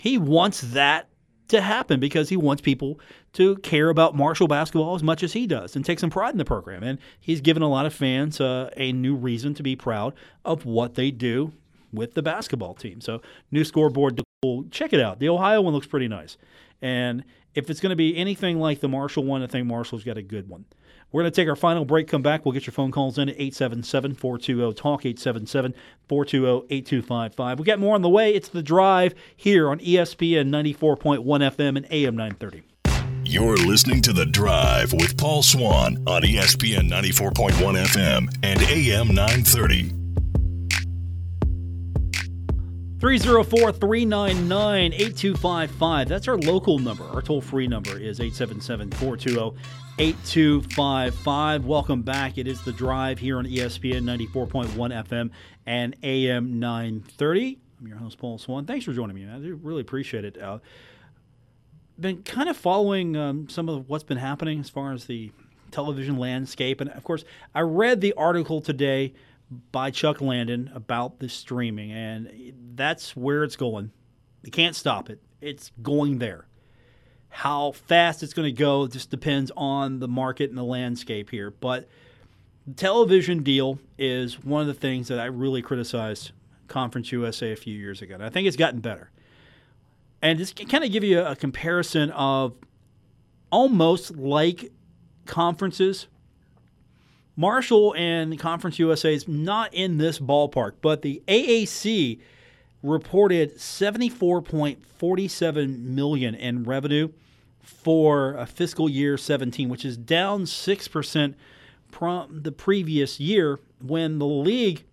He 0.00 0.18
wants 0.18 0.60
that 0.60 1.08
to 1.48 1.60
happen 1.60 2.00
because 2.00 2.28
he 2.28 2.36
wants 2.36 2.62
people 2.62 2.98
to 3.32 3.56
care 3.58 3.90
about 3.90 4.14
Marshall 4.14 4.48
basketball 4.48 4.94
as 4.94 5.02
much 5.02 5.22
as 5.22 5.32
he 5.32 5.46
does 5.46 5.76
and 5.76 5.84
take 5.84 5.98
some 5.98 6.10
pride 6.10 6.32
in 6.32 6.38
the 6.38 6.44
program. 6.44 6.82
And 6.82 6.98
he's 7.20 7.40
given 7.40 7.62
a 7.62 7.68
lot 7.68 7.86
of 7.86 7.94
fans 7.94 8.40
uh, 8.40 8.70
a 8.76 8.92
new 8.92 9.14
reason 9.14 9.54
to 9.54 9.62
be 9.62 9.76
proud 9.76 10.14
of 10.44 10.64
what 10.64 10.94
they 10.94 11.10
do 11.10 11.52
with 11.92 12.14
the 12.14 12.22
basketball 12.22 12.74
team. 12.74 13.00
So, 13.00 13.20
new 13.50 13.64
scoreboard, 13.64 14.22
check 14.70 14.92
it 14.92 15.00
out. 15.00 15.18
The 15.18 15.28
Ohio 15.28 15.60
one 15.60 15.74
looks 15.74 15.88
pretty 15.88 16.08
nice. 16.08 16.36
And 16.80 17.24
if 17.54 17.70
it's 17.70 17.80
going 17.80 17.90
to 17.90 17.96
be 17.96 18.16
anything 18.16 18.58
like 18.58 18.80
the 18.80 18.88
Marshall 18.88 19.24
one, 19.24 19.42
I 19.42 19.46
think 19.46 19.66
Marshall's 19.66 20.04
got 20.04 20.16
a 20.16 20.22
good 20.22 20.48
one. 20.48 20.64
We're 21.12 21.22
going 21.22 21.32
to 21.32 21.36
take 21.36 21.48
our 21.48 21.56
final 21.56 21.84
break, 21.84 22.06
come 22.06 22.22
back. 22.22 22.44
We'll 22.44 22.52
get 22.52 22.66
your 22.66 22.72
phone 22.72 22.92
calls 22.92 23.18
in 23.18 23.28
at 23.28 23.34
877 23.34 24.14
420 24.14 24.74
TALK, 24.74 25.06
877 25.06 25.74
420 26.08 26.66
8255. 26.74 27.58
We 27.58 27.64
got 27.64 27.80
more 27.80 27.96
on 27.96 28.02
the 28.02 28.08
way. 28.08 28.32
It's 28.32 28.48
The 28.48 28.62
Drive 28.62 29.14
here 29.34 29.68
on 29.68 29.80
ESPN 29.80 30.50
94.1 30.50 31.24
FM 31.24 31.76
and 31.76 31.86
AM 31.90 32.16
930. 32.16 32.62
You're 33.24 33.56
listening 33.56 34.02
to 34.02 34.12
The 34.12 34.26
Drive 34.26 34.92
with 34.92 35.16
Paul 35.16 35.42
Swann 35.42 36.02
on 36.06 36.22
ESPN 36.22 36.88
94.1 36.88 37.52
FM 37.52 38.28
and 38.42 38.62
AM 38.62 39.08
930. 39.08 39.99
304 43.00 43.72
399 43.72 44.92
8255. 44.92 46.06
That's 46.06 46.28
our 46.28 46.36
local 46.36 46.78
number. 46.78 47.04
Our 47.04 47.22
toll 47.22 47.40
free 47.40 47.66
number 47.66 47.98
is 47.98 48.20
877 48.20 48.90
420 48.90 49.56
8255. 49.98 51.64
Welcome 51.64 52.02
back. 52.02 52.36
It 52.36 52.46
is 52.46 52.60
The 52.60 52.72
Drive 52.72 53.18
here 53.18 53.38
on 53.38 53.46
ESPN 53.46 54.02
94.1 54.02 54.68
FM 55.06 55.30
and 55.64 55.96
AM 56.02 56.60
930. 56.60 57.58
I'm 57.80 57.86
your 57.86 57.96
host, 57.96 58.18
Paul 58.18 58.36
Swann. 58.36 58.66
Thanks 58.66 58.84
for 58.84 58.92
joining 58.92 59.16
me. 59.16 59.26
I 59.26 59.38
really 59.62 59.80
appreciate 59.80 60.26
it. 60.26 60.38
Uh, 60.38 60.58
been 61.98 62.22
kind 62.22 62.50
of 62.50 62.56
following 62.58 63.16
um, 63.16 63.48
some 63.48 63.70
of 63.70 63.88
what's 63.88 64.04
been 64.04 64.18
happening 64.18 64.60
as 64.60 64.68
far 64.68 64.92
as 64.92 65.06
the 65.06 65.32
television 65.70 66.18
landscape. 66.18 66.82
And 66.82 66.90
of 66.90 67.02
course, 67.04 67.24
I 67.54 67.60
read 67.60 68.02
the 68.02 68.12
article 68.12 68.60
today 68.60 69.14
by 69.72 69.90
Chuck 69.90 70.20
Landon 70.20 70.70
about 70.74 71.18
the 71.18 71.28
streaming, 71.28 71.92
and 71.92 72.54
that's 72.74 73.16
where 73.16 73.42
it's 73.42 73.56
going. 73.56 73.90
You 74.42 74.50
can't 74.50 74.76
stop 74.76 75.10
it. 75.10 75.20
It's 75.40 75.72
going 75.82 76.18
there. 76.18 76.46
How 77.28 77.72
fast 77.72 78.22
it's 78.22 78.32
going 78.32 78.46
to 78.46 78.58
go 78.58 78.86
just 78.86 79.10
depends 79.10 79.50
on 79.56 79.98
the 79.98 80.08
market 80.08 80.50
and 80.50 80.58
the 80.58 80.64
landscape 80.64 81.30
here. 81.30 81.50
But 81.50 81.88
the 82.66 82.74
television 82.74 83.42
deal 83.42 83.78
is 83.98 84.42
one 84.42 84.62
of 84.62 84.66
the 84.66 84.74
things 84.74 85.08
that 85.08 85.20
I 85.20 85.26
really 85.26 85.62
criticized 85.62 86.32
Conference 86.68 87.12
USA 87.12 87.52
a 87.52 87.56
few 87.56 87.76
years 87.76 88.02
ago. 88.02 88.14
And 88.14 88.24
I 88.24 88.30
think 88.30 88.46
it's 88.46 88.56
gotten 88.56 88.80
better. 88.80 89.10
And 90.22 90.38
just 90.38 90.56
kind 90.68 90.84
of 90.84 90.92
give 90.92 91.04
you 91.04 91.20
a 91.20 91.34
comparison 91.34 92.10
of 92.10 92.54
almost 93.50 94.16
like 94.16 94.72
conferences 95.26 96.06
Marshall 97.36 97.94
and 97.96 98.36
Conference 98.38 98.78
USA 98.78 99.14
is 99.14 99.26
not 99.28 99.72
in 99.72 99.96
this 99.98 100.18
ballpark, 100.18 100.72
but 100.82 101.02
the 101.02 101.22
AAC 101.28 102.18
reported 102.82 103.56
74.47 103.56 105.84
million 105.84 106.34
in 106.34 106.64
revenue 106.64 107.10
for 107.62 108.34
a 108.34 108.46
fiscal 108.46 108.88
year 108.88 109.18
17, 109.18 109.68
which 109.68 109.84
is 109.84 109.96
down 109.96 110.42
6% 110.42 111.34
from 111.88 112.42
the 112.42 112.50
previous 112.52 113.18
year 113.20 113.58
when 113.80 114.18
the 114.18 114.26
league 114.26 114.84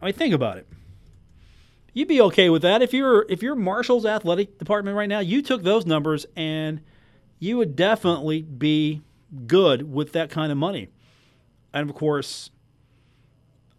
I 0.00 0.06
mean, 0.06 0.14
think 0.14 0.34
about 0.34 0.56
it. 0.56 0.66
You'd 1.92 2.08
be 2.08 2.22
okay 2.22 2.48
with 2.48 2.62
that 2.62 2.80
if 2.80 2.94
you're 2.94 3.26
if 3.28 3.42
you're 3.42 3.56
Marshall's 3.56 4.06
athletic 4.06 4.56
department 4.58 4.96
right 4.96 5.08
now. 5.08 5.18
You 5.18 5.42
took 5.42 5.64
those 5.64 5.84
numbers 5.84 6.24
and 6.36 6.80
you 7.40 7.58
would 7.58 7.76
definitely 7.76 8.40
be 8.42 9.02
good 9.46 9.92
with 9.92 10.12
that 10.12 10.30
kind 10.30 10.50
of 10.50 10.58
money. 10.58 10.88
And 11.72 11.88
of 11.88 11.94
course, 11.94 12.50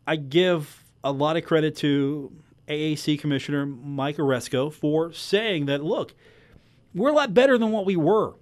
I 0.05 0.15
give 0.15 0.83
a 1.03 1.11
lot 1.11 1.37
of 1.37 1.45
credit 1.45 1.75
to 1.77 2.31
AAC 2.67 3.19
Commissioner 3.19 3.65
Mike 3.65 4.17
Aresco 4.17 4.71
for 4.71 5.11
saying 5.11 5.65
that 5.65 5.83
look, 5.83 6.13
we're 6.93 7.09
a 7.09 7.13
lot 7.13 7.33
better 7.33 7.57
than 7.57 7.71
what 7.71 7.85
we 7.85 7.95
were 7.95 8.35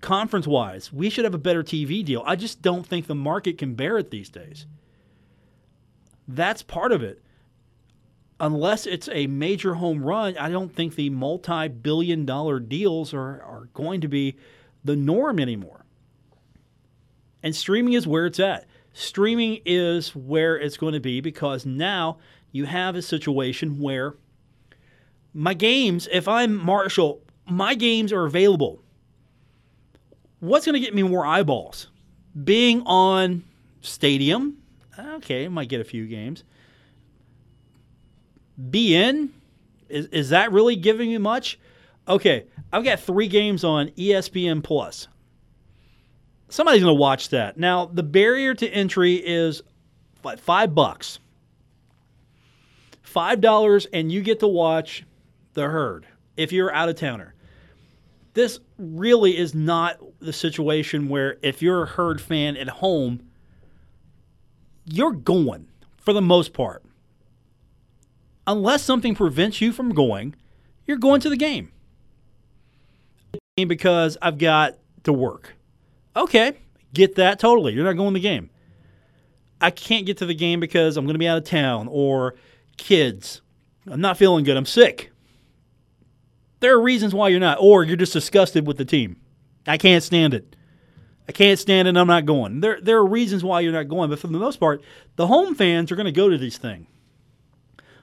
conference 0.00 0.46
wise. 0.46 0.92
We 0.92 1.10
should 1.10 1.24
have 1.24 1.34
a 1.34 1.38
better 1.38 1.62
TV 1.62 2.04
deal. 2.04 2.22
I 2.26 2.36
just 2.36 2.62
don't 2.62 2.86
think 2.86 3.06
the 3.06 3.14
market 3.14 3.58
can 3.58 3.74
bear 3.74 3.98
it 3.98 4.10
these 4.10 4.28
days. 4.28 4.66
That's 6.26 6.62
part 6.62 6.92
of 6.92 7.02
it. 7.02 7.22
Unless 8.38 8.86
it's 8.86 9.08
a 9.12 9.26
major 9.26 9.74
home 9.74 10.02
run, 10.02 10.36
I 10.38 10.48
don't 10.48 10.74
think 10.74 10.94
the 10.94 11.10
multi 11.10 11.68
billion 11.68 12.24
dollar 12.24 12.58
deals 12.58 13.12
are, 13.12 13.42
are 13.42 13.68
going 13.74 14.00
to 14.00 14.08
be 14.08 14.36
the 14.82 14.96
norm 14.96 15.38
anymore. 15.38 15.79
And 17.42 17.54
streaming 17.54 17.94
is 17.94 18.06
where 18.06 18.26
it's 18.26 18.40
at. 18.40 18.66
Streaming 18.92 19.60
is 19.64 20.14
where 20.14 20.56
it's 20.58 20.76
going 20.76 20.94
to 20.94 21.00
be 21.00 21.20
because 21.20 21.64
now 21.64 22.18
you 22.52 22.66
have 22.66 22.96
a 22.96 23.02
situation 23.02 23.78
where 23.78 24.14
my 25.32 25.54
games, 25.54 26.08
if 26.10 26.26
I'm 26.26 26.56
Marshall, 26.56 27.22
my 27.46 27.74
games 27.74 28.12
are 28.12 28.24
available. 28.24 28.82
What's 30.40 30.66
going 30.66 30.74
to 30.74 30.80
get 30.80 30.94
me 30.94 31.02
more 31.02 31.24
eyeballs? 31.24 31.88
Being 32.44 32.82
on 32.82 33.44
Stadium, 33.80 34.58
okay, 34.98 35.48
might 35.48 35.68
get 35.68 35.80
a 35.80 35.84
few 35.84 36.06
games. 36.06 36.44
beIN, 38.60 39.30
is, 39.88 40.06
is 40.06 40.28
that 40.30 40.52
really 40.52 40.76
giving 40.76 41.10
me 41.10 41.18
much? 41.18 41.58
Okay, 42.08 42.46
I've 42.72 42.84
got 42.84 43.00
three 43.00 43.28
games 43.28 43.64
on 43.64 43.88
ESPN 43.90 44.62
Plus. 44.62 45.08
Somebody's 46.50 46.82
going 46.82 46.94
to 46.94 47.00
watch 47.00 47.28
that. 47.30 47.56
Now, 47.56 47.86
the 47.86 48.02
barrier 48.02 48.54
to 48.54 48.68
entry 48.68 49.14
is 49.14 49.62
five 50.38 50.74
bucks. 50.74 51.20
Five 53.02 53.40
dollars, 53.40 53.86
and 53.92 54.12
you 54.12 54.20
get 54.22 54.40
to 54.40 54.48
watch 54.48 55.04
the 55.54 55.68
herd 55.68 56.06
if 56.36 56.52
you're 56.52 56.72
out 56.72 56.88
of 56.88 56.96
towner. 56.96 57.34
This 58.34 58.60
really 58.78 59.36
is 59.36 59.54
not 59.54 59.98
the 60.20 60.32
situation 60.32 61.08
where 61.08 61.38
if 61.42 61.62
you're 61.62 61.84
a 61.84 61.86
herd 61.86 62.20
fan 62.20 62.56
at 62.56 62.68
home, 62.68 63.20
you're 64.84 65.12
going 65.12 65.68
for 65.98 66.12
the 66.12 66.22
most 66.22 66.52
part. 66.52 66.84
Unless 68.46 68.82
something 68.82 69.14
prevents 69.14 69.60
you 69.60 69.72
from 69.72 69.92
going, 69.92 70.34
you're 70.86 70.96
going 70.96 71.20
to 71.20 71.28
the 71.28 71.36
game. 71.36 71.72
Because 73.56 74.16
I've 74.22 74.38
got 74.38 74.78
to 75.04 75.12
work. 75.12 75.54
Okay, 76.16 76.54
get 76.92 77.16
that 77.16 77.38
totally. 77.38 77.72
You're 77.72 77.84
not 77.84 77.96
going 77.96 78.14
to 78.14 78.20
the 78.20 78.22
game. 78.22 78.50
I 79.60 79.70
can't 79.70 80.06
get 80.06 80.18
to 80.18 80.26
the 80.26 80.34
game 80.34 80.58
because 80.58 80.96
I'm 80.96 81.04
going 81.04 81.14
to 81.14 81.18
be 81.18 81.28
out 81.28 81.38
of 81.38 81.44
town 81.44 81.88
or 81.90 82.34
kids. 82.76 83.42
I'm 83.86 84.00
not 84.00 84.16
feeling 84.16 84.44
good. 84.44 84.56
I'm 84.56 84.66
sick. 84.66 85.12
There 86.60 86.74
are 86.74 86.80
reasons 86.80 87.14
why 87.14 87.28
you're 87.28 87.40
not, 87.40 87.58
or 87.60 87.84
you're 87.84 87.96
just 87.96 88.12
disgusted 88.12 88.66
with 88.66 88.76
the 88.76 88.84
team. 88.84 89.16
I 89.66 89.78
can't 89.78 90.02
stand 90.02 90.34
it. 90.34 90.56
I 91.28 91.32
can't 91.32 91.58
stand 91.58 91.88
it. 91.88 91.96
I'm 91.96 92.06
not 92.06 92.26
going. 92.26 92.60
There, 92.60 92.80
there 92.80 92.98
are 92.98 93.06
reasons 93.06 93.44
why 93.44 93.60
you're 93.60 93.72
not 93.72 93.88
going, 93.88 94.10
but 94.10 94.18
for 94.18 94.26
the 94.26 94.38
most 94.38 94.58
part, 94.58 94.82
the 95.16 95.26
home 95.26 95.54
fans 95.54 95.92
are 95.92 95.96
going 95.96 96.06
to 96.06 96.12
go 96.12 96.28
to 96.28 96.36
these 96.36 96.58
things. 96.58 96.86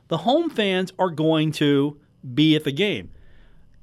The 0.07 0.19
home 0.19 0.49
fans 0.49 0.93
are 0.97 1.09
going 1.09 1.51
to 1.53 1.99
be 2.33 2.55
at 2.55 2.63
the 2.63 2.71
game. 2.71 3.11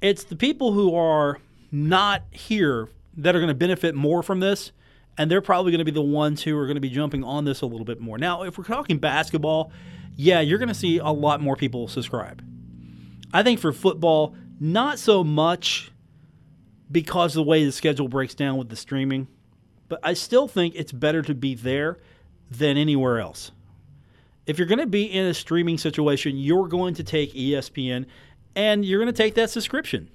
It's 0.01 0.23
the 0.23 0.35
people 0.35 0.71
who 0.71 0.95
are 0.95 1.39
not 1.71 2.23
here 2.31 2.89
that 3.17 3.35
are 3.35 3.39
going 3.39 3.49
to 3.49 3.53
benefit 3.53 3.95
more 3.95 4.23
from 4.23 4.39
this, 4.39 4.71
and 5.17 5.29
they're 5.29 5.41
probably 5.41 5.71
going 5.71 5.79
to 5.79 5.85
be 5.85 5.91
the 5.91 6.01
ones 6.01 6.43
who 6.43 6.57
are 6.57 6.65
going 6.65 6.75
to 6.75 6.81
be 6.81 6.89
jumping 6.89 7.23
on 7.23 7.45
this 7.45 7.61
a 7.61 7.65
little 7.65 7.85
bit 7.85 7.99
more. 7.99 8.17
Now, 8.17 8.43
if 8.43 8.57
we're 8.57 8.65
talking 8.65 8.97
basketball, 8.97 9.71
yeah, 10.15 10.41
you're 10.41 10.59
going 10.59 10.69
to 10.69 10.73
see 10.73 10.97
a 10.97 11.07
lot 11.07 11.41
more 11.41 11.55
people 11.55 11.87
subscribe. 11.87 12.43
I 13.33 13.43
think 13.43 13.59
for 13.59 13.73
football, 13.73 14.35
not 14.59 14.99
so 14.99 15.23
much 15.23 15.91
because 16.91 17.35
of 17.35 17.45
the 17.45 17.49
way 17.49 17.65
the 17.65 17.71
schedule 17.71 18.07
breaks 18.07 18.35
down 18.35 18.57
with 18.57 18.69
the 18.69 18.75
streaming, 18.75 19.27
but 19.87 19.99
I 20.03 20.13
still 20.13 20.47
think 20.47 20.75
it's 20.75 20.91
better 20.91 21.21
to 21.23 21.33
be 21.33 21.55
there 21.55 21.97
than 22.49 22.77
anywhere 22.77 23.19
else. 23.19 23.51
If 24.45 24.57
you're 24.57 24.67
going 24.67 24.79
to 24.79 24.85
be 24.85 25.03
in 25.03 25.25
a 25.25 25.33
streaming 25.33 25.77
situation, 25.77 26.37
you're 26.37 26.67
going 26.67 26.93
to 26.95 27.03
take 27.03 27.33
ESPN 27.33 28.05
and 28.55 28.85
you're 28.85 29.01
going 29.01 29.13
to 29.13 29.23
take 29.23 29.35
that 29.35 29.49
subscription. 29.49 30.09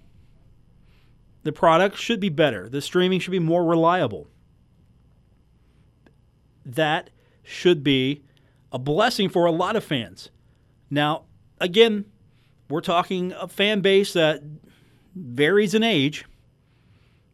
The 1.43 1.53
product 1.53 1.97
should 1.97 2.20
be 2.20 2.28
better, 2.28 2.68
the 2.68 2.80
streaming 2.80 3.20
should 3.20 3.30
be 3.30 3.38
more 3.38 3.64
reliable. 3.64 4.28
That 6.64 7.11
should 7.43 7.82
be 7.82 8.22
a 8.70 8.78
blessing 8.78 9.28
for 9.28 9.47
a 9.47 9.51
lot 9.51 9.74
of 9.74 9.82
fans. 9.82 10.30
Now, 10.91 11.24
again, 11.61 12.05
we're 12.68 12.80
talking 12.80 13.32
a 13.32 13.49
fan 13.49 13.80
base 13.80 14.12
that 14.12 14.43
varies 15.14 15.74
in 15.74 15.82
age. 15.82 16.24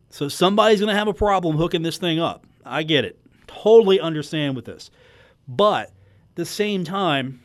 So 0.08 0.28
somebody's 0.28 0.80
going 0.80 0.92
to 0.92 0.98
have 0.98 1.08
a 1.08 1.14
problem 1.14 1.56
hooking 1.56 1.82
this 1.82 1.98
thing 1.98 2.18
up. 2.18 2.46
I 2.64 2.84
get 2.84 3.04
it. 3.04 3.18
Totally 3.46 4.00
understand 4.00 4.56
with 4.56 4.64
this. 4.64 4.90
But 5.46 5.88
at 5.88 6.36
the 6.36 6.46
same 6.46 6.84
time, 6.84 7.40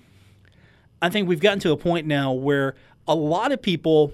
I 1.01 1.09
think 1.09 1.27
we've 1.27 1.39
gotten 1.39 1.59
to 1.59 1.71
a 1.71 1.77
point 1.77 2.07
now 2.07 2.31
where 2.31 2.75
a 3.07 3.15
lot 3.15 3.51
of 3.51 3.61
people 3.61 4.13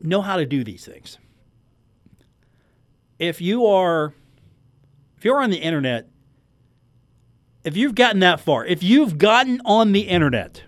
know 0.00 0.20
how 0.20 0.36
to 0.36 0.44
do 0.44 0.64
these 0.64 0.84
things. 0.84 1.18
If 3.18 3.40
you 3.40 3.66
are 3.66 4.14
if 5.16 5.24
you're 5.24 5.40
on 5.40 5.50
the 5.50 5.56
internet, 5.56 6.08
if 7.64 7.76
you've 7.76 7.94
gotten 7.94 8.20
that 8.20 8.40
far, 8.40 8.64
if 8.66 8.82
you've 8.82 9.16
gotten 9.16 9.60
on 9.64 9.92
the 9.92 10.02
internet, 10.02 10.64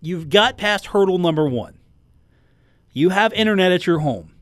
you've 0.00 0.28
got 0.28 0.58
past 0.58 0.88
hurdle 0.88 1.18
number 1.18 1.48
one. 1.48 1.78
You 2.92 3.08
have 3.08 3.32
internet 3.32 3.72
at 3.72 3.86
your 3.86 4.00
home. 4.00 4.32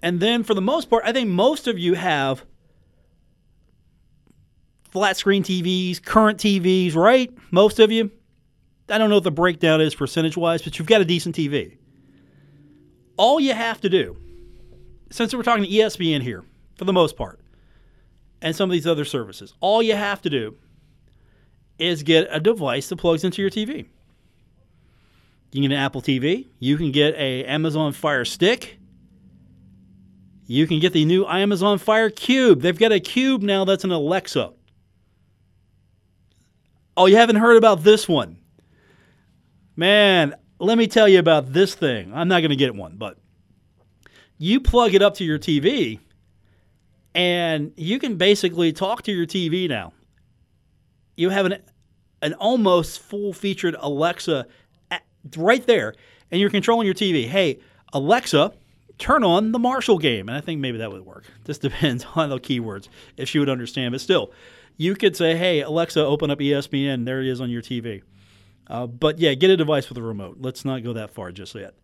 And 0.00 0.20
then 0.20 0.44
for 0.44 0.54
the 0.54 0.60
most 0.60 0.88
part, 0.88 1.02
I 1.04 1.12
think 1.12 1.28
most 1.28 1.66
of 1.66 1.78
you 1.78 1.94
have 1.94 2.44
flat 4.90 5.16
screen 5.16 5.42
TVs, 5.42 6.00
current 6.02 6.38
TVs, 6.38 6.94
right? 6.94 7.32
Most 7.50 7.80
of 7.80 7.90
you. 7.90 8.12
I 8.88 8.98
don't 8.98 9.08
know 9.08 9.16
what 9.16 9.24
the 9.24 9.32
breakdown 9.32 9.80
is 9.80 9.94
percentage 9.94 10.36
wise, 10.36 10.62
but 10.62 10.78
you've 10.78 10.86
got 10.86 11.00
a 11.00 11.04
decent 11.04 11.34
TV. 11.34 11.78
All 13.16 13.40
you 13.40 13.52
have 13.52 13.80
to 13.80 13.88
do, 13.88 14.16
since 15.10 15.34
we're 15.34 15.42
talking 15.42 15.64
ESPN 15.64 16.22
here 16.22 16.44
for 16.76 16.84
the 16.84 16.92
most 16.92 17.16
part, 17.16 17.40
and 18.42 18.54
some 18.54 18.68
of 18.68 18.72
these 18.72 18.86
other 18.86 19.04
services, 19.04 19.54
all 19.60 19.82
you 19.82 19.94
have 19.94 20.20
to 20.22 20.30
do 20.30 20.56
is 21.78 22.02
get 22.02 22.28
a 22.30 22.40
device 22.40 22.88
that 22.88 22.96
plugs 22.96 23.24
into 23.24 23.42
your 23.42 23.50
TV. 23.50 23.86
You 25.52 25.62
can 25.62 25.62
get 25.62 25.72
an 25.72 25.82
Apple 25.82 26.02
TV. 26.02 26.48
You 26.58 26.76
can 26.76 26.92
get 26.92 27.14
a 27.14 27.44
Amazon 27.44 27.92
Fire 27.92 28.24
Stick. 28.24 28.78
You 30.46 30.66
can 30.66 30.80
get 30.80 30.92
the 30.92 31.04
new 31.04 31.26
Amazon 31.26 31.78
Fire 31.78 32.10
Cube. 32.10 32.60
They've 32.60 32.78
got 32.78 32.92
a 32.92 33.00
cube 33.00 33.42
now 33.42 33.64
that's 33.64 33.84
an 33.84 33.90
Alexa. 33.90 34.52
Oh, 36.96 37.06
you 37.06 37.16
haven't 37.16 37.36
heard 37.36 37.56
about 37.56 37.82
this 37.82 38.08
one? 38.08 38.38
Man, 39.76 40.34
let 40.58 40.78
me 40.78 40.86
tell 40.86 41.08
you 41.08 41.18
about 41.18 41.52
this 41.52 41.74
thing. 41.74 42.12
I'm 42.14 42.28
not 42.28 42.40
going 42.40 42.50
to 42.50 42.56
get 42.56 42.74
one, 42.74 42.96
but 42.96 43.18
you 44.38 44.60
plug 44.60 44.94
it 44.94 45.02
up 45.02 45.14
to 45.14 45.24
your 45.24 45.38
TV 45.38 46.00
and 47.14 47.72
you 47.76 47.98
can 47.98 48.16
basically 48.16 48.72
talk 48.72 49.02
to 49.02 49.12
your 49.12 49.26
TV 49.26 49.68
now. 49.68 49.92
You 51.16 51.30
have 51.30 51.46
an 51.46 51.62
an 52.22 52.34
almost 52.34 53.00
full 53.00 53.32
featured 53.32 53.76
Alexa 53.78 54.46
right 55.36 55.66
there, 55.66 55.94
and 56.30 56.40
you're 56.40 56.50
controlling 56.50 56.86
your 56.86 56.94
TV. 56.94 57.26
Hey, 57.26 57.60
Alexa, 57.92 58.52
turn 58.98 59.24
on 59.24 59.52
the 59.52 59.58
Marshall 59.58 59.98
game. 59.98 60.28
And 60.28 60.36
I 60.36 60.40
think 60.40 60.60
maybe 60.60 60.78
that 60.78 60.92
would 60.92 61.04
work. 61.04 61.24
This 61.44 61.58
depends 61.58 62.04
on 62.14 62.28
the 62.28 62.38
keywords, 62.38 62.88
if 63.16 63.28
she 63.28 63.38
would 63.38 63.48
understand. 63.48 63.92
But 63.92 64.00
still, 64.00 64.32
you 64.76 64.94
could 64.94 65.16
say, 65.16 65.36
hey, 65.36 65.60
Alexa, 65.60 66.00
open 66.04 66.30
up 66.30 66.38
ESPN. 66.38 67.04
There 67.04 67.20
it 67.20 67.28
is 67.28 67.40
on 67.40 67.50
your 67.50 67.62
TV. 67.62 68.02
Uh, 68.66 68.86
but 68.86 69.18
yeah, 69.18 69.32
get 69.34 69.50
a 69.50 69.56
device 69.56 69.88
with 69.88 69.96
a 69.96 70.02
remote. 70.02 70.38
Let's 70.40 70.64
not 70.64 70.82
go 70.82 70.92
that 70.94 71.10
far 71.10 71.30
just 71.30 71.54
yet. 71.54 71.74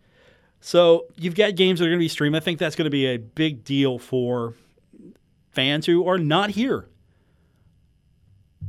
So 0.65 1.07
you've 1.17 1.35
got 1.35 1.57
games 1.57 1.81
that 1.81 1.87
are 1.87 1.89
going 1.89 1.99
to 1.99 2.05
be 2.05 2.09
streamed. 2.09 2.37
I 2.37 2.41
think 2.41 2.61
that's 2.61 2.77
going 2.77 2.85
to 2.87 2.91
be 2.91 3.07
a 3.07 3.19
big 3.19 3.65
deal 3.65 3.99
for 3.99 4.55
fans 5.51 5.87
who 5.87 6.07
are 6.07 6.19
not 6.19 6.51
here. 6.51 6.89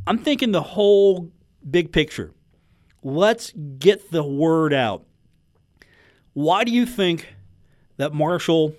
I'm 0.08 0.18
thinking 0.18 0.52
the 0.52 0.64
whole 0.64 1.32
big 1.70 1.91
picture. 1.91 2.34
Let's 3.04 3.52
get 3.52 4.10
the 4.10 4.24
word 4.24 4.74
out. 4.74 5.06
Why 6.34 6.64
do 6.64 6.72
you 6.72 6.88
think 6.88 7.36
that 7.98 8.12
Marshall 8.12 8.76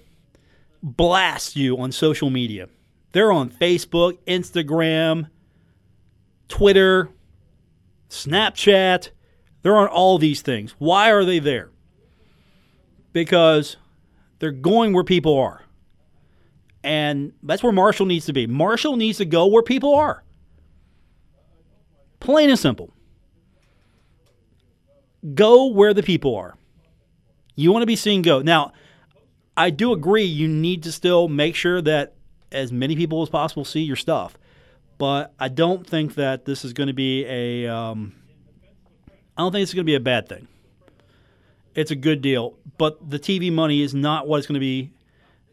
blasts 0.83 1.55
you 1.55 1.79
on 1.79 1.93
social 1.93 2.31
media? 2.31 2.69
They're 3.13 3.31
on 3.31 3.49
Facebook, 3.49 4.19
Instagram, 4.27 5.31
Twitter, 6.49 7.11
Snapchat. 8.11 9.11
They're 9.63 9.77
on 9.77 9.87
all 9.87 10.19
these 10.19 10.43
things. 10.43 10.75
Why 10.79 11.13
are 11.13 11.25
they 11.25 11.39
there? 11.39 11.71
Because 13.15 13.79
they're 14.41 14.51
going 14.51 14.93
where 14.93 15.05
people 15.05 15.39
are. 15.39 15.63
And 16.83 17.33
that's 17.43 17.63
where 17.63 17.73
Marshall 17.73 18.05
needs 18.05 18.27
to 18.27 18.35
be. 18.35 18.47
Marshall 18.47 18.97
needs 18.97 19.17
to 19.17 19.25
go 19.25 19.47
where 19.47 19.63
people 19.63 19.95
are. 19.95 20.23
Plain 22.21 22.51
and 22.51 22.59
simple. 22.59 22.93
Go 25.35 25.69
where 25.69 25.95
the 25.95 26.03
people 26.03 26.37
are. 26.37 26.55
You 27.57 27.73
want 27.73 27.83
to 27.83 27.87
be 27.87 27.97
seen, 27.97 28.21
go. 28.21 28.43
Now, 28.43 28.73
I 29.57 29.71
do 29.71 29.93
agree 29.93 30.25
you 30.25 30.49
need 30.49 30.83
to 30.83 30.93
still 30.93 31.29
make 31.29 31.55
sure 31.55 31.81
that 31.81 32.15
as 32.53 32.73
many 32.73 32.97
people 32.97 33.23
as 33.23 33.29
possible 33.29 33.65
see 33.65 33.81
your 33.81 33.97
stuff. 33.97 34.37
But 34.99 35.33
I 35.39 35.49
don't 35.49 35.87
think 35.87 36.15
that 36.15 36.45
this 36.45 36.65
is 36.65 36.73
going 36.73 36.87
to 36.89 36.95
be 36.95 37.25
a. 37.27 37.67
Um, 37.67 38.15
I 39.37 39.43
don't 39.43 39.53
think 39.53 39.63
it's 39.63 39.75
going 39.75 39.85
to 39.85 39.91
be 39.91 39.97
a 39.97 40.01
bad 40.01 40.29
thing. 40.29 40.47
It's 41.75 41.91
a 41.91 41.97
good 41.97 42.23
deal, 42.23 42.57
but 42.79 43.11
the 43.11 43.19
TV 43.19 43.53
money 43.53 43.83
is 43.83 43.95
not 43.95 44.29
what 44.29 44.39
it's 44.39 44.47
going 44.47 44.55
to 44.55 44.61
be. 44.61 44.93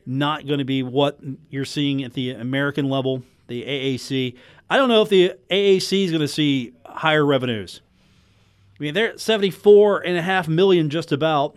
Not 0.05 0.47
going 0.47 0.59
to 0.59 0.65
be 0.65 0.83
what 0.83 1.19
you're 1.49 1.65
seeing 1.65 2.03
at 2.03 2.13
the 2.13 2.31
American 2.31 2.89
level, 2.89 3.23
the 3.47 3.63
AAC. 3.63 4.35
I 4.69 4.77
don't 4.77 4.89
know 4.89 5.01
if 5.01 5.09
the 5.09 5.33
AAC 5.49 6.05
is 6.05 6.11
going 6.11 6.21
to 6.21 6.27
see 6.27 6.73
higher 6.85 7.25
revenues. 7.25 7.81
I 8.79 8.83
mean, 8.83 8.93
they're 8.93 9.09
at 9.09 9.19
74 9.19 10.01
and 10.01 10.17
a 10.17 10.21
half 10.21 10.47
million 10.47 10.89
just 10.89 11.11
about. 11.11 11.55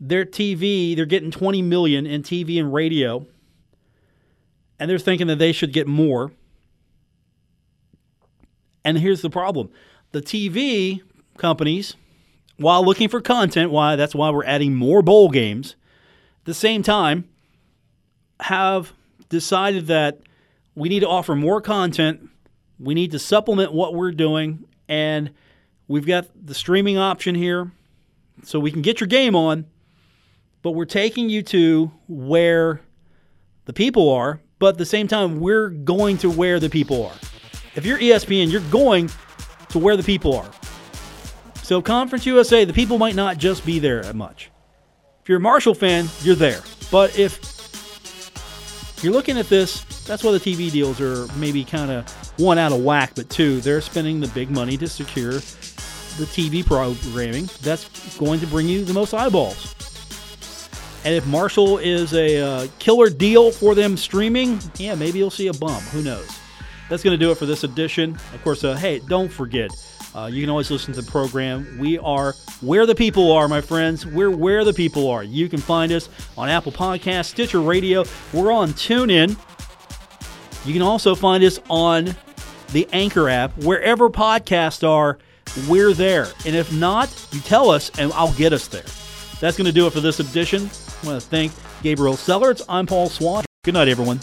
Their 0.00 0.24
TV, 0.24 0.96
they're 0.96 1.04
getting 1.04 1.30
20 1.30 1.60
million 1.60 2.06
in 2.06 2.22
TV 2.22 2.58
and 2.58 2.72
radio. 2.72 3.26
And 4.78 4.90
they're 4.90 4.98
thinking 4.98 5.26
that 5.26 5.38
they 5.38 5.52
should 5.52 5.74
get 5.74 5.86
more. 5.86 6.32
And 8.84 8.98
here's 8.98 9.20
the 9.20 9.28
problem. 9.28 9.68
The 10.12 10.22
TV 10.22 11.02
companies, 11.36 11.94
while 12.60 12.84
looking 12.84 13.08
for 13.08 13.20
content, 13.20 13.70
why 13.70 13.96
that's 13.96 14.14
why 14.14 14.30
we're 14.30 14.44
adding 14.44 14.74
more 14.74 15.02
bowl 15.02 15.30
games, 15.30 15.76
at 16.40 16.44
the 16.44 16.54
same 16.54 16.82
time 16.82 17.28
have 18.40 18.92
decided 19.28 19.86
that 19.86 20.20
we 20.74 20.88
need 20.88 21.00
to 21.00 21.08
offer 21.08 21.34
more 21.34 21.60
content. 21.60 22.28
We 22.78 22.94
need 22.94 23.10
to 23.10 23.18
supplement 23.18 23.72
what 23.72 23.94
we're 23.94 24.12
doing 24.12 24.64
and 24.88 25.30
We've 25.90 26.06
got 26.06 26.28
the 26.40 26.54
streaming 26.54 26.98
option 26.98 27.34
here, 27.34 27.72
so 28.44 28.60
we 28.60 28.70
can 28.70 28.80
get 28.80 29.00
your 29.00 29.08
game 29.08 29.34
on, 29.34 29.66
but 30.62 30.70
we're 30.70 30.84
taking 30.84 31.28
you 31.28 31.42
to 31.42 31.90
where 32.06 32.80
the 33.64 33.72
people 33.72 34.08
are, 34.08 34.40
but 34.60 34.74
at 34.74 34.78
the 34.78 34.86
same 34.86 35.08
time, 35.08 35.40
we're 35.40 35.68
going 35.68 36.16
to 36.18 36.30
where 36.30 36.60
the 36.60 36.70
people 36.70 37.04
are. 37.04 37.16
If 37.74 37.84
you're 37.84 37.98
ESPN, 37.98 38.52
you're 38.52 38.60
going 38.70 39.10
to 39.70 39.80
where 39.80 39.96
the 39.96 40.04
people 40.04 40.36
are. 40.36 40.48
So, 41.70 41.80
Conference 41.80 42.26
USA, 42.26 42.64
the 42.64 42.72
people 42.72 42.98
might 42.98 43.14
not 43.14 43.38
just 43.38 43.64
be 43.64 43.78
there 43.78 44.12
much. 44.12 44.50
If 45.22 45.28
you're 45.28 45.38
a 45.38 45.40
Marshall 45.40 45.72
fan, 45.72 46.08
you're 46.22 46.34
there. 46.34 46.62
But 46.90 47.16
if 47.16 47.38
you're 49.04 49.12
looking 49.12 49.38
at 49.38 49.48
this, 49.48 49.84
that's 50.04 50.24
why 50.24 50.32
the 50.32 50.40
TV 50.40 50.72
deals 50.72 51.00
are 51.00 51.28
maybe 51.36 51.62
kind 51.62 51.92
of 51.92 52.10
one 52.40 52.58
out 52.58 52.72
of 52.72 52.82
whack, 52.82 53.12
but 53.14 53.30
two, 53.30 53.60
they're 53.60 53.80
spending 53.80 54.18
the 54.18 54.26
big 54.26 54.50
money 54.50 54.76
to 54.78 54.88
secure 54.88 55.34
the 55.34 56.26
TV 56.26 56.66
programming 56.66 57.48
that's 57.62 58.18
going 58.18 58.40
to 58.40 58.48
bring 58.48 58.66
you 58.66 58.84
the 58.84 58.92
most 58.92 59.14
eyeballs. 59.14 59.76
And 61.04 61.14
if 61.14 61.24
Marshall 61.28 61.78
is 61.78 62.14
a 62.14 62.40
uh, 62.40 62.66
killer 62.80 63.10
deal 63.10 63.52
for 63.52 63.76
them 63.76 63.96
streaming, 63.96 64.58
yeah, 64.76 64.96
maybe 64.96 65.20
you'll 65.20 65.30
see 65.30 65.46
a 65.46 65.54
bump. 65.54 65.84
Who 65.92 66.02
knows? 66.02 66.36
That's 66.88 67.04
going 67.04 67.16
to 67.16 67.24
do 67.24 67.30
it 67.30 67.38
for 67.38 67.46
this 67.46 67.62
edition. 67.62 68.18
Of 68.34 68.42
course, 68.42 68.64
uh, 68.64 68.74
hey, 68.74 68.98
don't 69.06 69.30
forget, 69.30 69.70
uh, 70.14 70.28
you 70.32 70.42
can 70.42 70.50
always 70.50 70.70
listen 70.70 70.92
to 70.94 71.02
the 71.02 71.10
program. 71.10 71.78
We 71.78 71.98
are 71.98 72.34
where 72.60 72.86
the 72.86 72.94
people 72.94 73.32
are, 73.32 73.48
my 73.48 73.60
friends. 73.60 74.04
We're 74.04 74.30
where 74.30 74.64
the 74.64 74.72
people 74.72 75.08
are. 75.08 75.22
You 75.22 75.48
can 75.48 75.60
find 75.60 75.92
us 75.92 76.08
on 76.36 76.48
Apple 76.48 76.72
Podcasts, 76.72 77.26
Stitcher 77.26 77.60
Radio. 77.60 78.04
We're 78.32 78.52
on 78.52 78.70
TuneIn. 78.70 79.36
You 80.66 80.72
can 80.72 80.82
also 80.82 81.14
find 81.14 81.42
us 81.44 81.60
on 81.68 82.14
the 82.72 82.88
Anchor 82.92 83.28
app, 83.28 83.56
wherever 83.58 84.08
podcasts 84.08 84.86
are 84.88 85.18
we're 85.68 85.92
there. 85.92 86.28
And 86.46 86.54
if 86.54 86.72
not, 86.72 87.28
you 87.32 87.40
tell 87.40 87.70
us 87.70 87.90
and 87.98 88.12
I'll 88.12 88.32
get 88.34 88.52
us 88.52 88.68
there. 88.68 88.84
That's 89.40 89.56
going 89.56 89.66
to 89.66 89.72
do 89.72 89.86
it 89.86 89.92
for 89.92 90.00
this 90.00 90.20
edition. 90.20 90.70
I 91.02 91.06
want 91.06 91.20
to 91.20 91.28
thank 91.28 91.52
Gabriel 91.82 92.14
Sellards. 92.14 92.62
I'm 92.68 92.86
Paul 92.86 93.08
Swann. 93.08 93.44
Good 93.64 93.74
night, 93.74 93.88
everyone. 93.88 94.20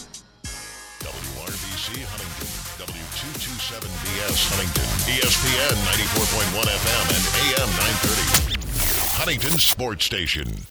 ESPN 5.58 5.74
94.1 5.74 6.70
FM 6.70 7.06
and 7.18 7.26
AM 7.42 7.70
930. 7.70 8.62
Huntington 9.18 9.58
Sports 9.58 10.06
Station. 10.06 10.58